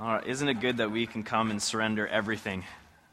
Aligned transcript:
All 0.00 0.06
right, 0.06 0.26
isn't 0.28 0.48
it 0.48 0.60
good 0.60 0.76
that 0.76 0.92
we 0.92 1.08
can 1.08 1.24
come 1.24 1.50
and 1.50 1.60
surrender 1.60 2.06
everything, 2.06 2.62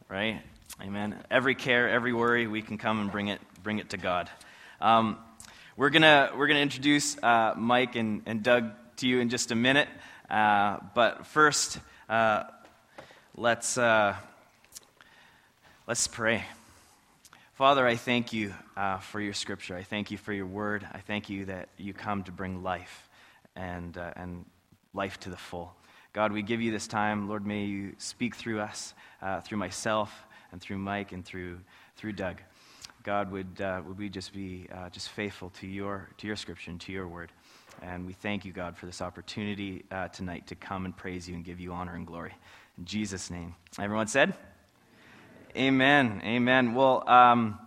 right? 0.07 0.39
Amen. 0.79 1.15
Every 1.31 1.55
care, 1.55 1.89
every 1.89 2.13
worry, 2.13 2.45
we 2.45 2.61
can 2.61 2.77
come 2.77 3.01
and 3.01 3.11
bring 3.11 3.29
it, 3.29 3.41
bring 3.63 3.79
it 3.79 3.89
to 3.89 3.97
God. 3.97 4.29
Um, 4.79 5.17
we're 5.77 5.89
gonna 5.89 6.29
we're 6.37 6.45
gonna 6.45 6.59
introduce 6.59 7.17
uh, 7.23 7.55
Mike 7.57 7.95
and, 7.95 8.21
and 8.27 8.43
Doug 8.43 8.69
to 8.97 9.07
you 9.07 9.19
in 9.19 9.29
just 9.29 9.49
a 9.49 9.55
minute, 9.55 9.87
uh, 10.29 10.77
but 10.93 11.25
first, 11.25 11.79
uh, 12.07 12.43
let's 13.35 13.79
uh, 13.79 14.15
let's 15.87 16.05
pray. 16.05 16.43
Father, 17.55 17.87
I 17.87 17.95
thank 17.95 18.31
you 18.31 18.53
uh, 18.77 18.99
for 18.99 19.19
your 19.19 19.33
Scripture. 19.33 19.75
I 19.75 19.81
thank 19.81 20.11
you 20.11 20.19
for 20.19 20.33
your 20.33 20.45
Word. 20.45 20.87
I 20.93 20.99
thank 20.99 21.31
you 21.31 21.45
that 21.45 21.67
you 21.77 21.93
come 21.93 22.21
to 22.25 22.31
bring 22.31 22.61
life 22.61 23.09
and 23.55 23.97
uh, 23.97 24.11
and 24.15 24.45
life 24.93 25.19
to 25.21 25.31
the 25.31 25.37
full. 25.37 25.73
God, 26.15 26.31
we 26.31 26.41
give 26.41 26.61
you 26.61 26.71
this 26.71 26.87
time. 26.87 27.27
Lord, 27.27 27.45
may 27.45 27.65
you 27.65 27.93
speak 27.97 28.37
through 28.37 28.61
us, 28.61 28.93
uh, 29.21 29.41
through 29.41 29.57
myself, 29.57 30.25
and 30.53 30.61
through 30.61 30.77
Mike, 30.77 31.11
and 31.11 31.25
through, 31.25 31.59
through 31.97 32.13
Doug. 32.13 32.37
God, 33.03 33.29
would, 33.33 33.59
uh, 33.59 33.81
would 33.85 33.97
we 33.97 34.07
just 34.07 34.33
be 34.33 34.65
uh, 34.73 34.89
just 34.91 35.09
faithful 35.09 35.49
to 35.59 35.67
your, 35.67 36.07
to 36.19 36.25
your 36.25 36.37
scripture 36.37 36.71
and 36.71 36.79
to 36.79 36.93
your 36.93 37.09
word. 37.09 37.33
And 37.81 38.05
we 38.05 38.13
thank 38.13 38.45
you, 38.45 38.53
God, 38.53 38.77
for 38.77 38.85
this 38.85 39.01
opportunity 39.01 39.83
uh, 39.91 40.07
tonight 40.07 40.47
to 40.47 40.55
come 40.55 40.85
and 40.85 40.95
praise 40.95 41.27
you 41.27 41.35
and 41.35 41.43
give 41.43 41.59
you 41.59 41.73
honor 41.73 41.95
and 41.95 42.07
glory. 42.07 42.31
In 42.77 42.85
Jesus' 42.85 43.29
name. 43.29 43.53
Everyone 43.77 44.07
said? 44.07 44.35
Amen. 45.57 46.21
Amen. 46.23 46.75
Well, 46.75 47.03
um, 47.09 47.59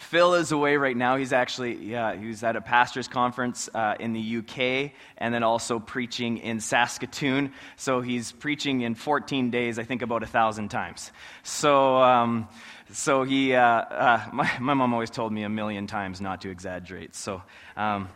Phil 0.00 0.32
is 0.32 0.50
away 0.50 0.76
right 0.76 0.96
now. 0.96 1.16
He's 1.16 1.32
actually, 1.32 1.76
yeah, 1.76 2.16
he 2.16 2.26
was 2.26 2.42
at 2.42 2.56
a 2.56 2.62
pastor's 2.62 3.06
conference 3.06 3.68
uh, 3.74 3.96
in 4.00 4.14
the 4.14 4.38
UK 4.38 4.92
and 5.18 5.32
then 5.32 5.42
also 5.42 5.78
preaching 5.78 6.38
in 6.38 6.60
Saskatoon. 6.60 7.52
So 7.76 8.00
he's 8.00 8.32
preaching 8.32 8.80
in 8.80 8.94
14 8.94 9.50
days, 9.50 9.78
I 9.78 9.84
think 9.84 10.00
about 10.00 10.22
a 10.22 10.26
thousand 10.26 10.70
times. 10.70 11.12
So, 11.42 11.98
um, 11.98 12.48
so 12.90 13.24
he, 13.24 13.54
uh, 13.54 13.62
uh, 13.62 14.28
my, 14.32 14.50
my 14.58 14.72
mom 14.72 14.94
always 14.94 15.10
told 15.10 15.34
me 15.34 15.42
a 15.42 15.50
million 15.50 15.86
times 15.86 16.18
not 16.20 16.40
to 16.40 16.50
exaggerate. 16.50 17.14
So, 17.14 17.42
um, 17.76 18.08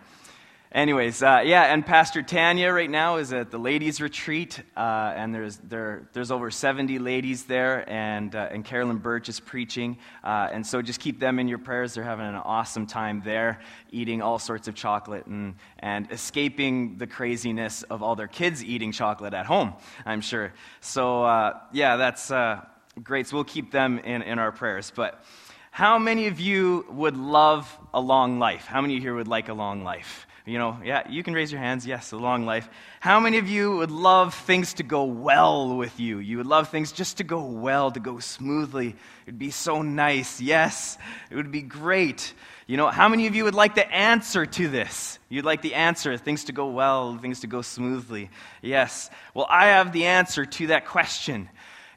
Anyways, 0.75 1.23
uh, 1.23 1.41
yeah, 1.47 1.73
and 1.73 1.87
Pastor 1.87 2.21
Tanya 2.21 2.73
right 2.73 2.91
now 2.91 3.19
is 3.19 3.33
at 3.33 3.53
the 3.53 3.59
ladies' 3.59 4.01
retreat, 4.01 4.61
uh, 4.77 5.13
and 5.15 5.33
there's, 5.33 5.59
there, 5.59 6.09
there's 6.15 6.33
over 6.33 6.51
70 6.51 6.99
ladies 6.99 7.45
there, 7.45 7.89
and, 7.89 8.35
uh, 8.35 8.49
and 8.51 8.65
Carolyn 8.65 8.99
Birch 8.99 9.29
is 9.29 9.39
preaching. 9.39 9.99
Uh, 10.25 10.49
and 10.51 10.67
so 10.67 10.83
just 10.83 10.99
keep 10.99 11.21
them 11.21 11.39
in 11.39 11.47
your 11.47 11.59
prayers. 11.59 11.95
They're 11.95 12.03
having 12.03 12.27
an 12.27 12.35
awesome 12.35 12.89
time 12.89 13.23
there, 13.25 13.61
eating 13.93 14.21
all 14.21 14.41
sorts 14.41 14.67
of 14.67 14.75
chocolate 14.75 15.27
and, 15.27 15.55
and 15.79 16.11
escaping 16.11 16.99
the 16.99 17.07
craziness 17.07 17.85
of 17.85 18.03
all 18.03 18.17
their 18.17 18.27
kids 18.27 18.65
eating 18.65 18.91
chocolate 18.91 19.33
at 19.33 19.47
home, 19.47 19.75
I'm 20.05 20.23
sure. 20.23 20.53
So, 20.81 21.23
uh, 21.23 21.61
yeah, 21.73 21.95
that's 21.99 22.33
uh, 22.33 22.63
great. 23.01 23.29
So 23.29 23.37
we'll 23.37 23.45
keep 23.45 23.71
them 23.71 24.01
in, 24.01 24.23
in 24.23 24.41
our 24.41 24.51
prayers. 24.51 24.91
But 24.93 25.23
how 25.71 26.01
many 26.01 26.27
of 26.27 26.41
you 26.41 26.85
would 26.91 27.17
love 27.17 27.79
a 27.95 28.01
long 28.01 28.41
life? 28.41 28.67
How 28.67 28.81
many 28.81 28.99
here 28.99 29.15
would 29.15 29.29
like 29.29 29.49
a 29.49 29.55
long 29.55 29.85
life? 29.85 30.27
You 30.47 30.59
know, 30.59 30.79
yeah, 30.85 31.09
you 31.09 31.23
can 31.23 31.33
raise 31.33 31.51
your 31.51 31.61
hands. 31.63 31.87
Yes, 31.87 32.13
a 32.13 32.19
long 32.19 32.45
life. 32.45 32.69
How 33.01 33.19
many 33.19 33.39
of 33.39 33.49
you 33.49 33.79
would 33.79 33.91
love 33.91 34.35
things 34.35 34.75
to 34.75 34.83
go 34.83 35.05
well 35.05 35.75
with 35.75 35.99
you? 35.99 36.19
You 36.19 36.37
would 36.37 36.47
love 36.47 36.69
things 36.69 36.93
just 36.93 37.17
to 37.17 37.25
go 37.25 37.43
well, 37.47 37.91
to 37.91 37.99
go 37.99 38.19
smoothly. 38.19 38.89
It 38.89 38.97
would 39.27 39.39
be 39.39 39.51
so 39.51 39.81
nice. 39.81 40.43
Yes, 40.43 40.99
it 41.31 41.37
would 41.37 41.51
be 41.51 41.63
great. 41.63 42.35
You 42.67 42.77
know, 42.77 42.89
how 42.89 43.09
many 43.09 43.27
of 43.27 43.35
you 43.35 43.45
would 43.45 43.55
like 43.55 43.75
the 43.75 43.91
answer 43.91 44.45
to 44.45 44.69
this? 44.69 45.19
You'd 45.31 45.47
like 45.47 45.63
the 45.63 45.75
answer, 45.75 46.19
things 46.19 46.45
to 46.45 46.53
go 46.53 46.69
well, 46.69 47.17
things 47.17 47.41
to 47.41 47.47
go 47.47 47.63
smoothly. 47.63 48.29
Yes. 48.61 49.09
Well, 49.33 49.47
I 49.49 49.69
have 49.69 49.93
the 49.93 50.05
answer 50.07 50.45
to 50.45 50.67
that 50.67 50.85
question. 50.85 51.49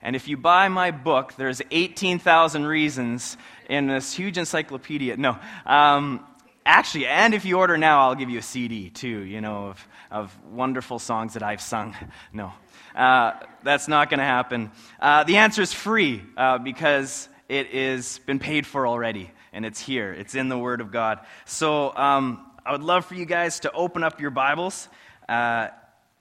And 0.01 0.15
if 0.15 0.29
you 0.29 0.37
buy 0.37 0.69
my 0.69 0.91
book, 0.91 1.33
there's 1.35 1.61
18,000 1.71 2.65
reasons 2.65 3.35
in 3.69 3.87
this 3.87 4.13
huge 4.13 4.37
encyclopedia. 4.37 5.17
No. 5.17 5.37
Um, 5.65 6.25
Actually, 6.69 7.07
and 7.07 7.33
if 7.33 7.45
you 7.45 7.57
order 7.57 7.77
now, 7.77 8.01
I'll 8.01 8.15
give 8.15 8.29
you 8.29 8.39
a 8.39 8.41
CD 8.41 8.89
too, 8.89 9.07
you 9.07 9.39
know, 9.39 9.67
of, 9.67 9.87
of 10.11 10.43
wonderful 10.51 10.99
songs 10.99 11.35
that 11.35 11.41
I've 11.41 11.61
sung. 11.61 11.95
No, 12.33 12.51
uh, 12.93 13.39
that's 13.63 13.87
not 13.87 14.09
going 14.09 14.17
to 14.17 14.25
happen. 14.25 14.71
Uh, 14.99 15.23
the 15.23 15.37
answer 15.37 15.61
is 15.61 15.71
free 15.71 16.21
uh, 16.35 16.57
because 16.57 17.29
it 17.47 17.73
has 17.73 18.19
been 18.19 18.37
paid 18.37 18.67
for 18.67 18.85
already, 18.85 19.31
and 19.53 19.65
it's 19.65 19.79
here. 19.79 20.11
It's 20.11 20.35
in 20.35 20.49
the 20.49 20.57
Word 20.57 20.81
of 20.81 20.91
God. 20.91 21.21
So 21.45 21.95
um, 21.95 22.45
I 22.65 22.73
would 22.73 22.83
love 22.83 23.05
for 23.05 23.15
you 23.15 23.25
guys 23.25 23.61
to 23.61 23.71
open 23.71 24.03
up 24.03 24.19
your 24.19 24.31
Bibles 24.31 24.89
uh, 25.29 25.69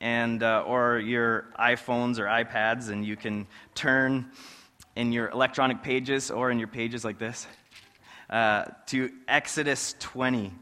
and 0.00 0.44
uh, 0.44 0.62
or 0.64 1.00
your 1.00 1.48
iPhones 1.58 2.20
or 2.20 2.26
iPads, 2.26 2.88
and 2.88 3.04
you 3.04 3.16
can 3.16 3.48
turn 3.74 4.30
in 4.94 5.10
your 5.10 5.28
electronic 5.28 5.82
pages 5.82 6.30
or 6.30 6.52
in 6.52 6.60
your 6.60 6.68
pages 6.68 7.04
like 7.04 7.18
this 7.18 7.48
uh, 8.30 8.64
to 8.86 9.10
Exodus 9.28 9.94
20. 10.00 10.52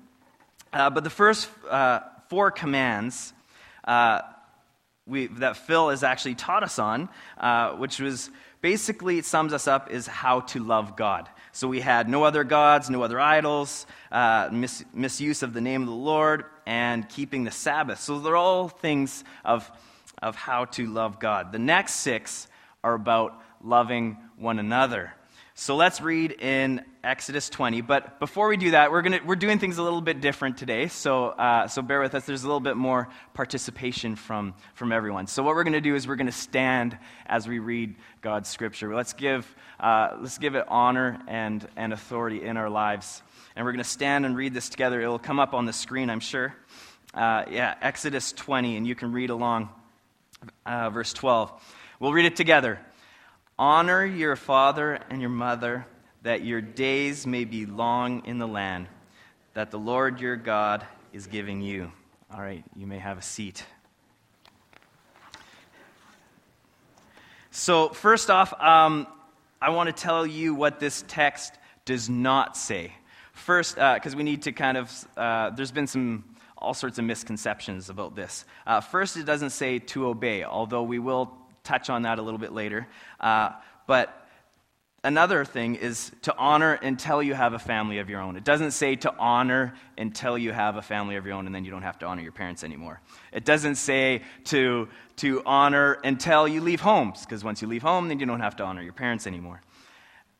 Uh, 0.73 0.91
but 0.91 1.05
the 1.05 1.11
first 1.11 1.49
uh, 1.71 2.01
four 2.29 2.51
commands 2.51 3.33
uh, 3.85 4.23
we, 5.07 5.27
that 5.27 5.57
Phil 5.57 5.91
has 5.91 6.03
actually 6.03 6.35
taught 6.35 6.63
us 6.63 6.79
on, 6.79 7.09
uh, 7.39 7.73
which 7.73 8.01
was 8.01 8.31
basically 8.61 9.19
it 9.19 9.25
sums 9.25 9.53
us 9.53 9.69
up, 9.69 9.91
is 9.91 10.07
how 10.07 10.41
to 10.41 10.61
love 10.61 10.97
God. 10.97 11.29
So 11.53 11.69
we 11.69 11.81
had 11.81 12.09
no 12.09 12.25
other 12.25 12.43
gods, 12.43 12.91
no 12.91 13.03
other 13.03 13.21
idols, 13.21 13.87
uh, 14.11 14.49
mis- 14.51 14.85
misuse 14.93 15.43
of 15.43 15.53
the 15.53 15.61
name 15.61 15.83
of 15.83 15.89
the 15.89 15.95
Lord, 15.95 16.45
and 16.67 17.09
keeping 17.09 17.45
the 17.45 17.51
Sabbath. 17.51 18.01
So 18.01 18.19
they're 18.19 18.37
all 18.37 18.69
things 18.69 19.23
of, 19.45 19.71
of 20.23 20.35
how 20.37 20.65
to 20.67 20.87
love 20.87 21.21
God. 21.21 21.53
The 21.53 21.59
next 21.59 21.95
six 21.97 22.49
are 22.83 22.95
about 22.95 23.41
loving 23.63 24.17
one 24.37 24.59
another. 24.59 25.13
So 25.57 25.77
let's 25.77 26.01
read 26.01 26.33
in 26.33 26.85
Exodus 27.05 27.49
20. 27.49 27.81
But 27.83 28.19
before 28.19 28.49
we 28.49 28.57
do 28.57 28.73
that, 28.73 28.91
we're, 28.91 29.03
gonna, 29.03 29.21
we're 29.25 29.37
doing 29.37 29.61
things 29.61 29.79
a 29.79 29.85
little 29.85 30.01
bit 30.01 30.21
different 30.21 30.59
today. 30.59 30.89
So, 30.89 31.27
uh, 31.27 31.69
so 31.69 31.81
bear 31.81 32.01
with 32.01 32.13
us. 32.17 32.27
There's 32.27 32.43
a 32.43 32.47
little 32.49 32.59
bit 32.59 32.77
more 32.77 33.09
participation 33.35 34.17
from, 34.17 34.55
from 34.75 34.91
everyone. 34.91 35.29
So, 35.29 35.45
what 35.45 35.55
we're 35.55 35.63
going 35.63 35.75
to 35.75 35.81
do 35.81 35.95
is 35.95 36.09
we're 36.09 36.17
going 36.17 36.27
to 36.27 36.33
stand 36.33 36.99
as 37.27 37.47
we 37.47 37.61
read 37.61 37.95
God's 38.21 38.49
scripture. 38.49 38.97
Let's 38.97 39.13
give, 39.13 39.47
uh, 39.79 40.17
let's 40.21 40.39
give 40.39 40.57
it 40.57 40.65
honor 40.67 41.21
and, 41.29 41.65
and 41.77 41.93
authority 41.93 42.43
in 42.43 42.57
our 42.57 42.69
lives. 42.69 43.23
And 43.55 43.65
we're 43.65 43.73
going 43.73 43.85
to 43.85 43.89
stand 43.89 44.27
and 44.27 44.37
read 44.37 44.55
this 44.55 44.69
together. 44.69 45.01
It'll 45.01 45.21
come 45.21 45.39
up 45.39 45.55
on 45.55 45.67
the 45.67 45.73
screen, 45.73 46.11
I'm 46.11 46.19
sure. 46.19 46.53
Uh, 47.15 47.45
yeah, 47.49 47.77
Exodus 47.81 48.33
20, 48.33 48.77
and 48.77 48.89
you 48.89 48.97
can 48.97 49.13
read 49.13 49.31
along 49.31 49.69
uh, 50.67 50.91
verse 50.91 51.13
12. 51.13 51.53
We'll 52.01 52.13
read 52.13 52.25
it 52.25 52.35
together. 52.35 52.81
Honor 53.59 54.05
your 54.05 54.35
father 54.35 54.99
and 55.11 55.21
your 55.21 55.31
mother, 55.31 55.87
that 56.23 56.45
your 56.45 56.61
days 56.61 57.27
may 57.27 57.45
be 57.45 57.67
long 57.67 58.25
in 58.27 58.39
the 58.39 58.49
land 58.49 58.89
that 59.55 59.71
the 59.71 59.79
Lord 59.79 60.21
your 60.21 60.35
God 60.37 60.85
is 61.13 61.29
giving 61.29 61.63
you. 61.63 61.93
All 62.33 62.41
right, 62.41 62.65
you 62.77 62.87
may 62.87 62.99
have 62.99 63.19
a 63.19 63.23
seat. 63.23 63.65
So, 67.53 67.91
first 67.91 68.31
off, 68.31 68.53
um, 68.61 69.07
I 69.63 69.71
want 69.71 69.87
to 69.87 69.93
tell 69.93 70.27
you 70.27 70.57
what 70.57 70.81
this 70.81 71.05
text 71.07 71.55
does 71.85 72.11
not 72.11 72.57
say. 72.57 72.93
First, 73.33 73.77
because 73.77 74.15
uh, 74.15 74.17
we 74.17 74.25
need 74.25 74.43
to 74.43 74.53
kind 74.53 74.77
of, 74.77 75.09
uh, 75.17 75.51
there's 75.51 75.71
been 75.71 75.87
some 75.87 76.25
all 76.59 76.75
sorts 76.75 76.99
of 76.99 77.05
misconceptions 77.05 77.91
about 77.91 78.17
this. 78.17 78.45
Uh, 78.67 78.81
first, 78.81 79.17
it 79.17 79.25
doesn't 79.25 79.51
say 79.51 79.79
to 79.79 80.07
obey, 80.07 80.43
although 80.43 80.83
we 80.83 80.99
will 80.99 81.33
touch 81.65 81.91
on 81.91 82.03
that 82.03 82.19
a 82.19 82.23
little 82.23 82.39
bit 82.39 82.53
later. 82.53 82.87
Uh, 83.19 83.51
but 83.87 84.27
another 85.03 85.45
thing 85.45 85.75
is 85.75 86.13
to 86.23 86.37
honor 86.37 86.75
until 86.75 87.23
you 87.23 87.35
have 87.35 87.53
a 87.53 87.59
family 87.59 87.99
of 87.99 88.09
your 88.09 88.21
own. 88.21 88.37
It 88.37 88.45
doesn't 88.45 88.71
say 88.71 88.97
to 88.97 89.15
honor 89.19 89.75
until 89.99 90.39
you 90.39 90.53
have 90.53 90.77
a 90.77 90.83
family 90.83 91.17
of 91.17 91.27
your 91.27 91.35
own 91.35 91.47
and 91.47 91.55
then 91.55 91.65
you 91.65 91.71
don't 91.71 91.83
have 91.83 91.99
to 92.01 92.07
honor 92.07 92.23
your 92.23 92.33
parents 92.33 92.65
anymore. 92.65 93.01
It 93.33 93.45
doesn't 93.45 93.75
say 93.77 94.23
to, 94.45 94.89
to 95.17 95.43
honor 95.45 95.99
until 96.05 96.47
you 96.47 96.61
leave 96.61 96.81
home, 96.81 97.13
because 97.21 97.45
once 97.45 97.61
you 97.61 97.69
leave 97.69 97.83
home, 97.83 98.09
then 98.09 98.19
you 98.19 98.27
don't 98.27 98.41
have 98.41 98.57
to 98.57 98.65
honor 98.65 98.83
your 98.83 98.93
parents 98.93 99.27
anymore. 99.27 99.63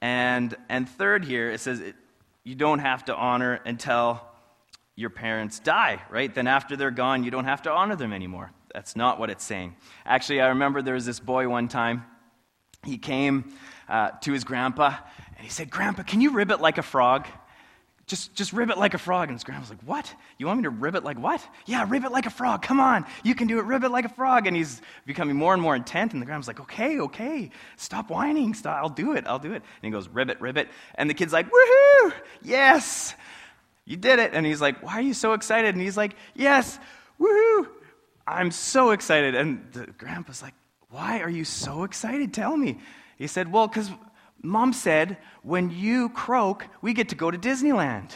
And, 0.01 0.55
and 0.69 0.89
third, 0.89 1.25
here, 1.25 1.51
it 1.51 1.61
says 1.61 1.81
it, 1.81 1.97
you 2.43 2.55
don't 2.55 2.81
have 2.81 3.07
to 3.07 3.17
honor 3.17 3.61
until 3.65 4.23
your 4.97 5.11
parents 5.11 5.59
die, 5.59 6.03
right? 6.11 6.33
Then 6.35 6.47
after 6.47 6.77
they're 6.77 6.91
gone, 6.91 7.25
you 7.25 7.31
don't 7.31 7.47
have 7.47 7.63
to 7.63 7.71
honor 7.71 7.97
them 7.97 8.13
anymore. 8.13 8.53
That's 8.75 8.97
not 8.97 9.21
what 9.21 9.31
it's 9.31 9.45
saying. 9.45 9.77
Actually, 10.05 10.41
I 10.41 10.49
remember 10.49 10.83
there 10.83 10.95
was 10.95 11.07
this 11.07 11.21
boy 11.21 11.49
one 11.49 11.69
time. 11.69 12.05
He 12.85 12.99
came 12.99 13.55
uh, 13.89 14.11
to 14.23 14.33
his 14.33 14.45
grandpa 14.45 14.97
and 15.37 15.45
he 15.45 15.49
said, 15.49 15.71
Grandpa, 15.71 16.03
can 16.03 16.21
you 16.21 16.33
ribbit 16.33 16.61
like 16.61 16.77
a 16.77 16.83
frog? 16.83 17.27
Just, 18.07 18.35
just 18.35 18.53
ribbit 18.53 18.77
like 18.77 18.93
a 18.93 18.99
frog. 18.99 19.29
And 19.29 19.37
his 19.37 19.45
grandpa 19.45 19.63
was 19.63 19.71
like, 19.71 19.83
What? 19.85 20.13
You 20.39 20.47
want 20.47 20.59
me 20.59 20.65
to 20.65 20.71
ribbit 20.71 21.05
like 21.05 21.19
what? 21.19 21.41
Yeah, 21.67 21.87
ribbit 21.89 22.13
like 22.13 22.27
a 22.27 22.31
frog. 22.31 22.63
Come 22.63 22.81
on. 22.81 23.07
You 23.23 23.35
can 23.35 23.47
do 23.47 23.59
it. 23.61 23.65
Ribbit 23.65 23.93
like 23.93 24.05
a 24.05 24.11
frog. 24.11 24.47
And 24.47 24.57
he's 24.57 24.83
becoming 25.07 25.37
more 25.37 25.55
and 25.55 25.63
more 25.63 25.75
intent. 25.77 26.13
And 26.13 26.21
the 26.21 26.27
grandpa's 26.27 26.49
like, 26.49 26.61
Okay, 26.61 27.01
okay. 27.01 27.51
Stop 27.77 28.11
whining. 28.11 28.53
Stop. 28.55 28.77
I'll 28.83 28.91
do 28.91 29.13
it. 29.15 29.25
I'll 29.27 29.39
do 29.39 29.53
it. 29.53 29.63
And 29.63 29.83
he 29.83 29.91
goes, 29.91 30.09
Ribbit, 30.09 30.41
ribbit. 30.41 30.69
And 30.97 31.09
the 31.09 31.15
kid's 31.15 31.33
like, 31.33 31.47
Woohoo! 31.47 32.13
Yes! 32.43 33.15
You 33.87 33.97
did 33.97 34.19
it. 34.19 34.33
And 34.35 34.45
he's 34.45 34.61
like, 34.61 34.83
Why 34.83 34.95
are 34.95 35.03
you 35.03 35.15
so 35.15 35.33
excited? 35.33 35.75
And 35.75 35.81
he's 35.81 35.97
like, 35.97 36.17
Yes! 36.35 36.79
Woohoo! 37.19 37.69
I'm 38.27 38.51
so 38.51 38.91
excited. 38.91 39.35
And 39.35 39.73
the 39.73 39.87
grandpa's 39.87 40.43
like, 40.43 40.55
Why 40.89 41.21
are 41.21 41.29
you 41.29 41.45
so 41.45 41.85
excited? 41.85 42.33
Tell 42.33 42.57
me. 42.57 42.79
He 43.19 43.27
said, 43.27 43.53
Well, 43.53 43.69
because 43.69 43.91
mom 44.43 44.73
said 44.73 45.19
when 45.43 45.71
you 45.71 46.09
croak, 46.11 46.67
we 46.83 46.93
get 46.93 47.11
to 47.11 47.15
go 47.15 47.31
to 47.31 47.39
Disneyland. 47.39 48.11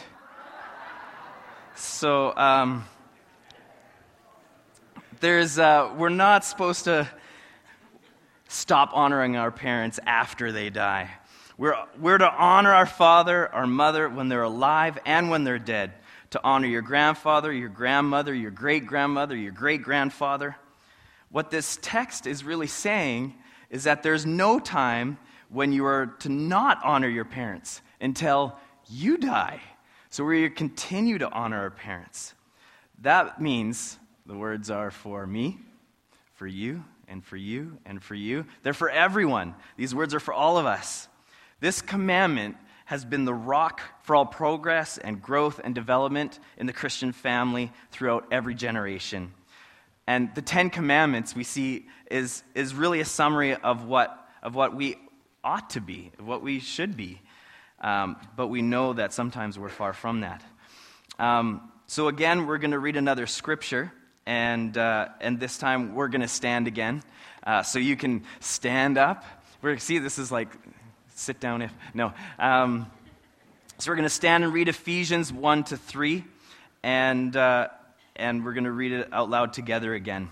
so, 1.75 2.35
um, 2.35 2.85
there's, 5.19 5.59
uh, 5.59 5.93
we're 5.97 6.09
not 6.09 6.45
supposed 6.45 6.85
to 6.85 7.07
stop 8.47 8.91
honoring 8.93 9.35
our 9.35 9.51
parents 9.51 9.99
after 10.05 10.51
they 10.51 10.69
die. 10.69 11.09
We're, 11.57 11.75
we're 11.99 12.17
to 12.17 12.31
honor 12.31 12.73
our 12.73 12.85
father, 12.85 13.53
our 13.53 13.67
mother 13.67 14.07
when 14.07 14.29
they're 14.29 14.43
alive 14.43 14.97
and 15.05 15.29
when 15.29 15.43
they're 15.43 15.59
dead. 15.59 15.93
To 16.31 16.41
honor 16.43 16.67
your 16.67 16.81
grandfather, 16.81 17.51
your 17.51 17.69
grandmother, 17.69 18.33
your 18.33 18.51
great 18.51 18.85
grandmother, 18.85 19.35
your 19.35 19.51
great 19.51 19.81
grandfather. 19.81 20.55
What 21.29 21.49
this 21.49 21.79
text 21.81 22.27
is 22.27 22.43
really 22.43 22.67
saying 22.67 23.35
is 23.69 23.83
that 23.85 24.03
there's 24.03 24.25
no 24.25 24.59
time 24.59 25.17
when 25.49 25.71
you 25.71 25.85
are 25.85 26.07
to 26.19 26.29
not 26.29 26.79
honor 26.83 27.07
your 27.07 27.25
parents 27.25 27.81
until 27.99 28.55
you 28.89 29.17
die. 29.17 29.61
So 30.09 30.23
we 30.23 30.49
continue 30.49 31.17
to 31.19 31.29
honor 31.29 31.59
our 31.59 31.71
parents. 31.71 32.33
That 33.01 33.41
means 33.41 33.97
the 34.25 34.35
words 34.37 34.69
are 34.69 34.91
for 34.91 35.25
me, 35.25 35.57
for 36.33 36.47
you, 36.47 36.83
and 37.07 37.23
for 37.23 37.37
you, 37.37 37.77
and 37.85 38.01
for 38.01 38.15
you. 38.15 38.45
They're 38.63 38.73
for 38.73 38.89
everyone. 38.89 39.55
These 39.77 39.95
words 39.95 40.13
are 40.13 40.19
for 40.19 40.33
all 40.33 40.57
of 40.57 40.65
us. 40.65 41.07
This 41.59 41.81
commandment 41.81 42.55
has 42.89 43.05
been 43.05 43.23
the 43.23 43.33
rock 43.35 43.81
for 44.01 44.15
all 44.15 44.25
progress 44.25 44.97
and 44.97 45.21
growth 45.21 45.61
and 45.63 45.75
development 45.75 46.39
in 46.57 46.65
the 46.65 46.73
Christian 46.73 47.11
family 47.11 47.71
throughout 47.91 48.25
every 48.31 48.55
generation. 48.55 49.31
And 50.07 50.33
the 50.33 50.41
Ten 50.41 50.71
Commandments 50.71 51.35
we 51.35 51.43
see 51.43 51.85
is, 52.09 52.41
is 52.55 52.73
really 52.73 52.99
a 52.99 53.05
summary 53.05 53.53
of 53.53 53.85
what, 53.85 54.27
of 54.41 54.55
what 54.55 54.75
we 54.75 54.95
ought 55.43 55.69
to 55.69 55.81
be, 55.81 56.11
what 56.19 56.41
we 56.41 56.59
should 56.59 56.97
be. 56.97 57.21
Um, 57.79 58.15
but 58.35 58.47
we 58.47 58.63
know 58.63 58.93
that 58.93 59.13
sometimes 59.13 59.59
we're 59.59 59.69
far 59.69 59.93
from 59.93 60.21
that. 60.21 60.43
Um, 61.19 61.71
so, 61.85 62.07
again, 62.07 62.47
we're 62.47 62.57
going 62.57 62.71
to 62.71 62.79
read 62.79 62.97
another 62.97 63.27
scripture, 63.27 63.93
and, 64.25 64.75
uh, 64.75 65.09
and 65.21 65.39
this 65.39 65.59
time 65.59 65.93
we're 65.93 66.07
going 66.07 66.21
to 66.21 66.27
stand 66.27 66.65
again. 66.65 67.03
Uh, 67.45 67.61
so 67.61 67.77
you 67.77 67.95
can 67.95 68.23
stand 68.39 68.97
up. 68.97 69.25
We're 69.61 69.77
see 69.77 69.99
this 69.99 70.17
is 70.17 70.31
like 70.31 70.49
sit 71.19 71.39
down 71.39 71.61
if. 71.61 71.73
No. 71.93 72.13
Um, 72.37 72.89
so 73.77 73.91
we're 73.91 73.95
going 73.95 74.03
to 74.03 74.09
stand 74.09 74.43
and 74.43 74.53
read 74.53 74.67
Ephesians 74.67 75.31
1 75.31 75.65
to 75.65 75.77
3, 75.77 76.23
and, 76.83 77.35
uh, 77.35 77.69
and 78.15 78.43
we're 78.43 78.53
going 78.53 78.65
to 78.65 78.71
read 78.71 78.91
it 78.91 79.09
out 79.11 79.29
loud 79.29 79.53
together 79.53 79.93
again. 79.93 80.29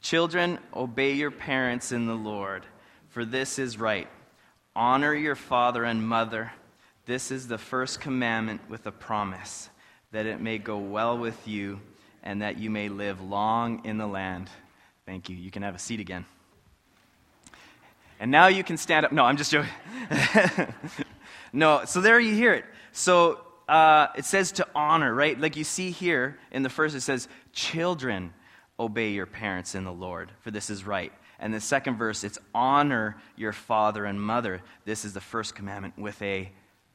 Children, 0.00 0.58
obey 0.74 1.12
your 1.12 1.30
parents 1.30 1.92
in 1.92 2.06
the 2.06 2.14
Lord, 2.14 2.66
for 3.10 3.24
this 3.24 3.58
is 3.58 3.78
right. 3.78 4.08
Honor 4.74 5.14
your 5.14 5.36
father 5.36 5.84
and 5.84 6.06
mother. 6.06 6.52
This 7.06 7.30
is 7.30 7.46
the 7.46 7.58
first 7.58 8.00
commandment 8.00 8.62
with 8.68 8.86
a 8.86 8.92
promise, 8.92 9.68
that 10.10 10.26
it 10.26 10.40
may 10.40 10.58
go 10.58 10.78
well 10.78 11.16
with 11.18 11.46
you 11.46 11.80
and 12.22 12.42
that 12.42 12.58
you 12.58 12.70
may 12.70 12.88
live 12.88 13.20
long 13.20 13.84
in 13.84 13.98
the 13.98 14.06
land. 14.06 14.48
Thank 15.06 15.28
you. 15.28 15.36
You 15.36 15.50
can 15.50 15.62
have 15.62 15.74
a 15.74 15.78
seat 15.78 16.00
again. 16.00 16.24
And 18.22 18.30
now 18.30 18.46
you 18.46 18.62
can 18.62 18.76
stand 18.76 19.04
up. 19.04 19.10
No, 19.10 19.24
I'm 19.24 19.36
just 19.36 19.50
joking. 19.50 19.68
no, 21.52 21.84
so 21.84 22.00
there 22.00 22.20
you 22.20 22.32
hear 22.36 22.54
it. 22.54 22.64
So 22.92 23.40
uh, 23.68 24.06
it 24.16 24.24
says 24.24 24.52
to 24.52 24.68
honor, 24.76 25.12
right? 25.12 25.36
Like 25.36 25.56
you 25.56 25.64
see 25.64 25.90
here 25.90 26.38
in 26.52 26.62
the 26.62 26.68
first, 26.68 26.94
it 26.94 27.00
says, 27.00 27.26
Children, 27.52 28.32
obey 28.78 29.10
your 29.10 29.26
parents 29.26 29.74
in 29.74 29.82
the 29.82 29.92
Lord, 29.92 30.30
for 30.38 30.52
this 30.52 30.70
is 30.70 30.86
right. 30.86 31.12
And 31.40 31.52
the 31.52 31.60
second 31.60 31.96
verse, 31.96 32.22
it's 32.22 32.38
honor 32.54 33.16
your 33.34 33.52
father 33.52 34.04
and 34.04 34.22
mother. 34.22 34.62
This 34.84 35.04
is 35.04 35.14
the 35.14 35.20
first 35.20 35.56
commandment 35.56 35.98
with 35.98 36.22
a 36.22 36.52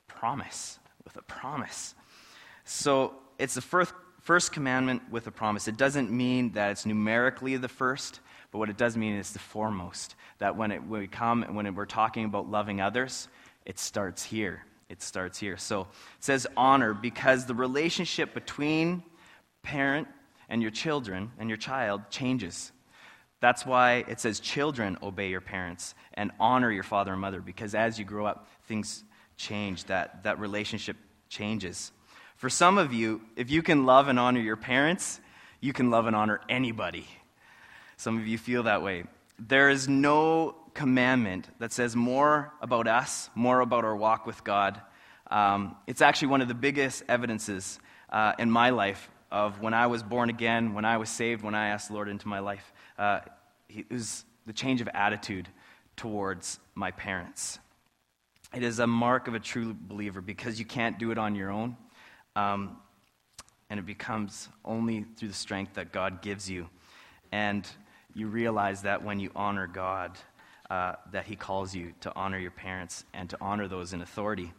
promise. 0.08 0.80
With 1.04 1.18
a 1.18 1.24
promise. 1.24 1.94
So 2.64 3.16
it's 3.38 3.54
the 3.54 3.62
first, 3.62 3.94
first 4.22 4.54
commandment 4.54 5.02
with 5.12 5.28
a 5.28 5.32
promise. 5.32 5.68
It 5.68 5.76
doesn't 5.76 6.10
mean 6.10 6.54
that 6.54 6.72
it's 6.72 6.86
numerically 6.86 7.58
the 7.58 7.68
first, 7.68 8.22
but 8.52 8.60
what 8.60 8.70
it 8.70 8.78
does 8.78 8.96
mean 8.96 9.16
is 9.16 9.32
the 9.32 9.40
foremost. 9.40 10.16
That 10.40 10.56
when, 10.56 10.72
it, 10.72 10.84
when 10.84 11.02
we 11.02 11.08
come, 11.08 11.44
and 11.44 11.56
when 11.56 11.74
we're 11.76 11.86
talking 11.86 12.26
about 12.26 12.50
loving 12.50 12.82
others, 12.82 13.28
it 13.66 13.80
starts 13.80 14.24
here. 14.24 14.64
It 14.90 15.02
starts 15.02 15.38
here. 15.38 15.58
So 15.58 15.82
it 15.82 15.88
says 16.20 16.48
honor 16.56 16.94
because 16.94 17.46
the 17.46 17.56
relationship 17.56 18.34
between 18.34 19.04
parent 19.64 20.08
and 20.48 20.62
your 20.62 20.72
children 20.72 21.32
and 21.38 21.50
your 21.50 21.58
child 21.58 22.04
changes. 22.10 22.72
That's 23.40 23.66
why 23.66 24.06
it 24.08 24.20
says, 24.20 24.40
Children, 24.40 24.98
obey 25.04 25.30
your 25.30 25.42
parents 25.42 25.94
and 26.14 26.32
honor 26.40 26.72
your 26.72 26.84
father 26.84 27.12
and 27.12 27.22
mother, 27.22 27.42
because 27.42 27.76
as 27.76 28.00
you 28.00 28.06
grow 28.06 28.26
up, 28.26 28.48
things 28.64 29.04
change. 29.36 29.84
That, 29.86 30.24
that 30.24 30.40
relationship 30.40 30.98
changes. 31.30 31.92
For 32.38 32.50
some 32.50 32.78
of 32.78 32.94
you, 32.94 33.22
if 33.36 33.52
you 33.52 33.62
can 33.62 33.86
love 33.86 34.08
and 34.08 34.20
honor 34.20 34.40
your 34.40 34.56
parents, 34.56 35.20
you 35.60 35.74
can 35.74 35.90
love 35.90 36.08
and 36.08 36.16
honor 36.16 36.40
anybody. 36.50 37.08
Some 37.98 38.18
of 38.18 38.28
you 38.28 38.38
feel 38.38 38.64
that 38.64 38.82
way. 38.82 39.04
There 39.40 39.70
is 39.70 39.88
no 39.88 40.56
commandment 40.74 41.48
that 41.60 41.72
says 41.72 41.96
more 41.96 42.54
about 42.62 42.88
us, 42.88 43.30
more 43.34 43.60
about 43.62 43.84
our 43.84 43.96
walk 43.96 44.26
with 44.26 44.44
God. 44.44 44.80
Um, 45.30 45.76
it's 45.88 46.02
actually 46.02 46.30
one 46.30 46.42
of 46.42 46.48
the 46.48 46.54
biggest 46.54 47.04
evidences 47.10 47.80
uh, 48.12 48.34
in 48.38 48.50
my 48.50 48.70
life 48.70 49.10
of 49.32 49.60
when 49.60 49.74
I 49.74 49.88
was 49.88 50.04
born 50.04 50.30
again, 50.30 50.74
when 50.74 50.86
I 50.86 50.98
was 50.98 51.10
saved, 51.10 51.44
when 51.44 51.56
I 51.56 51.70
asked 51.70 51.90
the 51.90 51.96
Lord 51.96 52.08
into 52.08 52.28
my 52.28 52.40
life. 52.40 52.72
Uh, 52.98 53.20
it 53.68 53.92
was 53.92 54.24
the 54.46 54.54
change 54.54 54.80
of 54.80 54.88
attitude 54.94 55.50
towards 55.98 56.60
my 56.76 56.92
parents. 56.92 57.60
It 58.54 58.64
is 58.64 58.80
a 58.80 58.88
mark 58.88 59.28
of 59.28 59.34
a 59.34 59.40
true 59.40 59.76
believer 59.80 60.22
because 60.22 60.60
you 60.60 60.66
can't 60.66 60.98
do 60.98 61.12
it 61.12 61.18
on 61.18 61.36
your 61.36 61.50
own. 61.50 61.76
Um, 62.36 62.78
and 63.70 63.80
it 63.80 63.86
becomes 63.86 64.48
only 64.64 65.06
through 65.18 65.28
the 65.30 65.34
strength 65.34 65.74
that 65.74 65.92
God 65.92 66.22
gives 66.22 66.50
you. 66.50 66.70
And 67.32 67.68
you 68.18 68.28
realize 68.28 68.82
that 68.82 69.04
when 69.04 69.20
you 69.20 69.30
honor 69.36 69.68
God, 69.68 70.18
uh, 70.72 70.94
that 71.12 71.26
He 71.26 71.36
calls 71.36 71.76
you 71.76 71.94
to 72.02 72.14
honor 72.16 72.40
your 72.40 72.52
parents 72.52 73.06
and 73.14 73.30
to 73.30 73.38
honor 73.40 73.68
those 73.68 73.94
in 73.94 74.02
authority. 74.02 74.52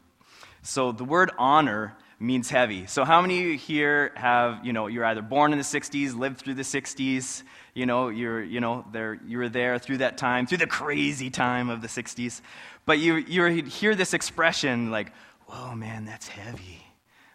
So 0.62 0.92
the 0.92 1.04
word 1.04 1.32
honor 1.38 1.96
means 2.20 2.50
heavy. 2.50 2.86
So 2.86 3.04
how 3.04 3.20
many 3.20 3.40
of 3.40 3.46
you 3.46 3.58
here 3.58 4.12
have, 4.14 4.64
you 4.64 4.72
know, 4.72 4.86
you're 4.86 5.04
either 5.04 5.22
born 5.22 5.52
in 5.52 5.58
the 5.58 5.64
60s, 5.64 6.16
lived 6.16 6.38
through 6.38 6.54
the 6.54 6.62
60s, 6.62 7.42
you 7.74 7.86
know, 7.86 8.08
you're, 8.08 8.42
you 8.42 8.60
know, 8.60 8.84
there, 8.92 9.20
you 9.26 9.38
were 9.38 9.48
there 9.48 9.78
through 9.78 9.98
that 9.98 10.18
time, 10.18 10.46
through 10.46 10.58
the 10.58 10.66
crazy 10.66 11.30
time 11.30 11.68
of 11.68 11.80
the 11.80 11.88
60s. 11.88 12.40
But 12.86 12.98
you, 12.98 13.16
you 13.16 13.64
hear 13.64 13.94
this 13.94 14.14
expression 14.14 14.90
like, 14.90 15.12
whoa, 15.46 15.74
man, 15.74 16.04
that's 16.04 16.28
heavy. 16.28 16.84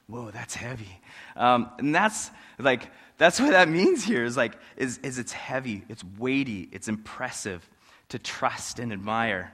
Whoa, 0.08 0.32
that's 0.32 0.56
heavy. 0.56 1.00
Um, 1.36 1.70
and 1.80 1.94
that's 1.96 2.30
like, 2.60 2.90
that's 3.24 3.40
what 3.40 3.52
that 3.52 3.70
means 3.70 4.04
here 4.04 4.26
is 4.26 4.36
like, 4.36 4.58
is, 4.76 4.98
is 4.98 5.18
it's 5.18 5.32
heavy, 5.32 5.86
it's 5.88 6.04
weighty, 6.20 6.68
it's 6.74 6.90
impressive 6.90 7.66
to 8.10 8.20
trust 8.20 8.80
and 8.80 8.92
admire. 8.92 9.54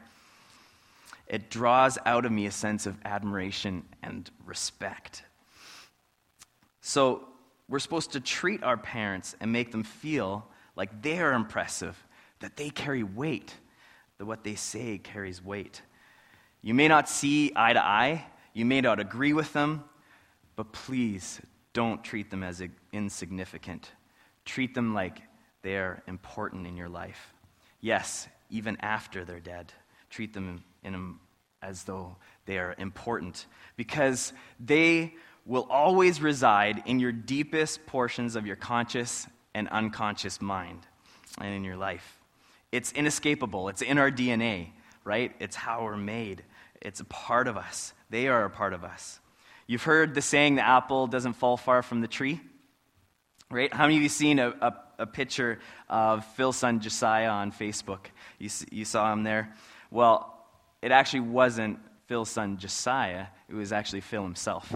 It 1.27 1.51
draws 1.51 1.99
out 2.03 2.25
of 2.25 2.31
me 2.31 2.47
a 2.47 2.51
sense 2.51 2.87
of 2.87 2.97
admiration 3.05 3.83
and 4.01 4.27
respect. 4.43 5.21
So, 6.81 7.25
we're 7.67 7.77
supposed 7.77 8.13
to 8.13 8.19
treat 8.19 8.63
our 8.63 8.77
parents 8.77 9.35
and 9.39 9.51
make 9.51 9.71
them 9.71 9.83
feel 9.83 10.47
like 10.75 11.03
they 11.03 11.19
are 11.19 11.33
impressive, 11.33 12.03
that 12.39 12.57
they 12.57 12.71
carry 12.71 13.03
weight, 13.03 13.53
that 14.17 14.25
what 14.25 14.43
they 14.43 14.55
say 14.55 14.97
carries 14.97 15.45
weight. 15.45 15.83
You 16.63 16.73
may 16.73 16.87
not 16.87 17.07
see 17.07 17.51
eye 17.55 17.73
to 17.73 17.85
eye, 17.85 18.25
you 18.55 18.65
may 18.65 18.81
not 18.81 18.99
agree 18.99 19.33
with 19.33 19.53
them, 19.53 19.83
but 20.55 20.71
please 20.71 21.39
don't 21.73 22.03
treat 22.03 22.29
them 22.29 22.43
as 22.43 22.61
insignificant. 22.91 23.91
Treat 24.45 24.73
them 24.73 24.93
like 24.93 25.21
they're 25.61 26.03
important 26.07 26.65
in 26.67 26.75
your 26.75 26.89
life. 26.89 27.33
Yes, 27.81 28.27
even 28.49 28.77
after 28.81 29.23
they're 29.23 29.39
dead, 29.39 29.71
treat 30.09 30.33
them 30.33 30.63
in, 30.83 31.15
as 31.61 31.83
though 31.83 32.15
they 32.45 32.57
are 32.57 32.75
important 32.77 33.45
because 33.75 34.33
they 34.59 35.13
will 35.45 35.67
always 35.69 36.21
reside 36.21 36.83
in 36.85 36.99
your 36.99 37.11
deepest 37.11 37.85
portions 37.85 38.35
of 38.35 38.45
your 38.45 38.55
conscious 38.55 39.27
and 39.53 39.67
unconscious 39.69 40.41
mind 40.41 40.85
and 41.39 41.53
in 41.53 41.63
your 41.63 41.77
life. 41.77 42.19
It's 42.71 42.91
inescapable, 42.91 43.69
it's 43.69 43.81
in 43.81 43.97
our 43.97 44.11
DNA, 44.11 44.69
right? 45.03 45.35
It's 45.39 45.55
how 45.55 45.83
we're 45.83 45.97
made, 45.97 46.43
it's 46.81 46.99
a 46.99 47.05
part 47.05 47.47
of 47.47 47.57
us. 47.57 47.93
They 48.09 48.27
are 48.27 48.45
a 48.45 48.49
part 48.49 48.73
of 48.73 48.83
us. 48.83 49.19
You've 49.69 49.83
heard 49.83 50.15
the 50.15 50.21
saying, 50.23 50.55
the 50.55 50.65
apple 50.65 51.05
doesn't 51.05 51.33
fall 51.33 51.55
far 51.55 51.83
from 51.83 52.01
the 52.01 52.07
tree, 52.07 52.41
right? 53.51 53.71
How 53.71 53.83
many 53.83 53.97
of 53.97 54.01
you 54.01 54.09
seen 54.09 54.39
a, 54.39 54.49
a, 54.49 54.73
a 54.97 55.05
picture 55.05 55.59
of 55.87 56.25
Phil's 56.33 56.57
son 56.57 56.79
Josiah 56.79 57.29
on 57.29 57.51
Facebook? 57.51 58.07
You, 58.39 58.49
you 58.71 58.83
saw 58.83 59.13
him 59.13 59.21
there? 59.21 59.53
Well, 59.91 60.43
it 60.81 60.91
actually 60.91 61.19
wasn't 61.19 61.77
Phil's 62.07 62.31
son 62.31 62.57
Josiah, 62.57 63.27
it 63.47 63.53
was 63.53 63.71
actually 63.71 64.01
Phil 64.01 64.23
himself. 64.23 64.73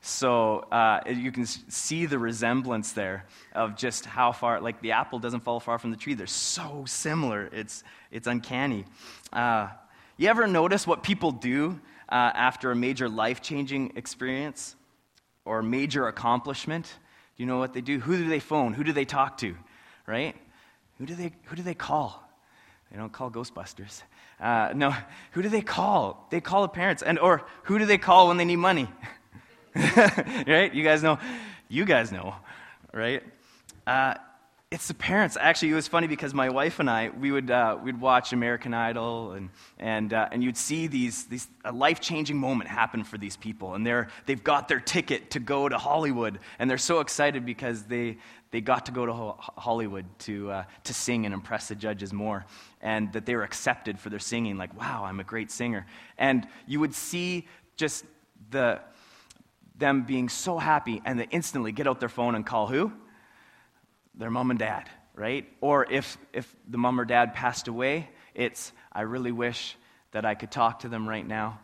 So 0.00 0.58
uh, 0.70 1.00
you 1.08 1.32
can 1.32 1.46
see 1.46 2.06
the 2.06 2.20
resemblance 2.20 2.92
there 2.92 3.26
of 3.52 3.74
just 3.74 4.04
how 4.04 4.30
far, 4.30 4.60
like 4.60 4.80
the 4.80 4.92
apple 4.92 5.18
doesn't 5.18 5.40
fall 5.40 5.58
far 5.58 5.80
from 5.80 5.90
the 5.90 5.96
tree. 5.96 6.14
They're 6.14 6.28
so 6.28 6.84
similar. 6.86 7.50
It's, 7.52 7.82
it's 8.12 8.28
uncanny. 8.28 8.84
Uh, 9.32 9.70
you 10.16 10.28
ever 10.28 10.46
notice 10.46 10.86
what 10.86 11.02
people 11.02 11.32
do 11.32 11.80
uh, 12.14 12.30
after 12.32 12.70
a 12.70 12.76
major 12.76 13.08
life 13.08 13.42
changing 13.42 13.92
experience 13.96 14.76
or 15.44 15.62
major 15.62 16.06
accomplishment? 16.06 16.84
Do 17.36 17.42
you 17.42 17.46
know 17.48 17.58
what 17.58 17.72
they 17.72 17.80
do? 17.80 17.98
Who 17.98 18.16
do 18.16 18.28
they 18.28 18.38
phone? 18.38 18.72
Who 18.72 18.84
do 18.84 18.92
they 18.92 19.04
talk 19.04 19.38
to? 19.38 19.56
Right? 20.06 20.36
Who 20.98 21.06
do 21.06 21.16
they, 21.16 21.32
who 21.46 21.56
do 21.56 21.62
they 21.62 21.74
call? 21.74 22.22
They 22.92 22.98
don't 22.98 23.12
call 23.12 23.32
Ghostbusters. 23.32 24.02
Uh, 24.40 24.70
no, 24.76 24.94
who 25.32 25.42
do 25.42 25.48
they 25.48 25.60
call? 25.60 26.28
They 26.30 26.40
call 26.40 26.62
the 26.62 26.68
parents. 26.68 27.02
And, 27.02 27.18
or 27.18 27.44
who 27.64 27.80
do 27.80 27.84
they 27.84 27.98
call 27.98 28.28
when 28.28 28.36
they 28.36 28.44
need 28.44 28.56
money? 28.56 28.88
right? 29.74 30.72
You 30.72 30.84
guys 30.84 31.02
know. 31.02 31.18
You 31.68 31.84
guys 31.84 32.12
know, 32.12 32.36
right? 32.92 33.24
Uh, 33.88 34.14
it's 34.74 34.88
the 34.88 34.94
parents. 34.94 35.38
Actually, 35.40 35.70
it 35.70 35.74
was 35.74 35.86
funny 35.86 36.08
because 36.08 36.34
my 36.34 36.48
wife 36.48 36.80
and 36.80 36.90
I, 36.90 37.10
we 37.10 37.30
would 37.30 37.48
uh, 37.48 37.78
we'd 37.80 38.00
watch 38.00 38.32
American 38.32 38.74
Idol, 38.74 39.30
and 39.30 39.50
and 39.78 40.12
uh, 40.12 40.28
and 40.32 40.42
you'd 40.42 40.56
see 40.56 40.88
these 40.88 41.26
these 41.26 41.46
a 41.64 41.70
life 41.70 42.00
changing 42.00 42.36
moment 42.36 42.68
happen 42.68 43.04
for 43.04 43.16
these 43.16 43.36
people, 43.36 43.74
and 43.74 43.86
they're 43.86 44.08
they've 44.26 44.42
got 44.42 44.66
their 44.66 44.80
ticket 44.80 45.30
to 45.30 45.38
go 45.38 45.68
to 45.68 45.78
Hollywood, 45.78 46.40
and 46.58 46.68
they're 46.68 46.76
so 46.76 46.98
excited 46.98 47.46
because 47.46 47.84
they 47.84 48.18
they 48.50 48.60
got 48.60 48.86
to 48.86 48.92
go 48.92 49.06
to 49.06 49.12
Hollywood 49.38 50.06
to 50.20 50.50
uh, 50.50 50.64
to 50.82 50.92
sing 50.92 51.24
and 51.24 51.32
impress 51.32 51.68
the 51.68 51.76
judges 51.76 52.12
more, 52.12 52.44
and 52.80 53.12
that 53.12 53.26
they 53.26 53.36
were 53.36 53.44
accepted 53.44 54.00
for 54.00 54.10
their 54.10 54.18
singing. 54.18 54.58
Like, 54.58 54.76
wow, 54.76 55.04
I'm 55.04 55.20
a 55.20 55.24
great 55.24 55.52
singer, 55.52 55.86
and 56.18 56.48
you 56.66 56.80
would 56.80 56.96
see 56.96 57.46
just 57.76 58.04
the 58.50 58.80
them 59.76 60.02
being 60.02 60.28
so 60.28 60.58
happy, 60.58 61.00
and 61.04 61.20
they 61.20 61.28
instantly 61.30 61.70
get 61.70 61.86
out 61.86 62.00
their 62.00 62.08
phone 62.08 62.34
and 62.34 62.44
call 62.44 62.66
who? 62.66 62.92
Their 64.16 64.30
mom 64.30 64.50
and 64.50 64.58
dad, 64.58 64.88
right? 65.14 65.46
Or 65.60 65.90
if, 65.90 66.18
if 66.32 66.54
the 66.68 66.78
mom 66.78 67.00
or 67.00 67.04
dad 67.04 67.34
passed 67.34 67.68
away, 67.68 68.08
it's, 68.34 68.72
I 68.92 69.02
really 69.02 69.32
wish 69.32 69.76
that 70.12 70.24
I 70.24 70.34
could 70.34 70.50
talk 70.50 70.80
to 70.80 70.88
them 70.88 71.08
right 71.08 71.26
now. 71.26 71.58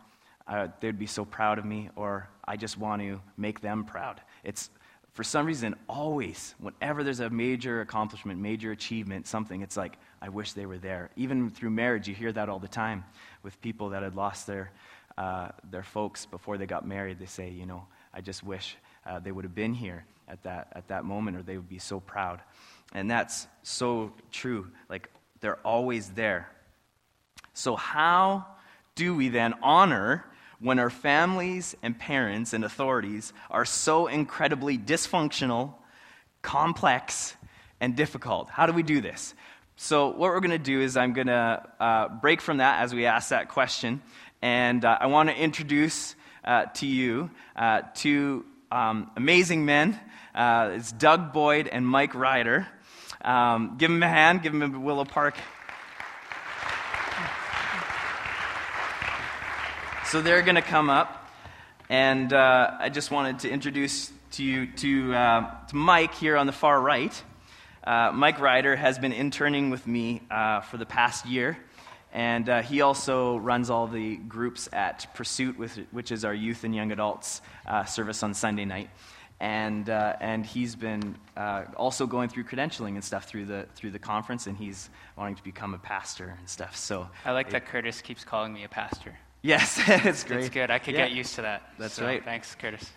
Uh, 0.46 0.68
they'd 0.80 0.98
be 0.98 1.06
so 1.06 1.24
proud 1.24 1.58
of 1.58 1.64
me, 1.64 1.90
or 1.94 2.28
I 2.44 2.56
just 2.56 2.76
want 2.76 3.02
to 3.02 3.20
make 3.36 3.60
them 3.60 3.84
proud. 3.84 4.20
It's, 4.42 4.68
for 5.12 5.24
some 5.24 5.46
reason, 5.46 5.74
always, 5.88 6.54
whenever 6.58 7.04
there's 7.04 7.20
a 7.20 7.30
major 7.30 7.80
accomplishment, 7.80 8.40
major 8.40 8.72
achievement, 8.72 9.26
something, 9.26 9.60
it's 9.60 9.76
like, 9.76 9.96
I 10.22 10.28
wish 10.28 10.52
they 10.52 10.66
were 10.66 10.78
there. 10.78 11.10
Even 11.16 11.50
through 11.50 11.70
marriage, 11.70 12.08
you 12.08 12.14
hear 12.14 12.32
that 12.32 12.48
all 12.48 12.58
the 12.58 12.68
time 12.68 13.04
with 13.42 13.60
people 13.60 13.90
that 13.90 14.02
had 14.02 14.14
lost 14.14 14.46
their, 14.46 14.70
uh, 15.18 15.48
their 15.70 15.82
folks 15.82 16.26
before 16.26 16.58
they 16.58 16.66
got 16.66 16.86
married. 16.86 17.18
They 17.18 17.26
say, 17.26 17.50
you 17.50 17.66
know, 17.66 17.86
I 18.12 18.20
just 18.20 18.42
wish 18.42 18.76
uh, 19.06 19.18
they 19.18 19.32
would 19.32 19.44
have 19.44 19.54
been 19.54 19.74
here 19.74 20.04
at 20.28 20.42
that, 20.44 20.68
at 20.72 20.88
that 20.88 21.04
moment, 21.04 21.36
or 21.36 21.42
they 21.42 21.56
would 21.56 21.68
be 21.68 21.78
so 21.78 22.00
proud. 22.00 22.40
And 22.92 23.10
that's 23.10 23.46
so 23.62 24.12
true. 24.30 24.68
Like, 24.88 25.10
they're 25.40 25.58
always 25.64 26.10
there. 26.10 26.50
So, 27.54 27.76
how 27.76 28.46
do 28.94 29.14
we 29.14 29.28
then 29.28 29.54
honor 29.62 30.24
when 30.60 30.78
our 30.78 30.90
families 30.90 31.74
and 31.82 31.98
parents 31.98 32.52
and 32.52 32.64
authorities 32.64 33.32
are 33.50 33.64
so 33.64 34.06
incredibly 34.06 34.76
dysfunctional, 34.76 35.74
complex, 36.42 37.34
and 37.80 37.96
difficult? 37.96 38.50
How 38.50 38.66
do 38.66 38.72
we 38.72 38.82
do 38.82 39.00
this? 39.00 39.34
So, 39.76 40.08
what 40.08 40.30
we're 40.30 40.40
going 40.40 40.50
to 40.50 40.58
do 40.58 40.80
is 40.80 40.96
I'm 40.96 41.12
going 41.12 41.28
to 41.28 41.62
uh, 41.80 42.08
break 42.08 42.40
from 42.40 42.58
that 42.58 42.82
as 42.82 42.94
we 42.94 43.06
ask 43.06 43.30
that 43.30 43.48
question. 43.48 44.02
And 44.42 44.84
uh, 44.84 44.98
I 45.00 45.06
want 45.06 45.28
to 45.28 45.36
introduce 45.36 46.14
uh, 46.44 46.66
to 46.74 46.86
you 46.86 47.30
uh, 47.56 47.82
two 47.94 48.44
um, 48.70 49.10
amazing 49.16 49.64
men 49.64 49.98
uh, 50.34 50.70
it's 50.74 50.92
Doug 50.92 51.32
Boyd 51.32 51.66
and 51.66 51.86
Mike 51.86 52.14
Ryder. 52.14 52.66
Um, 53.22 53.76
give 53.78 53.90
them 53.90 54.02
a 54.02 54.08
hand, 54.08 54.42
give 54.42 54.52
them 54.52 54.74
a 54.74 54.78
Willow 54.78 55.04
Park. 55.04 55.34
So 60.06 60.22
they're 60.22 60.42
going 60.42 60.56
to 60.56 60.62
come 60.62 60.88
up, 60.90 61.28
and 61.88 62.32
uh, 62.32 62.76
I 62.78 62.88
just 62.88 63.10
wanted 63.10 63.40
to 63.40 63.50
introduce 63.50 64.12
to 64.32 64.44
you 64.44 64.66
to, 64.66 65.14
uh, 65.14 65.66
to 65.66 65.76
Mike 65.76 66.14
here 66.14 66.36
on 66.36 66.46
the 66.46 66.52
far 66.52 66.80
right. 66.80 67.22
Uh, 67.82 68.12
Mike 68.12 68.40
Ryder 68.40 68.76
has 68.76 68.98
been 68.98 69.12
interning 69.12 69.70
with 69.70 69.86
me 69.86 70.22
uh, 70.30 70.60
for 70.60 70.76
the 70.76 70.86
past 70.86 71.26
year, 71.26 71.58
and 72.12 72.48
uh, 72.48 72.62
he 72.62 72.80
also 72.80 73.36
runs 73.38 73.70
all 73.70 73.86
the 73.86 74.16
groups 74.16 74.68
at 74.72 75.14
Pursuit, 75.14 75.56
which 75.90 76.12
is 76.12 76.24
our 76.24 76.34
youth 76.34 76.64
and 76.64 76.74
young 76.74 76.92
adults 76.92 77.40
uh, 77.66 77.84
service 77.84 78.22
on 78.22 78.34
Sunday 78.34 78.64
night 78.64 78.90
and 79.40 79.88
uh, 79.88 80.16
and 80.20 80.44
he's 80.44 80.76
been 80.76 81.16
uh, 81.36 81.64
also 81.76 82.06
going 82.06 82.28
through 82.28 82.44
credentialing 82.44 82.90
and 82.90 83.02
stuff 83.02 83.24
through 83.24 83.46
the 83.46 83.66
through 83.74 83.90
the 83.90 83.98
conference, 83.98 84.46
and 84.46 84.56
he's 84.56 84.90
wanting 85.16 85.34
to 85.34 85.42
become 85.42 85.74
a 85.74 85.78
pastor 85.78 86.36
and 86.38 86.48
stuff. 86.48 86.76
So 86.76 87.08
I 87.24 87.32
like 87.32 87.50
that 87.50 87.66
Curtis 87.66 88.02
keeps 88.02 88.22
calling 88.22 88.52
me 88.52 88.64
a 88.64 88.68
pastor. 88.68 89.16
Yes, 89.42 89.80
it's 89.86 90.24
great. 90.24 90.40
It's 90.40 90.48
good. 90.50 90.70
I 90.70 90.78
could 90.78 90.94
yeah. 90.94 91.06
get 91.06 91.16
used 91.16 91.34
to 91.36 91.42
that. 91.42 91.62
That's 91.78 91.94
so, 91.94 92.04
right. 92.04 92.22
Thanks, 92.22 92.54
Curtis. 92.54 92.90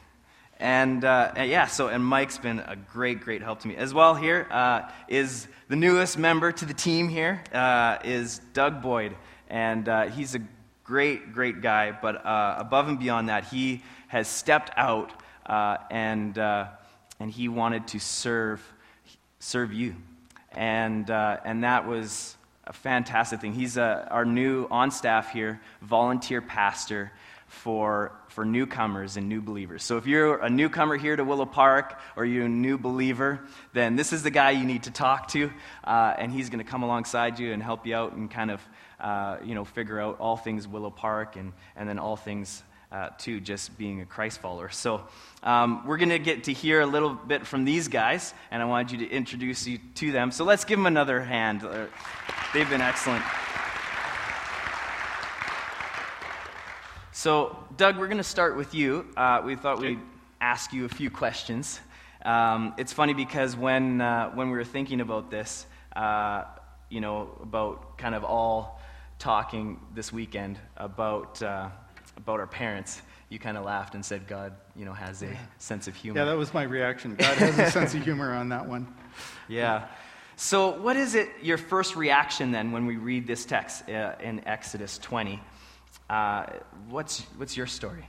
And, 0.59 1.03
uh, 1.03 1.33
yeah, 1.37 1.67
so 1.67 1.87
and 1.87 2.05
Mike's 2.05 2.37
been 2.37 2.59
a 2.59 2.75
great, 2.75 3.21
great 3.21 3.41
help 3.41 3.59
to 3.61 3.67
me 3.67 3.75
as 3.75 3.93
well. 3.93 4.15
Here 4.15 4.47
uh, 4.49 4.89
is 5.07 5.47
the 5.67 5.75
newest 5.75 6.17
member 6.17 6.51
to 6.51 6.65
the 6.65 6.73
team. 6.73 7.09
Here 7.09 7.43
uh, 7.53 7.97
is 8.03 8.39
Doug 8.53 8.81
Boyd, 8.81 9.15
and 9.49 9.89
uh, 9.89 10.07
he's 10.07 10.35
a 10.35 10.41
great, 10.83 11.33
great 11.33 11.61
guy. 11.61 11.91
But 11.91 12.21
above 12.23 12.87
and 12.87 12.99
beyond 12.99 13.29
that, 13.29 13.45
he 13.45 13.81
has 14.07 14.27
stepped 14.27 14.69
out 14.77 15.11
uh, 15.45 15.77
and, 15.89 16.37
uh, 16.37 16.67
and 17.19 17.31
he 17.31 17.49
wanted 17.49 17.87
to 17.87 17.99
serve, 17.99 18.61
serve 19.39 19.73
you. 19.73 19.95
And, 20.51 21.09
uh, 21.09 21.37
and 21.43 21.63
that 21.63 21.87
was 21.87 22.37
a 22.65 22.73
fantastic 22.73 23.41
thing. 23.41 23.53
He's 23.53 23.77
uh, 23.77 24.07
our 24.11 24.23
new 24.23 24.67
on 24.69 24.91
staff 24.91 25.31
here, 25.31 25.59
volunteer 25.81 26.41
pastor 26.41 27.11
for, 27.61 28.11
for 28.29 28.45
newcomers 28.45 29.15
and 29.15 29.29
new 29.29 29.41
believers. 29.41 29.83
So 29.83 29.97
if 29.97 30.07
you're 30.07 30.37
a 30.37 30.49
newcomer 30.49 30.97
here 30.97 31.15
to 31.15 31.23
Willow 31.23 31.45
Park 31.45 31.99
or 32.15 32.25
you're 32.25 32.45
a 32.45 32.49
new 32.49 32.77
believer, 32.77 33.39
then 33.73 33.95
this 33.95 34.11
is 34.11 34.23
the 34.23 34.31
guy 34.31 34.51
you 34.51 34.65
need 34.65 34.83
to 34.83 34.91
talk 34.91 35.29
to, 35.29 35.51
uh, 35.83 36.13
and 36.17 36.31
he's 36.31 36.49
going 36.49 36.63
to 36.63 36.69
come 36.69 36.83
alongside 36.83 37.39
you 37.39 37.53
and 37.53 37.61
help 37.61 37.85
you 37.85 37.95
out 37.95 38.13
and 38.13 38.29
kind 38.29 38.51
of 38.51 38.61
uh, 38.99 39.37
you 39.43 39.53
know 39.53 39.65
figure 39.65 39.99
out 39.99 40.19
all 40.19 40.37
things 40.37 40.67
Willow 40.67 40.89
Park 40.89 41.35
and, 41.35 41.53
and 41.75 41.87
then 41.87 41.99
all 41.99 42.15
things 42.15 42.63
uh, 42.91 43.09
to 43.19 43.39
just 43.39 43.77
being 43.77 44.01
a 44.01 44.05
Christ 44.05 44.39
follower. 44.39 44.69
So 44.69 45.05
um, 45.43 45.85
we're 45.85 45.97
going 45.97 46.09
to 46.09 46.19
get 46.19 46.45
to 46.45 46.53
hear 46.53 46.81
a 46.81 46.85
little 46.85 47.13
bit 47.13 47.45
from 47.45 47.65
these 47.65 47.87
guys, 47.87 48.33
and 48.51 48.61
I 48.61 48.65
wanted 48.65 48.91
you 48.99 49.07
to 49.07 49.13
introduce 49.13 49.67
you 49.67 49.79
to 49.95 50.11
them. 50.11 50.31
So 50.31 50.43
let's 50.43 50.65
give 50.65 50.79
them 50.79 50.85
another 50.85 51.21
hand. 51.21 51.61
They've 52.53 52.69
been 52.69 52.81
excellent. 52.81 53.23
So, 57.23 57.57
Doug, 57.77 57.99
we're 57.99 58.07
going 58.07 58.17
to 58.17 58.21
start 58.21 58.57
with 58.57 58.75
you. 58.75 59.07
Uh, 59.15 59.41
we 59.45 59.55
thought 59.55 59.79
we'd 59.79 60.01
ask 60.41 60.73
you 60.73 60.83
a 60.83 60.89
few 60.89 61.09
questions. 61.09 61.79
Um, 62.25 62.73
it's 62.77 62.91
funny 62.91 63.13
because 63.13 63.55
when, 63.55 64.01
uh, 64.01 64.31
when 64.31 64.49
we 64.49 64.57
were 64.57 64.65
thinking 64.65 64.99
about 64.99 65.31
this, 65.31 65.65
uh, 65.95 66.43
you 66.89 66.99
know, 66.99 67.29
about 67.41 67.97
kind 67.97 68.13
of 68.13 68.25
all 68.25 68.81
talking 69.19 69.79
this 69.95 70.11
weekend 70.11 70.59
about 70.75 71.41
uh, 71.41 71.69
about 72.17 72.41
our 72.41 72.47
parents, 72.47 73.01
you 73.29 73.39
kind 73.39 73.55
of 73.55 73.63
laughed 73.63 73.95
and 73.95 74.03
said 74.03 74.27
God, 74.27 74.51
you 74.75 74.83
know, 74.83 74.91
has 74.91 75.23
a 75.23 75.29
sense 75.59 75.87
of 75.87 75.95
humor. 75.95 76.19
Yeah, 76.19 76.25
that 76.25 76.37
was 76.37 76.53
my 76.53 76.63
reaction. 76.63 77.15
God 77.15 77.37
has 77.37 77.57
a 77.57 77.71
sense 77.71 77.95
of 77.95 78.03
humor 78.03 78.33
on 78.33 78.49
that 78.49 78.67
one. 78.67 78.93
Yeah. 79.47 79.87
So, 80.35 80.81
what 80.81 80.97
is 80.97 81.15
it, 81.15 81.29
your 81.41 81.57
first 81.57 81.95
reaction 81.95 82.51
then 82.51 82.71
when 82.73 82.85
we 82.85 82.97
read 82.97 83.27
this 83.27 83.45
text 83.45 83.87
uh, 83.89 84.15
in 84.19 84.45
Exodus 84.45 84.97
20? 84.97 85.39
Uh, 86.09 86.45
what's, 86.89 87.21
what's 87.37 87.55
your 87.55 87.67
story? 87.67 88.05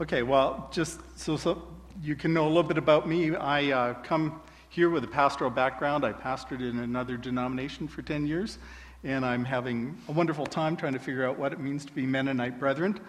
Okay, 0.00 0.22
well, 0.22 0.68
just 0.72 1.00
so, 1.18 1.36
so 1.36 1.66
you 2.02 2.14
can 2.14 2.32
know 2.32 2.46
a 2.46 2.48
little 2.48 2.62
bit 2.62 2.78
about 2.78 3.08
me, 3.08 3.34
I 3.34 3.72
uh, 3.72 3.94
come 3.94 4.40
here 4.68 4.90
with 4.90 5.04
a 5.04 5.08
pastoral 5.08 5.50
background. 5.50 6.04
I 6.04 6.12
pastored 6.12 6.60
in 6.60 6.78
another 6.78 7.16
denomination 7.16 7.88
for 7.88 8.02
10 8.02 8.26
years, 8.26 8.58
and 9.02 9.24
I'm 9.24 9.44
having 9.44 9.96
a 10.08 10.12
wonderful 10.12 10.46
time 10.46 10.76
trying 10.76 10.92
to 10.92 10.98
figure 10.98 11.26
out 11.26 11.38
what 11.38 11.52
it 11.52 11.60
means 11.60 11.84
to 11.86 11.92
be 11.92 12.06
Mennonite 12.06 12.58
brethren 12.58 13.00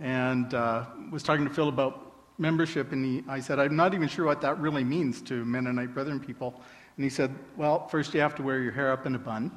and 0.00 0.54
uh, 0.54 0.84
was 1.10 1.22
talking 1.22 1.44
to 1.44 1.52
Phil 1.52 1.68
about 1.68 2.08
membership, 2.38 2.92
and 2.92 3.04
he, 3.04 3.24
I 3.28 3.40
said, 3.40 3.58
I'm 3.58 3.76
not 3.76 3.94
even 3.94 4.08
sure 4.08 4.24
what 4.24 4.40
that 4.42 4.58
really 4.58 4.84
means 4.84 5.20
to 5.22 5.44
Mennonite 5.44 5.92
Brethren 5.92 6.20
people. 6.20 6.60
And 6.96 7.04
he 7.04 7.10
said, 7.10 7.34
Well, 7.56 7.88
first 7.88 8.14
you 8.14 8.20
have 8.20 8.34
to 8.36 8.42
wear 8.42 8.60
your 8.60 8.72
hair 8.72 8.92
up 8.92 9.06
in 9.06 9.14
a 9.14 9.18
bun. 9.18 9.50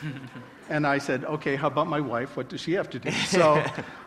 and 0.68 0.86
I 0.86 0.98
said, 0.98 1.24
Okay, 1.24 1.56
how 1.56 1.68
about 1.68 1.86
my 1.86 2.00
wife? 2.00 2.36
What 2.36 2.48
does 2.48 2.60
she 2.60 2.72
have 2.72 2.90
to 2.90 2.98
do? 2.98 3.10
So, 3.26 3.62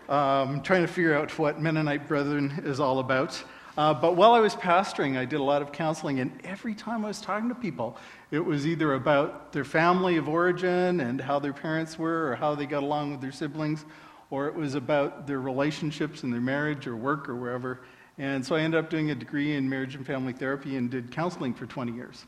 um, 0.07 0.61
trying 0.61 0.81
to 0.81 0.87
figure 0.87 1.15
out 1.15 1.37
what 1.37 1.61
Mennonite 1.61 2.07
Brethren 2.07 2.61
is 2.65 2.79
all 2.79 2.99
about. 2.99 3.41
Uh, 3.77 3.93
but 3.93 4.15
while 4.15 4.33
I 4.33 4.39
was 4.39 4.55
pastoring, 4.55 5.17
I 5.17 5.25
did 5.25 5.39
a 5.39 5.43
lot 5.43 5.61
of 5.61 5.71
counseling, 5.71 6.19
and 6.19 6.37
every 6.43 6.73
time 6.73 7.05
I 7.05 7.07
was 7.07 7.21
talking 7.21 7.47
to 7.47 7.55
people, 7.55 7.97
it 8.29 8.43
was 8.43 8.67
either 8.67 8.95
about 8.95 9.53
their 9.53 9.63
family 9.63 10.17
of 10.17 10.27
origin 10.27 10.99
and 10.99 11.21
how 11.21 11.39
their 11.39 11.53
parents 11.53 11.97
were, 11.97 12.29
or 12.29 12.35
how 12.35 12.55
they 12.55 12.65
got 12.65 12.83
along 12.83 13.11
with 13.11 13.21
their 13.21 13.31
siblings, 13.31 13.85
or 14.31 14.47
it 14.47 14.55
was 14.55 14.75
about 14.75 15.27
their 15.27 15.39
relationships 15.39 16.23
and 16.23 16.33
their 16.33 16.41
marriage 16.41 16.87
or 16.87 16.95
work 16.95 17.29
or 17.29 17.35
wherever. 17.35 17.81
And 18.17 18.45
so 18.45 18.55
I 18.55 18.61
ended 18.61 18.83
up 18.83 18.89
doing 18.89 19.11
a 19.11 19.15
degree 19.15 19.55
in 19.55 19.69
marriage 19.69 19.95
and 19.95 20.05
family 20.05 20.33
therapy 20.33 20.75
and 20.75 20.89
did 20.89 21.11
counseling 21.11 21.53
for 21.53 21.65
20 21.65 21.93
years. 21.93 22.25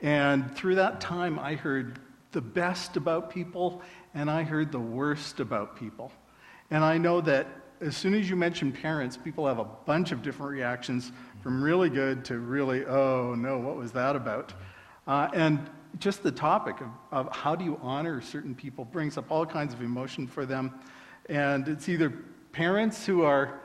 And 0.00 0.54
through 0.56 0.76
that 0.76 1.00
time, 1.00 1.38
I 1.38 1.54
heard 1.54 2.00
the 2.32 2.40
best 2.40 2.96
about 2.96 3.30
people 3.30 3.82
and 4.14 4.30
I 4.30 4.42
heard 4.42 4.72
the 4.72 4.80
worst 4.80 5.40
about 5.40 5.76
people. 5.76 6.12
And 6.70 6.84
I 6.84 6.98
know 6.98 7.20
that 7.22 7.46
as 7.80 7.96
soon 7.96 8.14
as 8.14 8.28
you 8.28 8.36
mention 8.36 8.72
parents, 8.72 9.16
people 9.16 9.46
have 9.46 9.58
a 9.58 9.64
bunch 9.64 10.12
of 10.12 10.22
different 10.22 10.52
reactions 10.52 11.12
from 11.42 11.62
really 11.62 11.88
good 11.88 12.24
to 12.26 12.38
really, 12.38 12.84
oh 12.84 13.34
no, 13.36 13.58
what 13.58 13.76
was 13.76 13.92
that 13.92 14.16
about? 14.16 14.52
Uh, 15.06 15.28
and 15.32 15.70
just 15.98 16.22
the 16.22 16.32
topic 16.32 16.80
of, 16.80 16.88
of 17.12 17.34
how 17.34 17.54
do 17.54 17.64
you 17.64 17.78
honor 17.80 18.20
certain 18.20 18.54
people 18.54 18.84
brings 18.84 19.16
up 19.16 19.30
all 19.30 19.46
kinds 19.46 19.72
of 19.72 19.80
emotion 19.80 20.26
for 20.26 20.44
them. 20.44 20.74
And 21.28 21.68
it's 21.68 21.88
either 21.88 22.10
parents 22.52 23.06
who 23.06 23.22
are, 23.22 23.60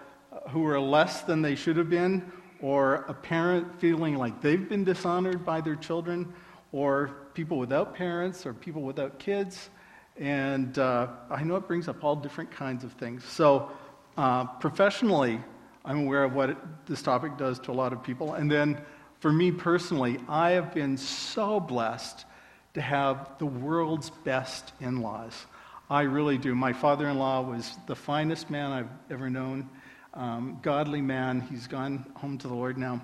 who 0.50 0.66
are 0.66 0.80
less 0.80 1.22
than 1.22 1.42
they 1.42 1.56
should 1.56 1.78
have 1.78 1.90
been, 1.90 2.32
or 2.62 3.06
a 3.08 3.14
parent 3.14 3.80
feeling 3.80 4.16
like 4.16 4.42
they've 4.42 4.70
been 4.70 4.84
dishonored 4.84 5.44
by 5.44 5.60
their 5.60 5.76
children, 5.76 6.32
or 6.72 7.23
people 7.34 7.58
without 7.58 7.96
parents, 7.96 8.46
or 8.46 8.54
people 8.54 8.82
without 8.82 9.20
kids. 9.20 9.70
And 10.18 10.78
uh, 10.78 11.08
I 11.30 11.44
know 11.44 11.56
it 11.56 11.68
brings 11.68 11.88
up 11.88 12.04
all 12.04 12.16
different 12.16 12.52
kinds 12.52 12.84
of 12.84 12.94
things. 12.94 13.24
So, 13.24 13.72
uh, 14.18 14.46
professionally, 14.46 15.42
I'm 15.86 16.06
aware 16.06 16.24
of 16.24 16.34
what 16.34 16.52
it, 16.52 16.58
this 16.86 17.02
topic 17.02 17.38
does 17.38 17.60
to 17.62 17.72
a 17.72 17.74
lot 17.74 17.94
of 17.94 18.04
people. 18.04 18.34
And 18.34 18.50
then 18.50 18.82
for 19.20 19.32
me 19.32 19.52
personally, 19.52 20.20
I 20.30 20.52
have 20.52 20.74
been 20.74 20.98
so 20.98 21.60
blessed 21.60 22.26
to 22.74 22.82
have 22.82 23.38
the 23.40 23.46
world's 23.46 24.10
best 24.10 24.74
in 24.80 25.02
laws. 25.02 25.46
I 25.90 26.02
really 26.04 26.38
do. 26.38 26.56
My 26.56 26.74
father 26.74 27.08
in 27.10 27.18
law 27.18 27.42
was 27.42 27.78
the 27.88 27.96
finest 27.96 28.50
man 28.50 28.72
I've 28.72 28.90
ever 29.12 29.30
known, 29.30 29.70
um, 30.14 30.60
godly 30.62 31.02
man. 31.02 31.42
He's 31.42 31.68
gone 31.68 32.06
home 32.16 32.38
to 32.40 32.48
the 32.48 32.54
Lord 32.54 32.78
now. 32.78 33.02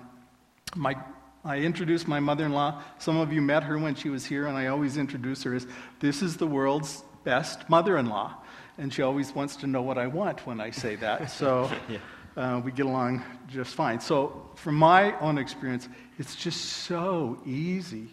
My, 0.74 0.96
I 1.44 1.58
introduced 1.58 2.06
my 2.06 2.20
mother 2.20 2.44
in 2.44 2.52
law. 2.52 2.82
Some 2.98 3.16
of 3.16 3.32
you 3.32 3.40
met 3.40 3.62
her 3.62 3.78
when 3.78 3.94
she 3.94 4.10
was 4.10 4.26
here, 4.26 4.46
and 4.46 4.56
I 4.56 4.66
always 4.66 4.96
introduce 4.96 5.42
her 5.44 5.54
as 5.54 5.66
this 6.00 6.22
is 6.22 6.36
the 6.36 6.46
world's 6.46 7.02
best 7.24 7.68
mother 7.68 7.96
in 7.98 8.08
law. 8.08 8.34
And 8.78 8.92
she 8.92 9.02
always 9.02 9.34
wants 9.34 9.56
to 9.56 9.66
know 9.66 9.82
what 9.82 9.98
I 9.98 10.06
want 10.06 10.46
when 10.46 10.60
I 10.60 10.70
say 10.70 10.96
that. 10.96 11.30
So. 11.30 11.70
yeah 11.88 11.98
uh, 12.36 12.60
we 12.64 12.72
get 12.72 12.86
along 12.86 13.22
just 13.48 13.74
fine. 13.74 14.00
So, 14.00 14.48
from 14.54 14.76
my 14.76 15.18
own 15.20 15.38
experience, 15.38 15.88
it's 16.18 16.36
just 16.36 16.60
so 16.60 17.38
easy 17.44 18.08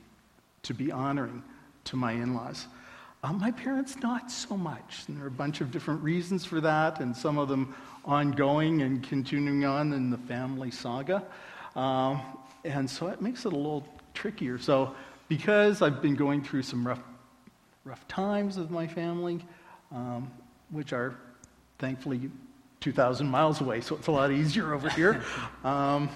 to 0.64 0.74
be 0.74 0.92
honoring 0.92 1.44
to 1.86 1.96
my 1.96 2.12
in 2.12 2.34
laws. 2.34 2.68
Uh, 3.24 3.34
my 3.34 3.52
parents, 3.52 3.96
not 3.98 4.32
so 4.32 4.58
much. 4.58 5.06
And 5.08 5.18
there 5.18 5.26
are 5.26 5.30
a 5.30 5.32
bunch 5.32 5.62
of 5.62 5.72
different 5.72 6.02
reasons 6.04 6.46
for 6.46 6.62
that, 6.62 7.00
and 7.00 7.16
some 7.16 7.38
of 7.38 7.48
them 7.48 7.76
ongoing 8.06 8.82
and 8.82 9.04
continuing 9.04 9.66
on 9.66 9.94
in 9.94 10.10
the 10.10 10.18
family 10.18 10.72
saga. 10.72 11.24
Um, 11.76 12.22
and 12.68 12.90
so 12.90 13.08
it 13.08 13.22
makes 13.22 13.46
it 13.46 13.54
a 13.54 13.56
little 13.56 13.88
trickier. 14.14 14.58
So, 14.58 14.96
because 15.28 15.82
I've 15.82 16.02
been 16.02 16.16
going 16.16 16.44
through 16.44 16.64
some 16.64 16.86
rough, 16.86 17.02
rough 17.84 18.08
times 18.08 18.58
with 18.58 18.70
my 18.70 18.88
family, 18.88 19.46
um, 19.92 20.32
which 20.70 20.94
are 20.94 21.16
thankfully 21.80 22.30
2,000 22.82 23.28
miles 23.28 23.62
away, 23.62 23.82
so 23.82 23.96
it's 23.96 24.08
a 24.08 24.12
lot 24.12 24.32
easier 24.32 24.74
over 24.74 24.90
here. 24.90 25.22
Um, 25.64 26.10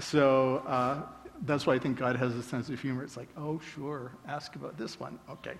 so 0.00 0.62
uh, 0.66 1.02
that's 1.42 1.66
why 1.66 1.74
I 1.74 1.78
think 1.78 1.98
God 1.98 2.16
has 2.16 2.34
a 2.34 2.42
sense 2.42 2.70
of 2.70 2.80
humor. 2.80 3.04
It's 3.04 3.16
like, 3.16 3.28
oh, 3.36 3.60
sure, 3.74 4.12
ask 4.26 4.56
about 4.56 4.78
this 4.78 4.98
one. 4.98 5.18
Okay. 5.30 5.54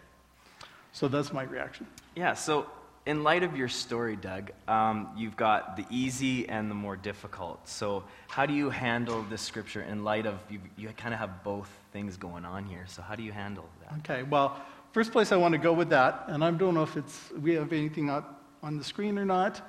So 0.92 1.08
that's 1.08 1.32
my 1.32 1.42
reaction. 1.42 1.86
Yeah, 2.16 2.34
so 2.34 2.66
in 3.06 3.22
light 3.22 3.42
of 3.42 3.56
your 3.56 3.68
story, 3.68 4.16
Doug, 4.16 4.50
um, 4.68 5.08
you've 5.16 5.36
got 5.36 5.76
the 5.76 5.84
easy 5.90 6.48
and 6.48 6.70
the 6.70 6.74
more 6.74 6.96
difficult. 6.96 7.66
So, 7.68 8.04
how 8.28 8.46
do 8.46 8.52
you 8.52 8.70
handle 8.70 9.22
this 9.22 9.40
scripture 9.42 9.82
in 9.82 10.04
light 10.04 10.26
of 10.26 10.38
you, 10.50 10.60
you 10.76 10.88
kind 10.96 11.14
of 11.14 11.20
have 11.20 11.42
both 11.42 11.70
things 11.92 12.16
going 12.16 12.44
on 12.44 12.64
here? 12.64 12.84
So, 12.88 13.02
how 13.02 13.14
do 13.14 13.22
you 13.22 13.32
handle 13.32 13.68
that? 13.82 13.98
Okay, 14.00 14.22
well, 14.22 14.60
first 14.92 15.12
place 15.12 15.32
I 15.32 15.36
want 15.36 15.52
to 15.52 15.58
go 15.58 15.72
with 15.72 15.88
that, 15.90 16.24
and 16.28 16.44
I 16.44 16.50
don't 16.50 16.74
know 16.74 16.82
if 16.82 16.96
it's 16.96 17.30
we 17.40 17.54
have 17.54 17.72
anything 17.72 18.10
up 18.10 18.42
on 18.62 18.76
the 18.76 18.84
screen 18.84 19.18
or 19.18 19.24
not 19.24 19.62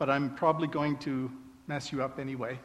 but 0.00 0.08
I'm 0.08 0.34
probably 0.34 0.66
going 0.66 0.96
to 1.00 1.30
mess 1.68 1.92
you 1.92 2.02
up 2.02 2.18
anyway. 2.18 2.58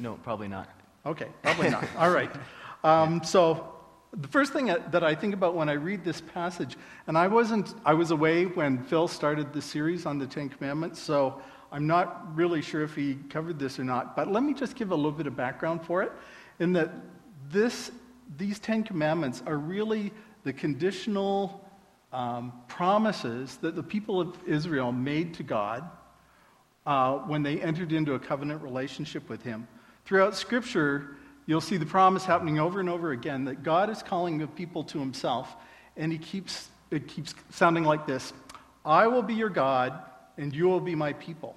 No, 0.00 0.14
probably 0.24 0.48
not. 0.48 0.68
Okay, 1.06 1.28
probably 1.42 1.70
not. 1.70 1.86
All 1.96 2.10
right. 2.10 2.30
Um, 2.82 3.22
so 3.22 3.74
the 4.12 4.28
first 4.28 4.52
thing 4.52 4.66
that 4.66 5.04
I 5.04 5.14
think 5.14 5.34
about 5.34 5.54
when 5.54 5.68
I 5.68 5.74
read 5.74 6.04
this 6.04 6.20
passage, 6.20 6.76
and 7.06 7.16
I 7.16 7.28
wasn't, 7.28 7.74
I 7.84 7.94
was 7.94 8.10
away 8.10 8.46
when 8.46 8.82
Phil 8.84 9.06
started 9.06 9.52
the 9.52 9.62
series 9.62 10.04
on 10.04 10.18
the 10.18 10.26
Ten 10.26 10.48
Commandments, 10.48 11.00
so 11.00 11.40
I'm 11.70 11.86
not 11.86 12.34
really 12.34 12.60
sure 12.60 12.82
if 12.82 12.96
he 12.96 13.14
covered 13.28 13.58
this 13.58 13.78
or 13.78 13.84
not. 13.84 14.16
But 14.16 14.32
let 14.32 14.42
me 14.42 14.52
just 14.52 14.74
give 14.74 14.90
a 14.90 14.94
little 14.96 15.12
bit 15.12 15.28
of 15.28 15.36
background 15.36 15.84
for 15.84 16.02
it, 16.02 16.10
in 16.58 16.72
that 16.72 16.90
this, 17.50 17.92
these 18.36 18.58
Ten 18.58 18.82
Commandments 18.82 19.42
are 19.46 19.58
really 19.58 20.12
the 20.42 20.52
conditional 20.52 21.64
um, 22.12 22.52
promises 22.66 23.58
that 23.58 23.76
the 23.76 23.82
people 23.82 24.20
of 24.20 24.36
Israel 24.44 24.90
made 24.90 25.34
to 25.34 25.44
God 25.44 25.88
uh, 26.84 27.18
when 27.18 27.44
they 27.44 27.60
entered 27.60 27.92
into 27.92 28.14
a 28.14 28.18
covenant 28.18 28.60
relationship 28.62 29.28
with 29.28 29.42
Him. 29.42 29.68
Throughout 30.04 30.34
Scripture, 30.34 31.16
you'll 31.50 31.60
see 31.60 31.76
the 31.76 31.86
promise 31.86 32.24
happening 32.24 32.58
over 32.58 32.80
and 32.80 32.88
over 32.88 33.10
again 33.10 33.44
that 33.46 33.62
God 33.62 33.90
is 33.90 34.02
calling 34.02 34.38
the 34.38 34.46
people 34.46 34.84
to 34.84 34.98
Himself, 34.98 35.56
and 35.96 36.12
He 36.12 36.18
keeps 36.18 36.68
it 36.90 37.08
keeps 37.08 37.34
sounding 37.50 37.84
like 37.84 38.06
this: 38.06 38.32
"I 38.84 39.06
will 39.08 39.22
be 39.22 39.34
your 39.34 39.48
God, 39.48 40.00
and 40.38 40.54
you 40.54 40.66
will 40.66 40.80
be 40.80 40.94
my 40.94 41.12
people. 41.14 41.56